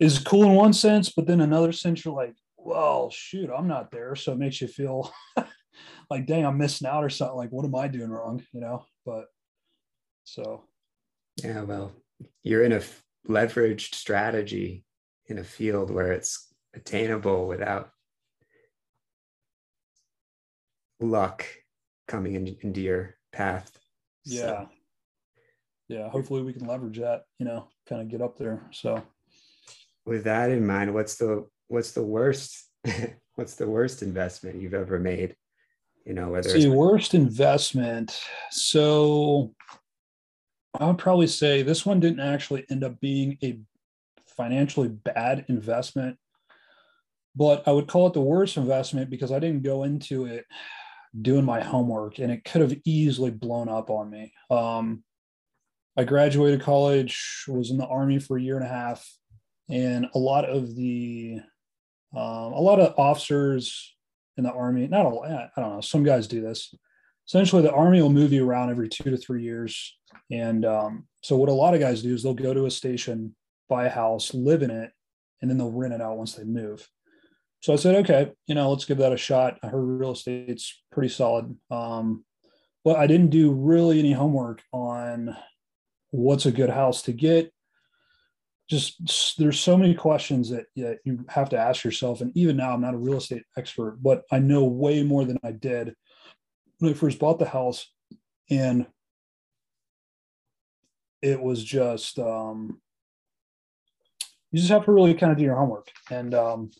is 0.00 0.18
cool 0.18 0.44
in 0.44 0.54
one 0.54 0.72
sense, 0.72 1.12
but 1.14 1.26
then 1.26 1.42
another 1.42 1.72
sense, 1.72 2.04
you're 2.04 2.14
like, 2.14 2.34
well, 2.56 3.10
shoot, 3.10 3.50
I'm 3.54 3.68
not 3.68 3.90
there. 3.90 4.16
So 4.16 4.32
it 4.32 4.38
makes 4.38 4.60
you 4.60 4.66
feel 4.66 5.12
like, 6.10 6.26
dang, 6.26 6.44
I'm 6.44 6.58
missing 6.58 6.88
out 6.88 7.04
or 7.04 7.10
something. 7.10 7.36
Like, 7.36 7.50
what 7.50 7.66
am 7.66 7.74
I 7.74 7.86
doing 7.86 8.10
wrong? 8.10 8.42
You 8.52 8.60
know, 8.60 8.84
but 9.04 9.26
so. 10.24 10.64
Yeah, 11.44 11.62
well, 11.62 11.92
you're 12.42 12.64
in 12.64 12.72
a 12.72 12.82
leveraged 13.28 13.94
strategy 13.94 14.84
in 15.26 15.38
a 15.38 15.44
field 15.44 15.90
where 15.90 16.12
it's 16.12 16.52
attainable 16.74 17.46
without 17.46 17.90
luck 20.98 21.44
coming 22.08 22.34
in, 22.34 22.56
into 22.62 22.80
your 22.80 23.16
path. 23.32 23.70
Yeah. 24.24 24.40
So. 24.40 24.68
Yeah. 25.88 26.08
Hopefully 26.08 26.42
we 26.42 26.52
can 26.52 26.66
leverage 26.66 26.98
that, 26.98 27.24
you 27.38 27.46
know, 27.46 27.68
kind 27.88 28.00
of 28.00 28.08
get 28.08 28.22
up 28.22 28.38
there. 28.38 28.62
So 28.70 29.02
with 30.06 30.24
that 30.24 30.50
in 30.50 30.66
mind, 30.66 30.94
what's 30.94 31.16
the 31.16 31.46
what's 31.68 31.92
the 31.92 32.04
worst 32.04 32.66
what's 33.34 33.54
the 33.54 33.68
worst 33.68 34.02
investment 34.02 34.60
you've 34.60 34.74
ever 34.74 34.98
made? 34.98 35.36
You 36.04 36.14
know, 36.14 36.30
whether 36.30 36.50
the 36.50 36.68
worst 36.68 37.14
investment. 37.14 38.20
So 38.50 39.54
I 40.78 40.86
would 40.86 40.98
probably 40.98 41.26
say 41.26 41.62
this 41.62 41.84
one 41.84 42.00
didn't 42.00 42.20
actually 42.20 42.64
end 42.70 42.84
up 42.84 43.00
being 43.00 43.38
a 43.42 43.60
financially 44.36 44.88
bad 44.88 45.44
investment, 45.48 46.16
but 47.36 47.66
I 47.66 47.72
would 47.72 47.88
call 47.88 48.06
it 48.06 48.14
the 48.14 48.20
worst 48.20 48.56
investment 48.56 49.10
because 49.10 49.32
I 49.32 49.38
didn't 49.38 49.62
go 49.62 49.84
into 49.84 50.26
it 50.26 50.46
doing 51.20 51.44
my 51.44 51.60
homework 51.60 52.18
and 52.18 52.30
it 52.30 52.44
could 52.44 52.60
have 52.60 52.76
easily 52.84 53.30
blown 53.30 53.68
up 53.68 53.90
on 53.90 54.10
me. 54.10 54.32
Um, 54.50 55.02
I 55.96 56.04
graduated 56.04 56.62
college, 56.62 57.44
was 57.48 57.70
in 57.70 57.76
the 57.76 57.86
army 57.86 58.18
for 58.18 58.38
a 58.38 58.42
year 58.42 58.56
and 58.56 58.64
a 58.64 58.68
half, 58.68 59.06
and 59.70 60.06
a 60.14 60.18
lot 60.18 60.48
of 60.48 60.74
the 60.74 61.40
um, 62.14 62.52
a 62.52 62.60
lot 62.60 62.80
of 62.80 62.98
officers 62.98 63.94
in 64.36 64.44
the 64.44 64.52
army, 64.52 64.88
not 64.88 65.06
a 65.06 65.08
lot, 65.08 65.30
I 65.30 65.60
don't 65.60 65.74
know, 65.74 65.80
some 65.80 66.02
guys 66.02 66.26
do 66.26 66.40
this 66.40 66.74
essentially 67.30 67.62
the 67.62 67.72
army 67.72 68.02
will 68.02 68.10
move 68.10 68.32
you 68.32 68.44
around 68.44 68.70
every 68.70 68.88
two 68.88 69.08
to 69.08 69.16
three 69.16 69.44
years. 69.44 69.96
And 70.32 70.64
um, 70.64 71.06
so 71.22 71.36
what 71.36 71.48
a 71.48 71.52
lot 71.52 71.74
of 71.74 71.80
guys 71.80 72.02
do 72.02 72.12
is 72.12 72.24
they'll 72.24 72.34
go 72.34 72.52
to 72.52 72.66
a 72.66 72.70
station, 72.72 73.36
buy 73.68 73.84
a 73.86 73.88
house, 73.88 74.34
live 74.34 74.62
in 74.62 74.70
it, 74.72 74.90
and 75.40 75.48
then 75.48 75.56
they'll 75.56 75.70
rent 75.70 75.94
it 75.94 76.00
out 76.00 76.18
once 76.18 76.34
they 76.34 76.42
move. 76.42 76.88
So 77.60 77.72
I 77.72 77.76
said, 77.76 77.94
okay, 77.96 78.32
you 78.48 78.56
know, 78.56 78.68
let's 78.70 78.84
give 78.84 78.98
that 78.98 79.12
a 79.12 79.16
shot. 79.16 79.60
I 79.62 79.68
heard 79.68 79.80
real 79.80 80.10
estate's 80.10 80.82
pretty 80.90 81.10
solid. 81.10 81.56
Um, 81.70 82.24
but 82.84 82.96
I 82.96 83.06
didn't 83.06 83.30
do 83.30 83.52
really 83.52 84.00
any 84.00 84.12
homework 84.12 84.62
on 84.72 85.36
what's 86.10 86.46
a 86.46 86.52
good 86.52 86.70
house 86.70 87.02
to 87.02 87.12
get. 87.12 87.52
Just 88.70 89.36
there's 89.36 89.58
so 89.58 89.76
many 89.76 89.94
questions 89.94 90.48
that, 90.50 90.66
that 90.76 91.00
you 91.04 91.24
have 91.28 91.50
to 91.50 91.58
ask 91.58 91.82
yourself. 91.82 92.20
And 92.20 92.30
even 92.36 92.56
now, 92.56 92.72
I'm 92.72 92.80
not 92.80 92.94
a 92.94 92.98
real 92.98 93.18
estate 93.18 93.42
expert, 93.58 93.98
but 94.00 94.22
I 94.30 94.38
know 94.38 94.64
way 94.64 95.02
more 95.02 95.24
than 95.24 95.38
I 95.42 95.50
did 95.50 95.94
when 96.78 96.92
I 96.92 96.94
first 96.94 97.18
bought 97.18 97.40
the 97.40 97.48
house, 97.48 97.90
and 98.48 98.86
it 101.20 101.40
was 101.40 101.62
just 101.62 102.18
um, 102.18 102.80
you 104.50 104.58
just 104.58 104.70
have 104.70 104.84
to 104.84 104.92
really 104.92 105.14
kind 105.14 105.32
of 105.32 105.38
do 105.38 105.44
your 105.44 105.56
homework. 105.56 105.88
And 106.10 106.34
um, 106.34 106.70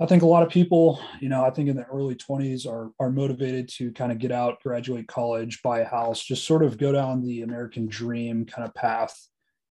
I 0.00 0.06
think 0.06 0.22
a 0.22 0.26
lot 0.26 0.42
of 0.42 0.48
people, 0.48 1.00
you 1.20 1.28
know, 1.28 1.44
I 1.44 1.50
think 1.50 1.68
in 1.68 1.76
the 1.76 1.84
early 1.84 2.14
20s 2.14 2.66
are 2.66 2.90
are 2.98 3.10
motivated 3.10 3.68
to 3.76 3.92
kind 3.92 4.12
of 4.12 4.18
get 4.18 4.32
out, 4.32 4.62
graduate 4.62 5.08
college, 5.08 5.62
buy 5.62 5.80
a 5.80 5.88
house, 5.88 6.24
just 6.24 6.46
sort 6.46 6.62
of 6.62 6.78
go 6.78 6.92
down 6.92 7.22
the 7.22 7.42
American 7.42 7.86
dream 7.86 8.46
kind 8.46 8.66
of 8.66 8.74
path. 8.74 9.14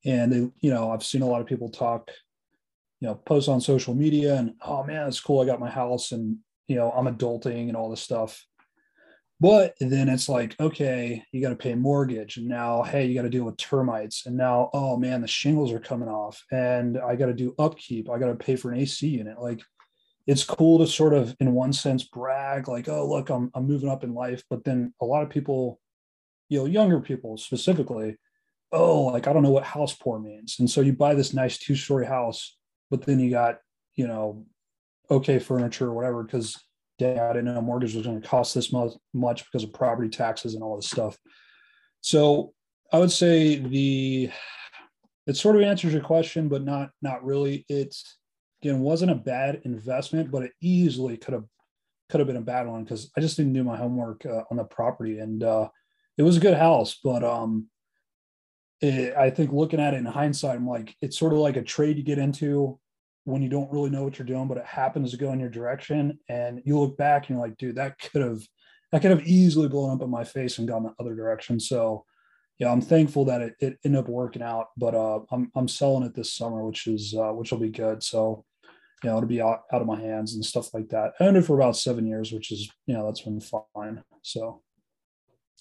And 0.05 0.33
they, 0.33 0.39
you 0.61 0.71
know, 0.73 0.91
I've 0.91 1.05
seen 1.05 1.23
a 1.23 1.27
lot 1.27 1.41
of 1.41 1.47
people 1.47 1.71
talk, 1.71 2.11
you 3.01 3.09
know, 3.09 3.15
post 3.15 3.49
on 3.49 3.61
social 3.61 3.95
media 3.95 4.37
and 4.37 4.55
oh 4.63 4.85
man, 4.85 5.07
it's 5.09 5.21
cool. 5.21 5.41
I 5.41 5.47
got 5.47 5.61
my 5.61 5.71
house 5.71 6.13
and 6.13 6.39
you 6.67 6.77
know, 6.77 6.91
I'm 6.93 7.07
adulting 7.07 7.69
and 7.69 7.77
all 7.77 7.89
this 7.91 8.03
stuff 8.03 8.45
But 9.41 9.75
then 9.81 10.09
it's 10.09 10.29
like, 10.29 10.57
okay, 10.59 11.23
you 11.31 11.41
got 11.41 11.51
to 11.51 11.57
pay 11.57 11.75
mortgage. 11.77 12.39
And 12.39 12.49
now, 12.49 12.83
hey, 12.83 13.07
you 13.07 13.15
got 13.15 13.23
to 13.23 13.31
deal 13.31 13.45
with 13.45 13.57
termites. 13.57 14.27
And 14.27 14.37
now, 14.37 14.69
oh 14.75 14.97
man, 14.97 15.21
the 15.21 15.29
shingles 15.29 15.73
are 15.73 15.79
coming 15.79 16.09
off. 16.09 16.43
And 16.51 16.99
I 16.99 17.15
got 17.15 17.27
to 17.27 17.35
do 17.35 17.55
upkeep. 17.59 18.11
I 18.11 18.19
got 18.19 18.27
to 18.29 18.35
pay 18.35 18.57
for 18.57 18.73
an 18.73 18.81
AC 18.81 19.07
unit. 19.07 19.41
Like 19.41 19.61
it's 20.27 20.43
cool 20.45 20.79
to 20.81 20.87
sort 20.89 21.15
of, 21.15 21.37
in 21.39 21.53
one 21.53 21.73
sense, 21.73 22.03
brag, 22.05 22.69
like, 22.69 22.89
oh, 22.89 23.09
look, 23.09 23.31
I'm, 23.31 23.51
I'm 23.55 23.67
moving 23.67 23.89
up 23.89 24.03
in 24.03 24.13
life. 24.13 24.43
But 24.51 24.65
then 24.65 24.93
a 25.01 25.05
lot 25.07 25.23
of 25.23 25.31
people, 25.31 25.81
you 26.49 26.59
know, 26.59 26.67
younger 26.67 27.01
people 27.01 27.37
specifically, 27.39 28.17
oh, 28.73 29.05
like 29.07 29.27
I 29.27 29.33
don't 29.33 29.43
know 29.43 29.51
what 29.51 29.65
house 29.65 29.95
poor 29.95 30.19
means. 30.19 30.57
And 30.59 30.69
so 30.71 30.81
you 30.81 30.93
buy 30.93 31.15
this 31.15 31.35
nice 31.35 31.59
two 31.59 31.75
story 31.75 32.07
house, 32.07 32.57
but 32.91 33.03
then 33.03 33.19
you 33.21 33.31
got, 33.31 33.59
you 33.97 34.07
know, 34.07 34.47
okay 35.11 35.39
furniture 35.39 35.87
or 35.87 35.95
whatever, 35.95 36.23
because 36.23 36.57
dad, 36.99 37.19
I 37.19 37.33
didn't 37.33 37.55
know 37.55 37.61
mortgage 37.61 37.95
was 37.95 38.07
going 38.07 38.21
to 38.21 38.29
cost 38.29 38.55
this 38.55 38.73
much 38.73 39.45
because 39.45 39.65
of 39.65 39.73
property 39.73 40.09
taxes 40.09 40.55
and 40.55 40.63
all 40.63 40.77
this 40.77 40.91
stuff. 40.91 41.17
So 42.01 42.53
I 42.93 42.99
would 42.99 43.13
say 43.13 43.57
the 43.57 44.31
it 45.27 45.37
sort 45.37 45.57
of 45.57 45.63
answers 45.63 45.93
your 45.93 46.03
question, 46.03 46.49
but 46.49 46.65
not 46.65 46.91
not 47.03 47.25
really. 47.25 47.65
It's 47.69 48.19
again 48.63 48.81
wasn't 48.81 49.11
a 49.11 49.17
bad 49.17 49.61
investment, 49.65 50.31
but 50.31 50.43
it 50.43 50.53
easily 50.61 51.17
could 51.17 51.35
have 51.35 51.45
could 52.09 52.21
have 52.21 52.27
been 52.27 52.37
a 52.37 52.41
bad 52.41 52.67
one 52.67 52.85
because 52.85 53.11
I 53.17 53.21
just 53.21 53.37
didn't 53.37 53.53
do 53.53 53.65
my 53.65 53.77
homework 53.77 54.25
uh, 54.25 54.45
on 54.51 54.57
the 54.57 54.65
property, 54.65 55.19
and 55.19 55.43
uh, 55.43 55.69
it 56.17 56.23
was 56.23 56.37
a 56.37 56.41
good 56.41 56.57
house, 56.57 56.99
but 57.05 57.23
um, 57.23 57.69
it, 58.81 59.17
I 59.17 59.31
think 59.31 59.53
looking 59.53 59.81
at 59.81 59.95
it 59.95 59.99
in 59.99 60.05
hindsight, 60.05 60.57
I'm 60.57 60.69
like 60.69 60.95
it's 61.01 61.19
sort 61.19 61.33
of 61.33 61.39
like 61.39 61.57
a 61.57 61.63
trade 61.63 61.97
you 61.97 62.03
get 62.03 62.19
into 62.19 62.79
when 63.25 63.43
you 63.43 63.49
don't 63.49 63.71
really 63.71 63.91
know 63.91 64.05
what 64.05 64.19
you're 64.19 64.27
doing, 64.27 64.49
but 64.49 64.59
it 64.59 64.65
happens 64.65 65.11
to 65.11 65.17
go 65.17 65.33
in 65.33 65.41
your 65.41 65.51
direction. 65.51 66.19
And 66.29 66.63
you 66.65 66.79
look 66.79 66.97
back 66.97 67.29
and 67.29 67.37
you're 67.37 67.47
like, 67.47 67.59
dude, 67.59 67.77
that 67.77 67.99
could 67.99 68.23
have 68.23 68.41
that 68.93 69.03
could 69.03 69.11
have 69.11 69.27
easily 69.27 69.69
blown 69.69 69.95
up 69.95 70.03
in 70.03 70.11
my 70.11 70.25
face 70.25 70.59
and 70.59 70.69
gone 70.69 70.85
the 70.85 70.95
other 70.99 71.15
direction. 71.15 71.61
So 71.61 72.05
yeah, 72.59 72.73
I'm 72.73 72.81
thankful 72.81 73.25
that 73.27 73.41
it, 73.41 73.55
it 73.61 73.79
ended 73.85 74.01
up 74.01 74.09
working 74.09 74.43
out, 74.43 74.69
but 74.77 74.95
uh, 74.95 75.21
I'm 75.31 75.51
I'm 75.55 75.69
selling 75.69 76.05
it 76.05 76.15
this 76.15 76.33
summer, 76.33 76.65
which 76.65 76.87
is 76.87 77.15
uh, 77.17 77.33
which 77.33 77.53
will 77.53 77.59
be 77.59 77.71
good. 77.71 78.03
So 78.03 78.45
you 79.03 79.11
know, 79.11 79.17
it'll 79.17 79.29
be 79.29 79.41
out, 79.41 79.63
out 79.73 79.81
of 79.81 79.87
my 79.87 80.01
hands 80.01 80.35
and 80.35 80.45
stuff 80.45 80.75
like 80.75 80.89
that. 80.89 81.13
I 81.21 81.25
owned 81.25 81.37
it 81.37 81.45
for 81.45 81.55
about 81.55 81.77
seven 81.77 82.05
years, 82.07 82.33
which 82.33 82.51
is 82.51 82.69
you 82.87 82.95
know 82.95 83.07
that's 83.07 83.21
been 83.21 83.41
fine. 83.41 84.03
So 84.23 84.63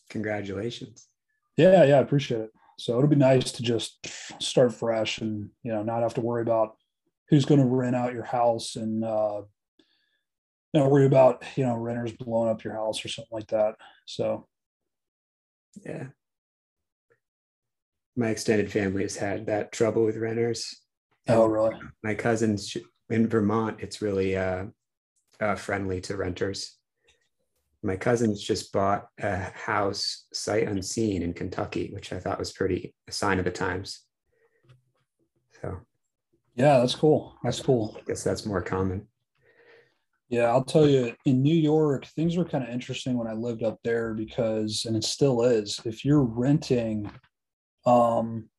congratulations. 0.09 1.05
Yeah, 1.55 1.83
yeah, 1.83 1.97
I 1.97 2.01
appreciate 2.01 2.41
it. 2.41 2.51
So 2.77 2.97
it'll 2.97 3.09
be 3.09 3.15
nice 3.15 3.51
to 3.53 3.63
just 3.63 4.07
start 4.39 4.73
fresh 4.73 5.19
and 5.19 5.49
you 5.63 5.71
know 5.71 5.83
not 5.83 6.03
have 6.03 6.13
to 6.15 6.21
worry 6.21 6.41
about 6.41 6.75
who's 7.29 7.45
going 7.45 7.59
to 7.59 7.65
rent 7.65 7.95
out 7.95 8.13
your 8.13 8.23
house 8.23 8.75
and 8.75 9.03
uh, 9.03 9.41
not 10.73 10.91
worry 10.91 11.05
about 11.05 11.43
you 11.55 11.65
know 11.65 11.75
renters 11.75 12.11
blowing 12.13 12.49
up 12.49 12.63
your 12.63 12.73
house 12.73 13.03
or 13.03 13.09
something 13.09 13.31
like 13.31 13.47
that. 13.47 13.75
So, 14.05 14.47
yeah, 15.85 16.07
my 18.15 18.29
extended 18.29 18.71
family 18.71 19.03
has 19.03 19.15
had 19.15 19.45
that 19.47 19.71
trouble 19.71 20.03
with 20.03 20.17
renters. 20.17 20.81
Oh, 21.27 21.45
really? 21.45 21.75
My 22.03 22.15
cousins 22.15 22.75
in 23.09 23.27
Vermont, 23.27 23.77
it's 23.79 24.01
really 24.01 24.35
uh, 24.35 24.65
uh, 25.39 25.55
friendly 25.55 26.01
to 26.01 26.15
renters. 26.15 26.77
My 27.83 27.95
cousins 27.95 28.41
just 28.41 28.73
bought 28.73 29.07
a 29.19 29.37
house 29.37 30.25
sight 30.33 30.67
unseen 30.67 31.21
in 31.21 31.33
Kentucky, 31.33 31.89
which 31.93 32.11
I 32.11 32.19
thought 32.19 32.39
was 32.39 32.51
pretty 32.51 32.93
a 33.07 33.11
sign 33.11 33.39
of 33.39 33.45
the 33.45 33.51
times. 33.51 34.01
So 35.61 35.77
yeah, 36.55 36.79
that's 36.79 36.95
cool. 36.95 37.37
That's 37.43 37.61
cool. 37.61 37.95
I 37.97 38.01
guess 38.07 38.23
that's 38.23 38.45
more 38.45 38.61
common. 38.61 39.07
Yeah, 40.29 40.47
I'll 40.47 40.65
tell 40.65 40.89
you, 40.89 41.15
in 41.25 41.41
New 41.41 41.55
York, 41.55 42.05
things 42.07 42.35
were 42.35 42.43
kind 42.43 42.63
of 42.63 42.69
interesting 42.69 43.17
when 43.17 43.27
I 43.27 43.33
lived 43.33 43.63
up 43.63 43.79
there 43.83 44.13
because, 44.13 44.83
and 44.85 44.97
it 44.97 45.05
still 45.05 45.43
is, 45.43 45.79
if 45.85 46.03
you're 46.03 46.23
renting, 46.23 47.09
um, 47.85 48.49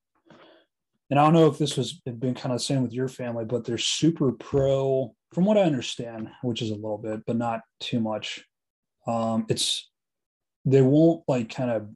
and 1.11 1.18
I 1.18 1.24
don't 1.24 1.35
know 1.35 1.46
if 1.46 1.59
this 1.59 1.76
was 1.76 1.94
been 1.94 2.35
kind 2.35 2.52
of 2.52 2.59
the 2.59 2.64
same 2.64 2.83
with 2.83 2.92
your 2.92 3.09
family, 3.09 3.44
but 3.44 3.64
they're 3.64 3.78
super 3.78 4.33
pro, 4.33 5.14
from 5.35 5.44
what 5.44 5.59
I 5.59 5.62
understand, 5.62 6.31
which 6.42 6.62
is 6.62 6.70
a 6.70 6.74
little 6.74 6.98
bit, 6.98 7.24
but 7.26 7.37
not 7.37 7.61
too 7.81 8.00
much. 8.00 8.44
Um, 9.09 9.47
it's 9.49 9.90
they 10.64 10.83
won't 10.83 11.25
like 11.27 11.53
kind 11.53 11.71
of 11.71 11.88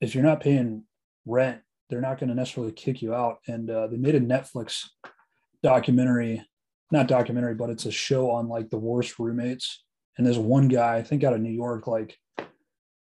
if 0.00 0.14
you're 0.14 0.24
not 0.24 0.40
paying 0.40 0.84
rent, 1.26 1.60
they're 1.88 2.00
not 2.00 2.18
going 2.18 2.28
to 2.30 2.34
necessarily 2.34 2.72
kick 2.72 3.02
you 3.02 3.14
out. 3.14 3.38
And 3.46 3.70
uh, 3.70 3.86
they 3.86 3.96
made 3.96 4.14
a 4.14 4.20
Netflix 4.20 4.88
documentary, 5.62 6.44
not 6.90 7.06
documentary, 7.06 7.54
but 7.54 7.70
it's 7.70 7.86
a 7.86 7.92
show 7.92 8.30
on 8.30 8.48
like 8.48 8.70
the 8.70 8.78
worst 8.78 9.18
roommates. 9.18 9.84
And 10.16 10.26
there's 10.26 10.38
one 10.38 10.68
guy, 10.68 10.96
I 10.96 11.02
think 11.02 11.22
out 11.22 11.34
of 11.34 11.40
New 11.40 11.52
York, 11.52 11.86
like 11.86 12.18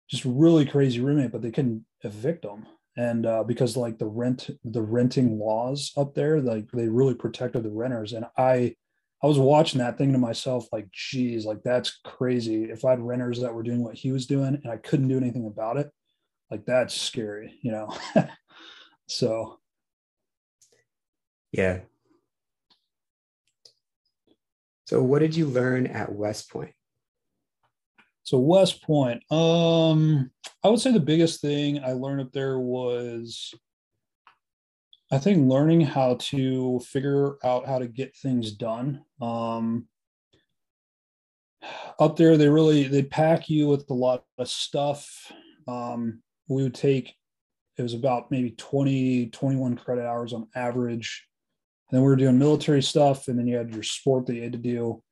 just 0.09 0.25
really 0.25 0.67
crazy 0.67 1.01
roommate, 1.01 1.33
but 1.33 1.43
they 1.43 1.51
couldn't 1.51 1.85
evict 2.03 2.45
him. 2.45 2.67
And 2.97 3.27
uh, 3.27 3.43
because 3.43 3.77
like 3.77 3.99
the 3.99 4.07
rent, 4.07 4.51
the 4.65 4.83
renting 4.83 5.39
laws 5.39 5.93
up 5.97 6.15
there, 6.15 6.41
like 6.41 6.71
they 6.73 6.89
really 6.89 7.15
protected 7.15 7.65
the 7.65 7.71
renters. 7.71 8.13
And 8.13 8.27
I, 8.39 8.77
I 9.25 9.27
was 9.27 9.39
watching 9.39 9.79
that 9.79 9.97
thing 9.97 10.13
to 10.13 10.19
myself, 10.19 10.69
like, 10.71 10.91
geez, 10.93 11.47
like 11.47 11.63
that's 11.63 11.99
crazy. 12.05 12.65
If 12.65 12.85
I 12.85 12.91
had 12.91 13.01
renters 13.01 13.41
that 13.41 13.55
were 13.55 13.63
doing 13.63 13.83
what 13.83 13.95
he 13.95 14.13
was 14.13 14.27
doing 14.27 14.61
and 14.63 14.71
I 14.71 14.77
couldn't 14.77 15.09
do 15.09 15.17
anything 15.17 15.47
about 15.47 15.79
it, 15.79 15.91
like 16.51 16.67
that's 16.67 16.95
scary, 16.95 17.59
you 17.63 17.73
know? 17.73 17.97
So, 19.07 19.59
yeah. 21.53 21.81
So, 24.87 25.03
what 25.03 25.19
did 25.19 25.37
you 25.37 25.45
learn 25.45 25.87
at 25.87 26.11
West 26.11 26.51
Point? 26.51 26.73
So 28.23 28.39
West 28.39 28.83
Point, 28.83 29.23
um, 29.31 30.31
I 30.63 30.69
would 30.69 30.81
say 30.81 30.91
the 30.91 31.01
biggest 31.01 31.43
thing 31.43 31.85
I 31.85 31.93
learned 31.93 32.23
up 32.23 32.33
there 32.33 32.59
was, 32.59 33.53
I 35.13 35.19
think, 35.19 35.49
learning 35.49 35.83
how 35.83 36.17
to 36.21 36.81
figure 36.81 37.37
out 37.45 37.67
how 37.67 37.79
to 37.79 37.87
get 37.87 38.17
things 38.17 38.53
done. 38.53 39.05
Um, 39.21 39.87
up 41.99 42.17
there, 42.17 42.37
they 42.37 42.49
really 42.49 42.85
they 42.89 43.03
pack 43.03 43.49
you 43.49 43.69
with 43.69 43.89
a 43.91 43.95
lot 43.95 44.25
of 44.39 44.49
stuff. 44.49 45.33
Um, 45.69 46.23
we 46.49 46.63
would 46.63 46.75
take 46.75 47.15
it 47.77 47.83
was 47.83 47.95
about 47.95 48.31
maybe 48.31 48.51
20 48.51 49.29
21 49.29 49.77
credit 49.77 50.05
hours 50.05 50.33
on 50.33 50.49
average 50.55 51.27
and 51.91 51.97
then 51.97 52.03
we 52.03 52.09
were 52.09 52.17
doing 52.17 52.39
military 52.39 52.83
stuff 52.83 53.29
and 53.29 53.39
then 53.39 53.47
you 53.47 53.57
had 53.57 53.73
your 53.73 53.83
sport 53.83 54.27
that 54.27 54.35
you 54.35 54.43
had 54.43 54.53
to 54.53 54.59
do 54.59 55.03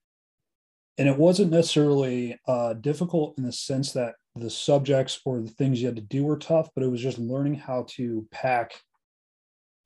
and 0.98 1.08
it 1.08 1.16
wasn't 1.16 1.50
necessarily 1.50 2.38
uh, 2.46 2.74
difficult 2.74 3.34
in 3.38 3.44
the 3.44 3.52
sense 3.52 3.92
that 3.92 4.14
the 4.36 4.50
subjects 4.50 5.20
or 5.24 5.40
the 5.40 5.50
things 5.50 5.80
you 5.80 5.86
had 5.86 5.96
to 5.96 6.02
do 6.02 6.24
were 6.24 6.38
tough 6.38 6.68
but 6.74 6.84
it 6.84 6.90
was 6.90 7.00
just 7.00 7.18
learning 7.18 7.54
how 7.54 7.84
to 7.88 8.26
pack 8.30 8.72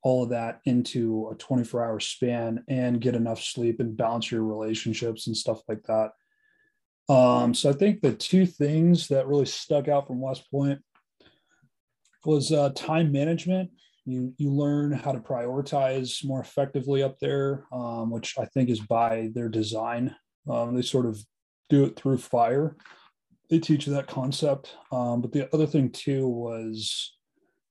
all 0.07 0.23
of 0.23 0.29
that 0.29 0.61
into 0.65 1.29
a 1.31 1.35
24 1.35 1.83
hour 1.83 1.99
span 1.99 2.63
and 2.67 3.01
get 3.01 3.15
enough 3.15 3.41
sleep 3.41 3.79
and 3.79 3.97
balance 3.97 4.31
your 4.31 4.43
relationships 4.43 5.27
and 5.27 5.35
stuff 5.35 5.61
like 5.67 5.83
that 5.83 6.11
um, 7.13 7.53
so 7.53 7.69
i 7.69 7.73
think 7.73 8.01
the 8.01 8.13
two 8.13 8.45
things 8.45 9.07
that 9.07 9.27
really 9.27 9.45
stuck 9.45 9.87
out 9.87 10.07
from 10.07 10.21
west 10.21 10.49
point 10.49 10.79
was 12.27 12.51
uh, 12.51 12.69
time 12.75 13.11
management. 13.11 13.71
You 14.05 14.33
you 14.37 14.51
learn 14.51 14.91
how 14.91 15.13
to 15.13 15.19
prioritize 15.19 16.23
more 16.23 16.41
effectively 16.41 17.01
up 17.01 17.17
there, 17.19 17.65
um, 17.71 18.11
which 18.11 18.37
I 18.37 18.45
think 18.45 18.69
is 18.69 18.81
by 18.81 19.29
their 19.33 19.49
design. 19.49 20.15
Um, 20.49 20.75
they 20.75 20.81
sort 20.81 21.05
of 21.05 21.19
do 21.69 21.85
it 21.85 21.95
through 21.95 22.17
fire. 22.19 22.75
They 23.49 23.59
teach 23.59 23.87
you 23.87 23.93
that 23.93 24.07
concept. 24.07 24.75
Um, 24.91 25.21
but 25.21 25.31
the 25.31 25.53
other 25.53 25.65
thing 25.65 25.89
too 25.89 26.27
was 26.27 27.13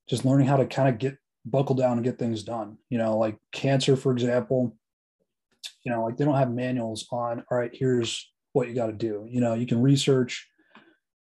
just 0.09 0.25
learning 0.25 0.47
how 0.47 0.57
to 0.57 0.67
kind 0.67 0.89
of 0.89 0.99
get 0.99 1.17
buckle 1.47 1.77
down 1.77 1.93
and 1.93 2.05
get 2.05 2.19
things 2.19 2.43
done. 2.43 2.77
You 2.91 2.99
know, 2.99 3.17
like 3.17 3.39
cancer, 3.53 3.97
for 3.97 4.13
example. 4.13 4.77
You 5.85 5.93
know, 5.93 6.05
like 6.05 6.17
they 6.17 6.25
don't 6.25 6.35
have 6.35 6.51
manuals 6.51 7.07
on. 7.11 7.45
All 7.51 7.59
right, 7.59 7.71
here's 7.73 8.31
what 8.53 8.69
you 8.69 8.75
got 8.75 8.87
to 8.87 8.93
do. 8.93 9.27
You 9.31 9.41
know, 9.41 9.55
you 9.55 9.67
can 9.67 9.81
research. 9.81 10.49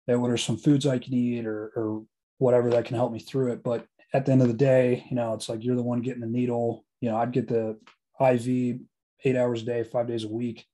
what 0.06 0.32
are 0.32 0.38
some 0.38 0.58
foods 0.58 0.86
I 0.86 1.00
can 1.00 1.14
eat, 1.14 1.46
or, 1.46 1.72
or 1.76 2.04
whatever 2.38 2.70
that 2.70 2.86
can 2.86 2.96
help 2.96 3.12
me 3.12 3.20
through 3.20 3.54
it. 3.54 3.64
But 3.64 3.86
at 4.14 4.26
the 4.26 4.32
end 4.32 4.42
of 4.42 4.48
the 4.48 4.54
day, 4.54 5.06
you 5.10 5.16
know, 5.16 5.34
it's 5.34 5.50
like 5.50 5.64
you're 5.64 5.76
the 5.76 5.84
one 5.84 6.02
getting 6.02 6.22
the 6.22 6.28
needle. 6.28 6.86
You 7.00 7.10
know, 7.10 7.18
I'd 7.18 7.32
get 7.32 7.48
the 7.48 7.78
IV 8.20 8.82
eight 9.24 9.36
hours 9.36 9.62
a 9.64 9.66
day, 9.66 9.84
five 9.84 10.08
days 10.08 10.24
a 10.24 10.30
week. 10.30 10.66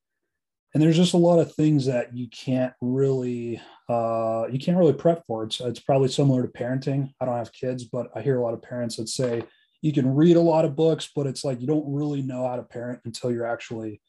And 0.77 0.83
there's 0.83 0.95
just 0.95 1.15
a 1.15 1.17
lot 1.17 1.39
of 1.39 1.55
things 1.55 1.87
that 1.87 2.15
you 2.15 2.27
can't 2.27 2.71
really 2.81 3.59
uh, 3.89 4.45
you 4.51 4.59
can't 4.59 4.77
really 4.77 4.93
prep 4.93 5.25
for. 5.25 5.43
It's 5.43 5.59
it's 5.59 5.79
probably 5.79 6.07
similar 6.07 6.43
to 6.43 6.47
parenting. 6.47 7.11
I 7.19 7.25
don't 7.25 7.35
have 7.35 7.51
kids, 7.51 7.85
but 7.85 8.11
I 8.13 8.21
hear 8.21 8.37
a 8.37 8.43
lot 8.43 8.53
of 8.53 8.61
parents 8.61 8.97
that 8.97 9.09
say 9.09 9.41
you 9.81 9.91
can 9.91 10.13
read 10.13 10.37
a 10.37 10.39
lot 10.39 10.65
of 10.65 10.75
books, 10.75 11.09
but 11.15 11.25
it's 11.25 11.43
like 11.43 11.61
you 11.61 11.65
don't 11.65 11.91
really 11.91 12.21
know 12.21 12.47
how 12.47 12.57
to 12.57 12.61
parent 12.61 12.99
until 13.05 13.31
you're 13.31 13.47
actually 13.47 14.03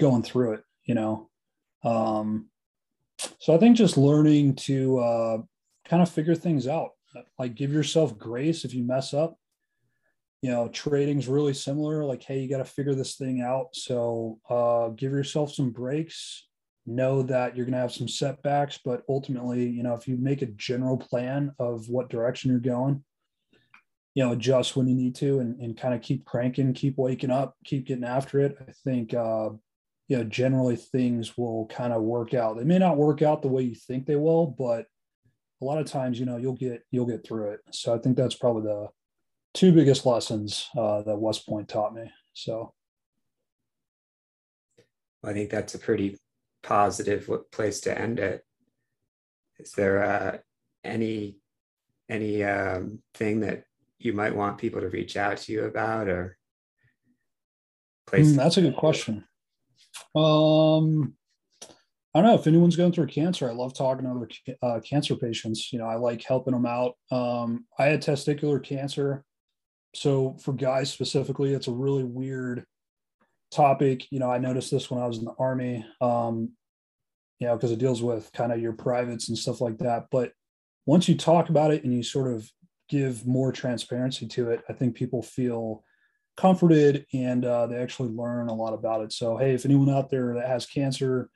going 0.00 0.24
through 0.24 0.54
it, 0.54 0.64
you 0.82 0.96
know. 0.96 1.30
Um, 1.84 2.48
so 3.38 3.54
I 3.54 3.58
think 3.58 3.76
just 3.76 3.96
learning 3.96 4.56
to 4.66 4.98
uh, 4.98 5.38
kind 5.84 6.02
of 6.02 6.10
figure 6.10 6.34
things 6.34 6.66
out. 6.66 6.90
Like 7.38 7.54
give 7.54 7.72
yourself 7.72 8.18
grace 8.18 8.64
if 8.64 8.74
you 8.74 8.82
mess 8.82 9.14
up. 9.14 9.38
You 10.42 10.50
know, 10.50 10.68
trading's 10.68 11.28
really 11.28 11.54
similar. 11.54 12.04
Like, 12.04 12.22
hey, 12.22 12.40
you 12.40 12.48
got 12.48 12.58
to 12.58 12.64
figure 12.64 12.94
this 12.94 13.16
thing 13.16 13.42
out. 13.42 13.68
So 13.74 14.38
uh, 14.48 14.88
give 14.88 15.12
yourself 15.12 15.52
some 15.52 15.70
breaks. 15.70 16.46
know 16.86 17.22
that 17.22 17.56
you're 17.56 17.66
going 17.66 17.74
to 17.74 17.80
have 17.80 17.92
some 17.92 18.08
setbacks, 18.08 18.78
but 18.84 19.02
ultimately, 19.08 19.68
you 19.68 19.82
know, 19.82 19.94
if 19.94 20.08
you 20.08 20.16
make 20.16 20.42
a 20.42 20.46
general 20.46 20.96
plan 20.96 21.52
of 21.58 21.88
what 21.88 22.10
direction 22.10 22.50
you're 22.50 22.60
going, 22.60 23.02
you 24.14 24.24
know, 24.24 24.32
adjust 24.32 24.76
when 24.76 24.88
you 24.88 24.94
need 24.94 25.14
to 25.16 25.38
and, 25.40 25.60
and 25.60 25.78
kind 25.78 25.94
of 25.94 26.02
keep 26.02 26.24
cranking, 26.24 26.72
keep 26.72 26.98
waking 26.98 27.30
up, 27.30 27.54
keep 27.64 27.86
getting 27.86 28.04
after 28.04 28.40
it. 28.40 28.56
I 28.60 28.72
think, 28.84 29.14
uh, 29.14 29.50
you 30.08 30.16
know, 30.16 30.24
generally 30.24 30.76
things 30.76 31.38
will 31.38 31.66
kind 31.66 31.92
of 31.92 32.02
work 32.02 32.34
out. 32.34 32.56
They 32.56 32.64
may 32.64 32.78
not 32.78 32.96
work 32.96 33.22
out 33.22 33.42
the 33.42 33.48
way 33.48 33.62
you 33.62 33.76
think 33.76 34.06
they 34.06 34.16
will, 34.16 34.46
but 34.46 34.86
a 35.62 35.64
lot 35.64 35.78
of 35.78 35.86
times, 35.86 36.18
you 36.18 36.26
know, 36.26 36.38
you'll 36.38 36.54
get, 36.54 36.82
you'll 36.90 37.06
get 37.06 37.24
through 37.24 37.50
it. 37.50 37.60
So 37.70 37.94
I 37.94 37.98
think 37.98 38.16
that's 38.16 38.34
probably 38.34 38.62
the 38.62 38.88
two 39.54 39.72
biggest 39.72 40.06
lessons 40.06 40.68
uh, 40.76 41.02
that 41.02 41.18
West 41.18 41.46
Point 41.46 41.68
taught 41.68 41.94
me. 41.94 42.10
So 42.32 42.72
I 45.24 45.32
think 45.32 45.50
that's 45.50 45.74
a 45.74 45.78
pretty 45.78 46.18
positive 46.62 47.28
place 47.52 47.80
to 47.80 47.98
end 47.98 48.18
it. 48.18 48.44
Is 49.58 49.72
there 49.72 50.02
uh, 50.02 50.38
any 50.84 51.36
any 52.08 52.42
um, 52.42 53.00
thing 53.14 53.40
that 53.40 53.64
you 53.98 54.12
might 54.12 54.34
want 54.34 54.58
people 54.58 54.80
to 54.80 54.88
reach 54.88 55.16
out 55.16 55.36
to 55.38 55.52
you 55.52 55.64
about 55.64 56.08
or 56.08 56.38
place? 58.06 58.32
Mm, 58.32 58.36
that's 58.36 58.56
a 58.56 58.62
good 58.62 58.76
question. 58.76 59.24
Um, 60.14 61.14
I 62.14 62.20
don't 62.20 62.30
know 62.30 62.34
if 62.34 62.46
anyone's 62.46 62.76
going 62.76 62.92
through 62.92 63.06
cancer. 63.06 63.48
I 63.48 63.52
love 63.52 63.74
talking 63.74 64.04
to 64.04 64.10
other 64.10 64.28
uh, 64.62 64.80
cancer 64.80 65.14
patients. 65.14 65.72
You 65.72 65.78
know, 65.78 65.86
I 65.86 65.94
like 65.96 66.24
helping 66.24 66.54
them 66.54 66.66
out. 66.66 66.96
Um, 67.12 67.66
I 67.78 67.86
had 67.86 68.02
testicular 68.02 68.62
cancer, 68.62 69.24
so 69.94 70.36
for 70.40 70.52
guys 70.52 70.90
specifically, 70.90 71.52
it's 71.52 71.68
a 71.68 71.72
really 71.72 72.04
weird 72.04 72.64
topic. 73.50 74.10
You 74.10 74.18
know, 74.18 74.30
I 74.30 74.38
noticed 74.38 74.70
this 74.70 74.90
when 74.90 75.02
I 75.02 75.06
was 75.06 75.18
in 75.18 75.24
the 75.24 75.34
army. 75.38 75.84
Um, 76.00 76.52
you 77.40 77.46
know, 77.46 77.56
because 77.56 77.72
it 77.72 77.78
deals 77.78 78.02
with 78.02 78.30
kind 78.32 78.52
of 78.52 78.60
your 78.60 78.74
privates 78.74 79.28
and 79.28 79.38
stuff 79.38 79.60
like 79.60 79.78
that. 79.78 80.06
But 80.10 80.32
once 80.86 81.08
you 81.08 81.16
talk 81.16 81.48
about 81.48 81.72
it 81.72 81.84
and 81.84 81.94
you 81.94 82.02
sort 82.02 82.32
of 82.32 82.48
give 82.88 83.26
more 83.26 83.50
transparency 83.50 84.28
to 84.28 84.50
it, 84.50 84.62
I 84.68 84.74
think 84.74 84.94
people 84.94 85.22
feel 85.22 85.82
comforted 86.36 87.06
and 87.14 87.44
uh, 87.44 87.66
they 87.66 87.76
actually 87.76 88.10
learn 88.10 88.48
a 88.48 88.54
lot 88.54 88.74
about 88.74 89.02
it. 89.02 89.12
So, 89.12 89.36
hey, 89.36 89.54
if 89.54 89.64
anyone 89.64 89.88
out 89.88 90.10
there 90.10 90.34
that 90.34 90.48
has 90.48 90.66
cancer, 90.66 91.30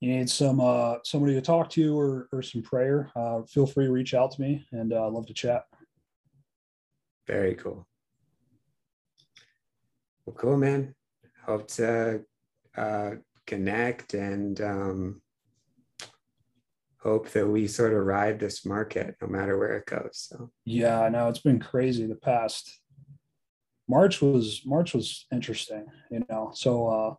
you 0.00 0.10
need 0.10 0.30
some 0.30 0.60
uh, 0.60 0.96
somebody 1.04 1.34
to 1.34 1.40
talk 1.40 1.70
to 1.70 1.98
or, 1.98 2.28
or 2.32 2.42
some 2.42 2.62
prayer, 2.62 3.10
uh, 3.16 3.42
feel 3.42 3.66
free 3.66 3.86
to 3.86 3.92
reach 3.92 4.14
out 4.14 4.30
to 4.32 4.40
me 4.40 4.66
and 4.72 4.92
uh, 4.92 5.08
love 5.08 5.26
to 5.26 5.34
chat. 5.34 5.64
Very 7.26 7.54
cool. 7.54 7.86
Well, 10.24 10.36
cool, 10.36 10.56
man. 10.56 10.94
Hope 11.44 11.68
to 11.68 12.22
uh, 12.76 13.10
connect 13.46 14.14
and 14.14 14.60
um, 14.60 15.22
hope 17.00 17.30
that 17.30 17.46
we 17.46 17.68
sort 17.68 17.92
of 17.92 18.04
ride 18.04 18.40
this 18.40 18.66
market 18.66 19.14
no 19.20 19.28
matter 19.28 19.56
where 19.56 19.76
it 19.76 19.86
goes. 19.86 20.28
So 20.28 20.50
yeah, 20.64 21.08
no, 21.08 21.28
it's 21.28 21.38
been 21.38 21.60
crazy. 21.60 22.06
The 22.06 22.16
past 22.16 22.80
March 23.88 24.20
was 24.20 24.62
March 24.64 24.94
was 24.94 25.26
interesting, 25.32 25.86
you 26.10 26.26
know. 26.28 26.50
So 26.54 27.18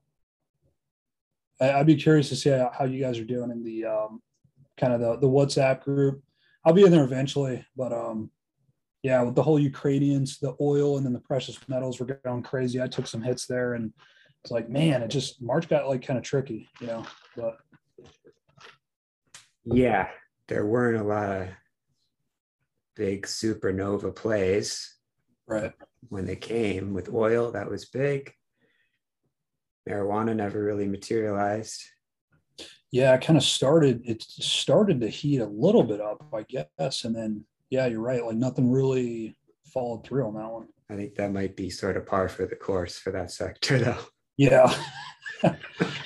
uh, 1.61 1.63
I, 1.63 1.77
would 1.77 1.87
be 1.87 1.95
curious 1.95 2.29
to 2.29 2.35
see 2.35 2.49
how, 2.49 2.71
how, 2.77 2.85
you 2.85 3.01
guys 3.01 3.17
are 3.17 3.23
doing 3.23 3.51
in 3.51 3.63
the 3.63 3.85
um, 3.85 4.21
kind 4.77 4.93
of 4.93 4.99
the 4.99 5.17
the 5.17 5.29
WhatsApp 5.29 5.83
group. 5.83 6.21
I'll 6.65 6.73
be 6.73 6.83
in 6.83 6.91
there 6.91 7.05
eventually, 7.05 7.65
but 7.77 7.93
um, 7.93 8.29
yeah, 9.07 9.21
with 9.21 9.35
the 9.35 9.41
whole 9.41 9.57
Ukrainians, 9.57 10.37
the 10.37 10.53
oil, 10.59 10.97
and 10.97 11.05
then 11.05 11.13
the 11.13 11.21
precious 11.21 11.57
metals 11.69 11.97
were 11.97 12.19
going 12.25 12.43
crazy. 12.43 12.81
I 12.81 12.87
took 12.87 13.07
some 13.07 13.21
hits 13.21 13.45
there, 13.45 13.75
and 13.75 13.93
it's 14.43 14.51
like, 14.51 14.69
man, 14.69 15.01
it 15.01 15.07
just 15.07 15.41
March 15.41 15.69
got 15.69 15.87
like 15.87 16.05
kind 16.05 16.17
of 16.17 16.25
tricky, 16.25 16.67
you 16.81 16.87
know. 16.87 17.05
But 17.37 17.55
yeah, 19.63 20.09
there 20.49 20.65
weren't 20.65 20.99
a 20.99 21.05
lot 21.05 21.29
of 21.29 21.47
big 22.97 23.25
supernova 23.25 24.13
plays. 24.13 24.97
Right. 25.47 25.71
When 26.09 26.25
they 26.25 26.35
came 26.35 26.93
with 26.93 27.13
oil, 27.13 27.51
that 27.51 27.69
was 27.69 27.85
big. 27.85 28.33
Marijuana 29.87 30.35
never 30.35 30.61
really 30.61 30.85
materialized. 30.85 31.81
Yeah, 32.91 33.13
it 33.13 33.21
kind 33.21 33.37
of 33.37 33.43
started, 33.43 34.01
it 34.03 34.21
started 34.21 34.99
to 34.99 35.07
heat 35.07 35.39
a 35.39 35.45
little 35.45 35.83
bit 35.83 36.01
up, 36.01 36.25
I 36.33 36.43
guess. 36.43 37.05
And 37.05 37.15
then, 37.15 37.45
yeah, 37.69 37.87
you're 37.87 38.01
right. 38.01 38.25
Like 38.25 38.37
nothing 38.37 38.71
really 38.71 39.37
followed 39.73 40.05
through 40.05 40.27
on 40.27 40.35
that 40.35 40.51
one. 40.51 40.67
I 40.89 40.95
think 40.95 41.15
that 41.15 41.33
might 41.33 41.55
be 41.55 41.69
sort 41.69 41.97
of 41.97 42.05
par 42.05 42.29
for 42.29 42.45
the 42.45 42.55
course 42.55 42.97
for 42.97 43.11
that 43.11 43.31
sector, 43.31 43.79
though. 43.79 43.97
Yeah. 44.37 44.73
I 45.43 45.55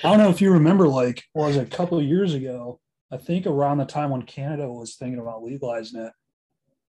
don't 0.02 0.18
know 0.18 0.30
if 0.30 0.40
you 0.40 0.52
remember, 0.52 0.88
like, 0.88 1.22
was 1.34 1.56
it 1.56 1.72
a 1.72 1.76
couple 1.76 1.98
of 1.98 2.04
years 2.04 2.34
ago? 2.34 2.80
I 3.12 3.16
think 3.18 3.46
around 3.46 3.78
the 3.78 3.84
time 3.84 4.10
when 4.10 4.22
Canada 4.22 4.68
was 4.68 4.96
thinking 4.96 5.20
about 5.20 5.44
legalizing 5.44 6.00
it, 6.00 6.12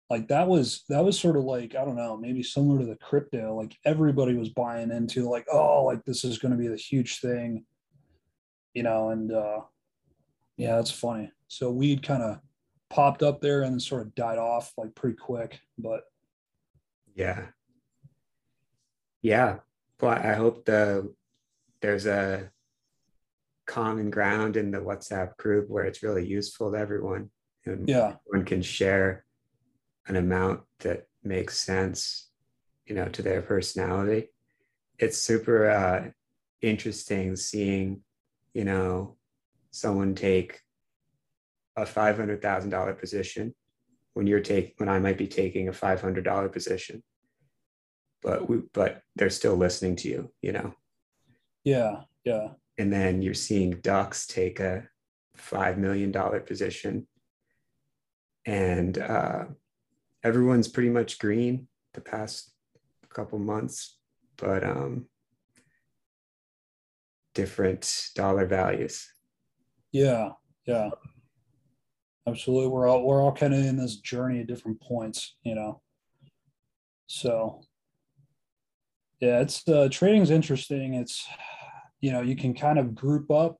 like 0.09 0.27
that 0.27 0.47
was 0.47 0.83
that 0.87 1.03
was 1.03 1.19
sort 1.19 1.35
of 1.35 1.43
like 1.43 1.75
I 1.75 1.83
don't 1.83 1.95
know, 1.95 2.15
maybe 2.15 2.43
similar 2.43 2.79
to 2.79 2.85
the 2.85 2.95
crypto. 2.95 3.55
Like 3.55 3.75
everybody 3.85 4.35
was 4.35 4.49
buying 4.49 4.91
into 4.91 5.29
like, 5.29 5.45
oh, 5.51 5.83
like 5.83 6.05
this 6.05 6.23
is 6.23 6.37
going 6.37 6.51
to 6.51 6.57
be 6.57 6.67
the 6.67 6.77
huge 6.77 7.19
thing, 7.19 7.65
you 8.73 8.83
know. 8.83 9.09
And 9.09 9.31
uh, 9.31 9.61
yeah, 10.57 10.75
that's 10.75 10.91
funny. 10.91 11.31
So 11.47 11.71
weed 11.71 12.05
kind 12.05 12.23
of 12.23 12.39
popped 12.89 13.23
up 13.23 13.41
there 13.41 13.63
and 13.63 13.81
sort 13.81 14.01
of 14.01 14.15
died 14.15 14.37
off 14.37 14.73
like 14.77 14.95
pretty 14.95 15.17
quick, 15.17 15.59
but 15.77 16.03
yeah, 17.15 17.47
yeah. 19.21 19.57
Well, 20.01 20.11
I 20.11 20.33
hope 20.33 20.65
the 20.65 21.13
there's 21.81 22.05
a 22.05 22.51
common 23.65 24.09
ground 24.09 24.57
in 24.57 24.71
the 24.71 24.79
WhatsApp 24.79 25.37
group 25.37 25.69
where 25.69 25.85
it's 25.85 26.03
really 26.03 26.25
useful 26.25 26.71
to 26.71 26.77
everyone. 26.77 27.29
And 27.65 27.87
yeah. 27.89 28.15
everyone 28.27 28.45
can 28.45 28.61
share 28.61 29.25
an 30.07 30.15
amount 30.15 30.61
that 30.79 31.07
makes 31.23 31.57
sense, 31.57 32.29
you 32.85 32.95
know, 32.95 33.07
to 33.09 33.21
their 33.21 33.41
personality. 33.41 34.29
It's 34.99 35.17
super 35.17 35.69
uh, 35.69 36.09
interesting 36.61 37.35
seeing, 37.35 38.01
you 38.53 38.65
know, 38.65 39.17
someone 39.71 40.15
take 40.15 40.61
a 41.75 41.85
five 41.85 42.17
hundred 42.17 42.41
thousand 42.41 42.69
dollar 42.69 42.93
position 42.93 43.53
when 44.13 44.27
you're 44.27 44.39
taking 44.39 44.73
when 44.77 44.89
I 44.89 44.99
might 44.99 45.17
be 45.17 45.27
taking 45.27 45.67
a 45.67 45.73
five 45.73 46.01
hundred 46.01 46.23
dollar 46.23 46.49
position, 46.49 47.03
but 48.21 48.49
we, 48.49 48.61
but 48.73 49.01
they're 49.15 49.29
still 49.29 49.55
listening 49.55 49.95
to 49.97 50.09
you, 50.09 50.31
you 50.41 50.51
know. 50.51 50.73
Yeah, 51.63 52.01
yeah. 52.23 52.49
And 52.77 52.91
then 52.91 53.21
you're 53.21 53.33
seeing 53.33 53.71
Dux 53.81 54.27
take 54.27 54.59
a 54.59 54.87
$5 55.37 55.77
million 55.77 56.13
position. 56.45 57.07
And 58.45 58.97
uh, 58.97 59.45
everyone's 60.23 60.67
pretty 60.67 60.89
much 60.89 61.19
green 61.19 61.67
the 61.93 62.01
past 62.01 62.51
couple 63.09 63.39
months, 63.39 63.97
but 64.37 64.63
um, 64.63 65.05
different 67.33 68.09
dollar 68.13 68.45
values. 68.45 69.07
Yeah, 69.91 70.31
yeah. 70.65 70.89
Absolutely. 72.27 72.67
We're 72.69 72.87
all 72.87 73.03
we're 73.03 73.21
all 73.21 73.31
kind 73.31 73.53
of 73.53 73.59
in 73.63 73.77
this 73.77 73.97
journey 73.97 74.39
at 74.39 74.47
different 74.47 74.81
points, 74.81 75.35
you 75.43 75.55
know. 75.55 75.81
So 77.07 77.61
yeah, 79.19 79.41
it's 79.41 79.67
uh 79.67 79.89
trading 79.91 80.21
is 80.21 80.31
interesting. 80.31 80.95
It's 80.95 81.27
you 82.01 82.11
know 82.11 82.21
you 82.21 82.35
can 82.35 82.53
kind 82.53 82.79
of 82.79 82.95
group 82.95 83.31
up 83.31 83.57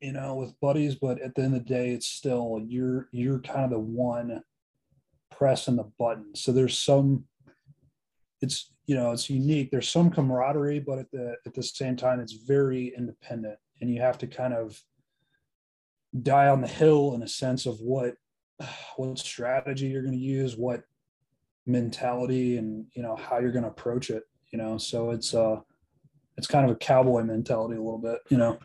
you 0.00 0.12
know 0.12 0.34
with 0.34 0.58
buddies 0.60 0.94
but 0.94 1.20
at 1.20 1.34
the 1.34 1.42
end 1.42 1.54
of 1.54 1.64
the 1.64 1.68
day 1.74 1.90
it's 1.90 2.06
still 2.06 2.60
you're 2.66 3.08
you're 3.12 3.40
kind 3.40 3.64
of 3.64 3.70
the 3.70 3.78
one 3.78 4.42
pressing 5.30 5.76
the 5.76 5.90
button 5.98 6.34
so 6.34 6.52
there's 6.52 6.78
some 6.78 7.24
it's 8.40 8.72
you 8.86 8.94
know 8.94 9.10
it's 9.12 9.28
unique 9.28 9.70
there's 9.70 9.88
some 9.88 10.10
camaraderie 10.10 10.78
but 10.80 10.98
at 10.98 11.10
the 11.10 11.34
at 11.46 11.54
the 11.54 11.62
same 11.62 11.96
time 11.96 12.20
it's 12.20 12.32
very 12.32 12.92
independent 12.96 13.58
and 13.80 13.92
you 13.92 14.00
have 14.00 14.18
to 14.18 14.26
kind 14.26 14.54
of 14.54 14.80
die 16.22 16.48
on 16.48 16.60
the 16.60 16.68
hill 16.68 17.14
in 17.14 17.22
a 17.22 17.28
sense 17.28 17.66
of 17.66 17.80
what 17.80 18.14
what 18.96 19.18
strategy 19.18 19.86
you're 19.86 20.02
going 20.02 20.14
to 20.14 20.18
use 20.18 20.56
what 20.56 20.82
mentality 21.66 22.56
and 22.56 22.86
you 22.94 23.02
know 23.02 23.14
how 23.14 23.38
you're 23.38 23.52
going 23.52 23.62
to 23.62 23.70
approach 23.70 24.10
it 24.10 24.24
you 24.50 24.58
know 24.58 24.78
so 24.78 25.10
it's 25.10 25.34
uh 25.34 25.60
it's 26.38 26.46
kind 26.46 26.64
of 26.64 26.70
a 26.70 26.78
cowboy 26.78 27.24
mentality 27.24 27.74
a 27.74 27.82
little 27.82 27.98
bit, 27.98 28.20
you 28.30 28.38
know. 28.38 28.58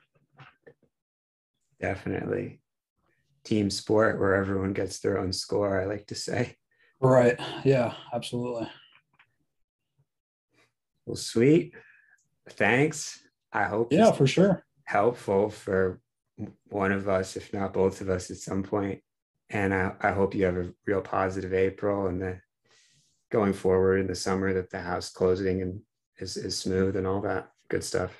Definitely. 1.82 2.62
Team 3.44 3.72
sport 3.72 4.20
where 4.20 4.36
everyone 4.36 4.74
gets 4.74 5.00
their 5.00 5.18
own 5.18 5.34
score, 5.34 5.82
I 5.82 5.86
like 5.86 6.06
to 6.08 6.16
say. 6.16 6.56
Right. 7.02 7.38
Yeah, 7.66 7.96
absolutely. 8.14 8.70
Well, 11.06 11.16
sweet. 11.16 11.74
Thanks. 12.52 13.20
I 13.52 13.64
hope 13.64 13.92
Yeah, 13.92 14.12
for 14.12 14.28
sure. 14.28 14.64
Helpful 14.86 15.50
for 15.50 16.00
one 16.70 16.92
of 16.92 17.08
us, 17.08 17.36
if 17.36 17.54
not 17.54 17.74
both 17.74 18.02
of 18.02 18.10
us 18.10 18.32
at 18.32 18.38
some 18.38 18.64
point. 18.64 19.02
And 19.50 19.74
I, 19.74 19.94
I 20.02 20.12
hope 20.12 20.34
you 20.34 20.46
have 20.46 20.58
a 20.58 20.74
real 20.86 21.02
positive 21.02 21.54
April 21.54 22.08
and 22.08 22.22
the 22.22 22.40
going 23.32 23.54
forward 23.54 24.00
in 24.00 24.08
the 24.08 24.16
summer 24.16 24.54
that 24.54 24.70
the 24.70 24.80
house 24.80 25.10
closing 25.10 25.62
and 25.62 25.82
is, 26.20 26.38
is 26.38 26.58
smooth 26.58 26.96
and 26.96 27.08
all 27.08 27.22
that 27.22 27.52
good 27.68 27.84
stuff. 27.84 28.12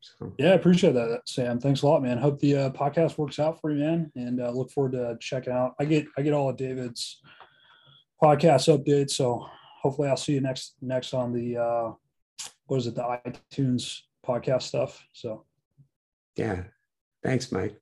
So 0.00 0.32
Yeah, 0.38 0.50
I 0.50 0.54
appreciate 0.54 0.94
that, 0.94 1.20
Sam. 1.26 1.60
Thanks 1.60 1.82
a 1.82 1.86
lot, 1.86 2.02
man. 2.02 2.18
Hope 2.18 2.38
the 2.38 2.56
uh, 2.56 2.70
podcast 2.70 3.18
works 3.18 3.38
out 3.38 3.60
for 3.60 3.70
you, 3.70 3.78
man, 3.78 4.12
and 4.14 4.40
uh, 4.40 4.50
look 4.50 4.70
forward 4.70 4.92
to 4.92 5.16
checking 5.20 5.52
out. 5.52 5.74
I 5.78 5.84
get 5.84 6.06
I 6.16 6.22
get 6.22 6.32
all 6.32 6.48
of 6.48 6.56
David's 6.56 7.20
podcast 8.22 8.68
updates, 8.74 9.10
so 9.10 9.46
hopefully 9.82 10.08
I'll 10.08 10.16
see 10.16 10.34
you 10.34 10.40
next 10.40 10.76
next 10.80 11.14
on 11.14 11.32
the 11.32 11.56
uh, 11.56 11.92
what 12.66 12.78
is 12.78 12.86
it, 12.86 12.94
the 12.94 13.20
iTunes 13.26 14.00
podcast 14.26 14.62
stuff. 14.62 15.04
So 15.12 15.44
yeah, 16.36 16.62
thanks, 17.22 17.52
Mike. 17.52 17.76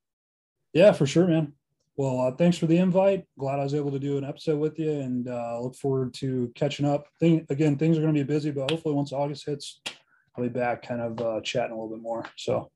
yeah, 0.73 0.93
for 0.93 1.07
sure, 1.07 1.27
man. 1.27 1.53
Well, 1.97 2.21
uh, 2.21 2.33
thanks 2.33 2.59
for 2.59 2.67
the 2.67 2.77
invite. 2.77 3.25
Glad 3.39 3.59
I 3.59 3.65
was 3.65 3.75
able 3.75 3.91
to 3.91 3.99
do 3.99 4.19
an 4.19 4.25
episode 4.25 4.59
with 4.59 4.79
you, 4.79 4.91
and 4.91 5.29
uh, 5.29 5.61
look 5.61 5.75
forward 5.77 6.13
to 6.15 6.53
catching 6.55 6.85
up. 6.85 7.07
Thing 7.21 7.47
again, 7.49 7.77
things 7.77 7.97
are 7.97 8.03
going 8.03 8.15
to 8.15 8.25
be 8.25 8.35
busy, 8.35 8.51
but 8.51 8.71
hopefully 8.71 8.95
once 8.95 9.13
August 9.13 9.47
hits, 9.47 9.81
I'll 10.37 10.45
be 10.45 10.51
back, 10.51 10.87
kind 10.87 11.01
of 11.01 11.21
uh, 11.21 11.41
chatting 11.41 11.73
a 11.73 11.75
little 11.75 11.97
bit 11.97 12.03
more. 12.03 12.27
So 12.37 12.71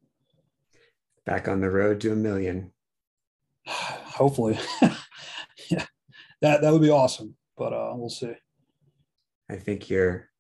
Back 1.27 1.49
on 1.49 1.61
the 1.61 1.71
road 1.71 2.01
to 2.01 2.13
a 2.13 2.17
million. 2.17 2.73
hopefully, 3.67 4.59
yeah, 5.71 5.85
that 6.41 6.63
that 6.63 6.73
would 6.73 6.83
be 6.83 6.91
awesome. 6.91 7.37
But 7.57 7.73
uh, 7.73 7.93
we'll 7.95 8.09
see. 8.09 8.33
I 9.51 9.57
think 9.57 9.91
your 9.91 10.31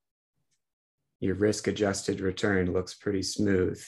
your 1.21 1.35
risk 1.35 1.69
adjusted 1.69 2.21
return 2.21 2.73
looks 2.73 2.95
pretty 2.95 3.23
smooth. 3.23 3.83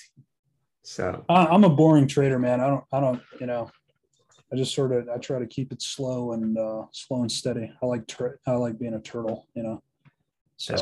So 0.83 1.25
I'm 1.29 1.65
a 1.65 1.71
boring 1.71 2.09
trader, 2.09 2.39
man. 2.39 2.61
I 2.61 2.67
don't, 2.67 2.85
I 2.93 3.01
don't, 3.01 3.23
you 3.41 3.47
know, 3.47 3.71
I 4.53 4.57
just 4.57 4.75
sort 4.75 4.93
of, 4.93 5.09
I 5.09 5.19
try 5.19 5.39
to 5.39 5.47
keep 5.47 5.73
it 5.73 5.81
slow 5.81 6.33
and 6.33 6.59
uh, 6.59 6.85
slow 6.93 7.23
and 7.23 7.31
steady. 7.31 7.73
I 7.83 7.87
like, 7.87 8.13
I 8.47 8.53
like 8.53 8.79
being 8.79 8.95
a 8.95 9.01
turtle, 9.01 9.47
you 9.55 9.63
know. 9.63 9.83
So 10.57 10.77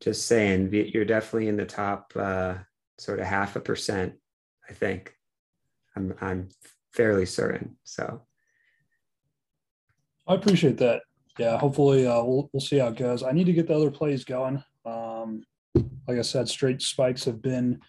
just 0.00 0.26
saying, 0.26 0.72
you're 0.72 1.04
definitely 1.04 1.48
in 1.48 1.56
the 1.56 1.66
top 1.66 2.12
uh, 2.16 2.54
sort 2.98 3.20
of 3.20 3.26
half 3.26 3.56
a 3.56 3.60
percent. 3.60 4.14
I 4.68 4.72
think 4.72 5.14
I'm 5.96 6.14
I'm 6.20 6.48
fairly 6.92 7.26
certain. 7.26 7.76
So 7.84 8.22
I 10.26 10.34
appreciate 10.34 10.78
that. 10.78 11.02
Yeah, 11.38 11.58
hopefully 11.58 12.06
uh, 12.06 12.22
we'll 12.22 12.50
we'll 12.52 12.60
see 12.60 12.78
how 12.78 12.88
it 12.88 12.96
goes. 12.96 13.22
I 13.22 13.32
need 13.32 13.46
to 13.46 13.52
get 13.52 13.66
the 13.66 13.74
other 13.74 13.90
plays 13.90 14.24
going. 14.24 14.62
Um, 14.84 15.42
like 15.74 16.18
I 16.18 16.22
said, 16.22 16.48
straight 16.48 16.82
spikes 16.82 17.24
have 17.24 17.42
been 17.42 17.80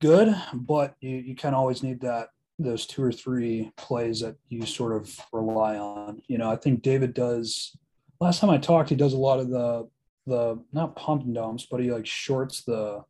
good, 0.00 0.34
but 0.52 0.94
you, 1.00 1.16
you 1.16 1.36
kind 1.36 1.54
of 1.54 1.60
always 1.60 1.82
need 1.82 2.00
that 2.00 2.28
those 2.58 2.86
two 2.86 3.02
or 3.02 3.12
three 3.12 3.72
plays 3.76 4.20
that 4.20 4.36
you 4.48 4.66
sort 4.66 4.92
of 4.92 5.14
rely 5.32 5.76
on. 5.76 6.22
You 6.28 6.38
know, 6.38 6.50
I 6.50 6.56
think 6.56 6.82
David 6.82 7.14
does. 7.14 7.76
Last 8.20 8.40
time 8.40 8.50
I 8.50 8.58
talked, 8.58 8.88
he 8.88 8.96
does 8.96 9.14
a 9.14 9.18
lot 9.18 9.40
of 9.40 9.48
the 9.48 9.88
the 10.26 10.62
not 10.72 10.96
pump 10.96 11.24
and 11.24 11.34
dumps, 11.34 11.66
but 11.70 11.80
he 11.80 11.90
like 11.90 12.06
shorts 12.06 12.62
the 12.62 13.02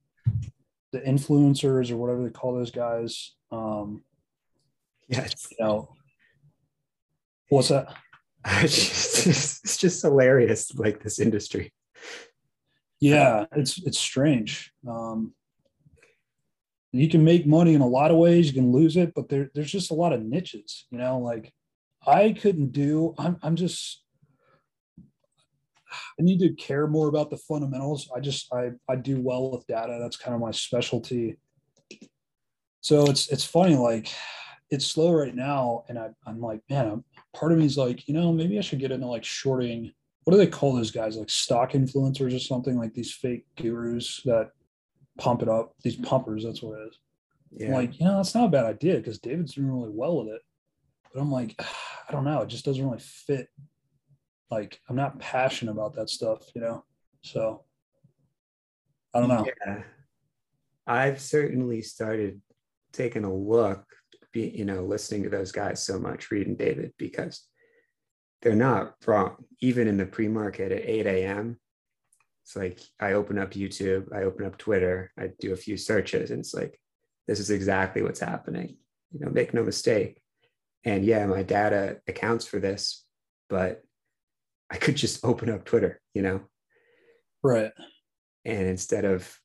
the 0.92 1.00
influencers 1.00 1.90
or 1.90 1.96
whatever 1.96 2.22
they 2.22 2.30
call 2.30 2.54
those 2.54 2.70
guys. 2.70 3.34
Um, 3.50 4.02
yes, 5.08 5.48
you 5.50 5.64
know, 5.64 5.94
what's 7.48 7.68
that? 7.68 7.94
it's 8.46 8.76
just, 8.76 9.64
it's 9.64 9.76
just 9.76 10.02
hilarious, 10.02 10.74
like 10.74 11.02
this 11.02 11.20
industry. 11.20 11.72
Yeah, 13.02 13.46
it's 13.50 13.82
it's 13.84 13.98
strange. 13.98 14.72
Um, 14.88 15.34
you 16.92 17.08
can 17.08 17.24
make 17.24 17.48
money 17.48 17.74
in 17.74 17.80
a 17.80 17.86
lot 17.86 18.12
of 18.12 18.16
ways. 18.16 18.46
You 18.46 18.52
can 18.52 18.70
lose 18.70 18.96
it, 18.96 19.12
but 19.16 19.28
there, 19.28 19.50
there's 19.54 19.72
just 19.72 19.90
a 19.90 19.94
lot 19.94 20.12
of 20.12 20.22
niches. 20.22 20.86
You 20.90 20.98
know, 20.98 21.18
like 21.18 21.52
I 22.06 22.30
couldn't 22.30 22.70
do. 22.70 23.14
I'm 23.18 23.38
I'm 23.42 23.56
just. 23.56 24.04
I 25.90 26.22
need 26.22 26.38
to 26.38 26.54
care 26.54 26.86
more 26.86 27.08
about 27.08 27.30
the 27.30 27.38
fundamentals. 27.38 28.08
I 28.14 28.20
just 28.20 28.46
I 28.54 28.70
I 28.88 28.94
do 28.94 29.20
well 29.20 29.50
with 29.50 29.66
data. 29.66 29.98
That's 30.00 30.16
kind 30.16 30.36
of 30.36 30.40
my 30.40 30.52
specialty. 30.52 31.38
So 32.82 33.06
it's 33.06 33.32
it's 33.32 33.44
funny 33.44 33.74
like 33.74 34.08
it's 34.70 34.86
slow 34.86 35.12
right 35.12 35.34
now, 35.34 35.84
and 35.88 35.98
I, 35.98 36.10
I'm 36.24 36.40
like, 36.40 36.60
man, 36.70 36.86
I'm, 36.88 37.04
part 37.34 37.50
of 37.50 37.58
me 37.58 37.66
is 37.66 37.76
like, 37.76 38.06
you 38.06 38.14
know, 38.14 38.32
maybe 38.32 38.58
I 38.58 38.62
should 38.62 38.78
get 38.78 38.92
into 38.92 39.08
like 39.08 39.24
shorting. 39.24 39.92
What 40.24 40.32
do 40.32 40.38
they 40.38 40.46
call 40.46 40.74
those 40.74 40.90
guys? 40.90 41.16
Like 41.16 41.30
stock 41.30 41.72
influencers 41.72 42.34
or 42.34 42.38
something? 42.38 42.78
Like 42.78 42.94
these 42.94 43.12
fake 43.12 43.44
gurus 43.56 44.22
that 44.24 44.50
pump 45.18 45.42
it 45.42 45.48
up. 45.48 45.74
These 45.82 45.96
pumpers. 45.96 46.44
That's 46.44 46.62
what 46.62 46.78
it 46.78 46.88
is. 46.88 46.98
Yeah. 47.50 47.66
I'm 47.68 47.72
like, 47.72 47.98
you 47.98 48.06
know, 48.06 48.16
that's 48.16 48.34
not 48.34 48.46
a 48.46 48.50
bad 48.50 48.64
idea 48.64 48.96
because 48.96 49.18
David's 49.18 49.54
doing 49.54 49.70
really 49.70 49.90
well 49.92 50.24
with 50.24 50.34
it. 50.34 50.42
But 51.12 51.20
I'm 51.20 51.30
like, 51.30 51.54
I 51.58 52.12
don't 52.12 52.24
know. 52.24 52.40
It 52.40 52.48
just 52.48 52.64
doesn't 52.64 52.84
really 52.84 53.00
fit. 53.00 53.48
Like, 54.50 54.80
I'm 54.88 54.96
not 54.96 55.18
passionate 55.18 55.72
about 55.72 55.94
that 55.94 56.08
stuff, 56.08 56.42
you 56.54 56.60
know? 56.60 56.84
So 57.22 57.64
I 59.12 59.20
don't 59.20 59.28
know. 59.28 59.46
Yeah. 59.66 59.82
I've 60.86 61.20
certainly 61.20 61.82
started 61.82 62.40
taking 62.92 63.24
a 63.24 63.34
look, 63.34 63.84
be, 64.32 64.48
you 64.48 64.64
know, 64.64 64.84
listening 64.84 65.22
to 65.24 65.28
those 65.30 65.52
guys 65.52 65.84
so 65.84 65.98
much, 65.98 66.30
reading 66.30 66.56
David, 66.56 66.92
because 66.96 67.46
they're 68.42 68.54
not 68.54 68.94
wrong. 69.06 69.44
Even 69.60 69.88
in 69.88 69.96
the 69.96 70.06
pre 70.06 70.28
market 70.28 70.72
at 70.72 70.84
8 70.84 71.06
a.m., 71.06 71.58
it's 72.44 72.56
like 72.56 72.80
I 73.00 73.12
open 73.12 73.38
up 73.38 73.52
YouTube, 73.52 74.12
I 74.14 74.24
open 74.24 74.44
up 74.44 74.58
Twitter, 74.58 75.12
I 75.18 75.30
do 75.40 75.52
a 75.52 75.56
few 75.56 75.76
searches, 75.76 76.30
and 76.30 76.40
it's 76.40 76.52
like, 76.52 76.78
this 77.28 77.38
is 77.38 77.50
exactly 77.50 78.02
what's 78.02 78.20
happening. 78.20 78.76
You 79.12 79.20
know, 79.20 79.30
make 79.30 79.54
no 79.54 79.62
mistake. 79.62 80.20
And 80.84 81.04
yeah, 81.04 81.24
my 81.26 81.44
data 81.44 82.00
accounts 82.08 82.44
for 82.44 82.58
this, 82.58 83.04
but 83.48 83.82
I 84.70 84.76
could 84.76 84.96
just 84.96 85.24
open 85.24 85.50
up 85.50 85.64
Twitter, 85.64 86.00
you 86.14 86.22
know? 86.22 86.40
Right. 87.44 87.70
And 88.44 88.66
instead 88.66 89.04
of 89.04 89.38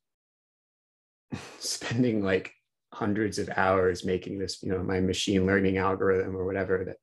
spending 1.60 2.24
like 2.24 2.52
hundreds 2.94 3.38
of 3.38 3.50
hours 3.56 4.04
making 4.04 4.40
this, 4.40 4.64
you 4.64 4.72
know, 4.72 4.82
my 4.82 5.00
machine 5.00 5.46
learning 5.46 5.78
algorithm 5.78 6.36
or 6.36 6.46
whatever 6.46 6.84
that 6.86 6.98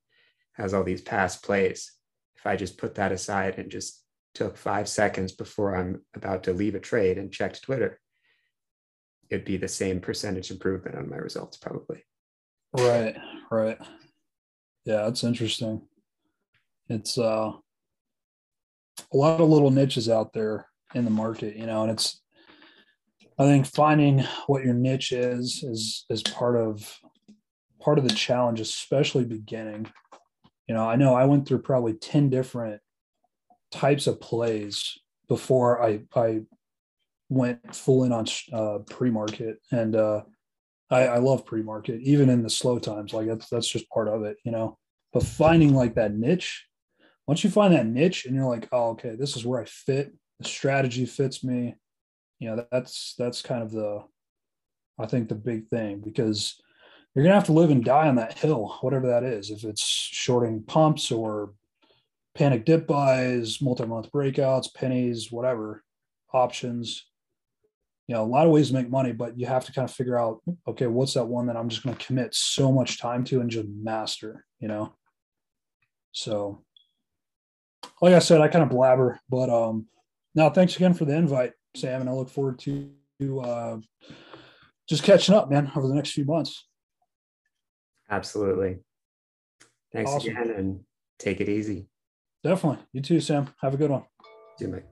has 0.54 0.74
all 0.74 0.84
these 0.84 1.02
past 1.02 1.42
plays, 1.42 1.92
if 2.36 2.46
I 2.46 2.56
just 2.56 2.78
put 2.78 2.96
that 2.96 3.12
aside 3.12 3.58
and 3.58 3.70
just 3.70 4.02
took 4.34 4.56
five 4.56 4.88
seconds 4.88 5.32
before 5.32 5.76
I'm 5.76 6.02
about 6.14 6.44
to 6.44 6.52
leave 6.52 6.74
a 6.74 6.80
trade 6.80 7.18
and 7.18 7.32
checked 7.32 7.62
Twitter, 7.62 8.00
it'd 9.30 9.44
be 9.44 9.56
the 9.56 9.68
same 9.68 10.00
percentage 10.00 10.50
improvement 10.50 10.96
on 10.96 11.08
my 11.08 11.16
results, 11.16 11.56
probably. 11.56 12.04
Right. 12.76 13.16
Right. 13.50 13.78
Yeah, 14.84 15.02
that's 15.04 15.24
interesting. 15.24 15.82
It's 16.88 17.16
uh, 17.16 17.52
a 19.12 19.16
lot 19.16 19.40
of 19.40 19.48
little 19.48 19.70
niches 19.70 20.08
out 20.08 20.32
there 20.32 20.66
in 20.94 21.04
the 21.04 21.10
market, 21.10 21.56
you 21.56 21.66
know, 21.66 21.82
and 21.82 21.90
it's, 21.92 22.20
I 23.38 23.44
think 23.44 23.66
finding 23.66 24.24
what 24.46 24.64
your 24.64 24.74
niche 24.74 25.12
is 25.12 25.64
is 25.64 26.04
is 26.08 26.22
part 26.22 26.56
of 26.56 26.96
part 27.80 27.98
of 27.98 28.06
the 28.06 28.14
challenge, 28.14 28.60
especially 28.60 29.24
beginning. 29.24 29.90
You 30.66 30.74
know, 30.74 30.88
I 30.88 30.96
know 30.96 31.14
I 31.14 31.24
went 31.24 31.46
through 31.46 31.62
probably 31.62 31.94
10 31.94 32.30
different 32.30 32.80
types 33.70 34.06
of 34.06 34.20
plays 34.20 34.98
before 35.28 35.82
I 35.82 36.00
I 36.14 36.42
went 37.28 37.74
full 37.74 38.04
in 38.04 38.12
on 38.12 38.26
uh, 38.52 38.78
pre-market. 38.90 39.60
And 39.72 39.96
uh, 39.96 40.22
I, 40.90 41.06
I 41.06 41.18
love 41.18 41.46
pre-market 41.46 42.00
even 42.02 42.28
in 42.28 42.42
the 42.42 42.50
slow 42.50 42.78
times 42.78 43.12
like 43.12 43.26
that's 43.26 43.48
that's 43.48 43.68
just 43.68 43.88
part 43.90 44.08
of 44.08 44.22
it 44.24 44.36
you 44.44 44.52
know? 44.52 44.78
But 45.12 45.22
finding 45.22 45.74
like 45.74 45.94
that 45.94 46.14
niche 46.14 46.66
once 47.26 47.42
you 47.42 47.50
find 47.50 47.72
that 47.74 47.86
niche 47.86 48.26
and 48.26 48.34
you're 48.34 48.48
like 48.48 48.68
oh 48.72 48.90
okay 48.90 49.16
this 49.16 49.36
is 49.36 49.46
where 49.46 49.60
I 49.60 49.64
fit 49.64 50.12
the 50.38 50.48
strategy 50.48 51.06
fits 51.06 51.42
me 51.42 51.74
you 52.38 52.48
know 52.48 52.66
that's 52.70 53.14
that's 53.18 53.42
kind 53.42 53.62
of 53.62 53.70
the 53.70 54.04
I 54.98 55.06
think 55.06 55.28
the 55.28 55.34
big 55.34 55.68
thing 55.68 56.00
because 56.04 56.60
you're 57.14 57.24
gonna 57.24 57.34
have 57.34 57.44
to 57.44 57.52
live 57.52 57.70
and 57.70 57.84
die 57.84 58.08
on 58.08 58.16
that 58.16 58.38
hill 58.38 58.76
whatever 58.80 59.06
that 59.06 59.24
is 59.24 59.50
if 59.50 59.64
it's 59.64 59.84
shorting 59.84 60.62
pumps 60.62 61.10
or 61.10 61.52
panic 62.34 62.64
dip 62.64 62.86
buys, 62.86 63.60
multi-month 63.62 64.10
breakouts, 64.10 64.72
pennies, 64.74 65.30
whatever 65.30 65.82
options. 66.32 67.06
You 68.08 68.16
know, 68.16 68.22
a 68.22 68.26
lot 68.26 68.46
of 68.46 68.52
ways 68.52 68.68
to 68.68 68.74
make 68.74 68.90
money, 68.90 69.12
but 69.12 69.38
you 69.38 69.46
have 69.46 69.64
to 69.64 69.72
kind 69.72 69.88
of 69.88 69.94
figure 69.94 70.18
out, 70.18 70.42
okay, 70.68 70.86
what's 70.86 71.14
that 71.14 71.24
one 71.24 71.46
that 71.46 71.56
I'm 71.56 71.70
just 71.70 71.82
going 71.82 71.96
to 71.96 72.04
commit 72.04 72.34
so 72.34 72.70
much 72.70 72.98
time 72.98 73.24
to 73.24 73.40
and 73.40 73.50
just 73.50 73.66
master, 73.68 74.44
you 74.60 74.68
know? 74.68 74.94
So, 76.12 76.64
like 78.02 78.12
I 78.12 78.18
said, 78.18 78.42
I 78.42 78.48
kind 78.48 78.62
of 78.62 78.68
blabber, 78.68 79.18
but 79.30 79.48
um, 79.48 79.86
now 80.34 80.50
thanks 80.50 80.76
again 80.76 80.92
for 80.92 81.06
the 81.06 81.16
invite, 81.16 81.52
Sam, 81.76 82.02
and 82.02 82.10
I 82.10 82.12
look 82.12 82.28
forward 82.28 82.58
to 82.60 82.90
uh, 83.40 83.78
just 84.86 85.02
catching 85.02 85.34
up, 85.34 85.50
man, 85.50 85.72
over 85.74 85.88
the 85.88 85.94
next 85.94 86.10
few 86.10 86.26
months. 86.26 86.66
Absolutely. 88.10 88.78
Thanks 89.92 90.10
awesome. 90.10 90.30
again, 90.36 90.50
and 90.50 90.80
take 91.18 91.40
it 91.40 91.48
easy. 91.48 91.88
Definitely. 92.42 92.84
You 92.92 93.00
too, 93.00 93.20
Sam. 93.20 93.48
Have 93.60 93.74
a 93.74 93.76
good 93.76 93.90
one. 93.90 94.04
See 94.58 94.66
you, 94.66 94.72
mate. 94.72 94.84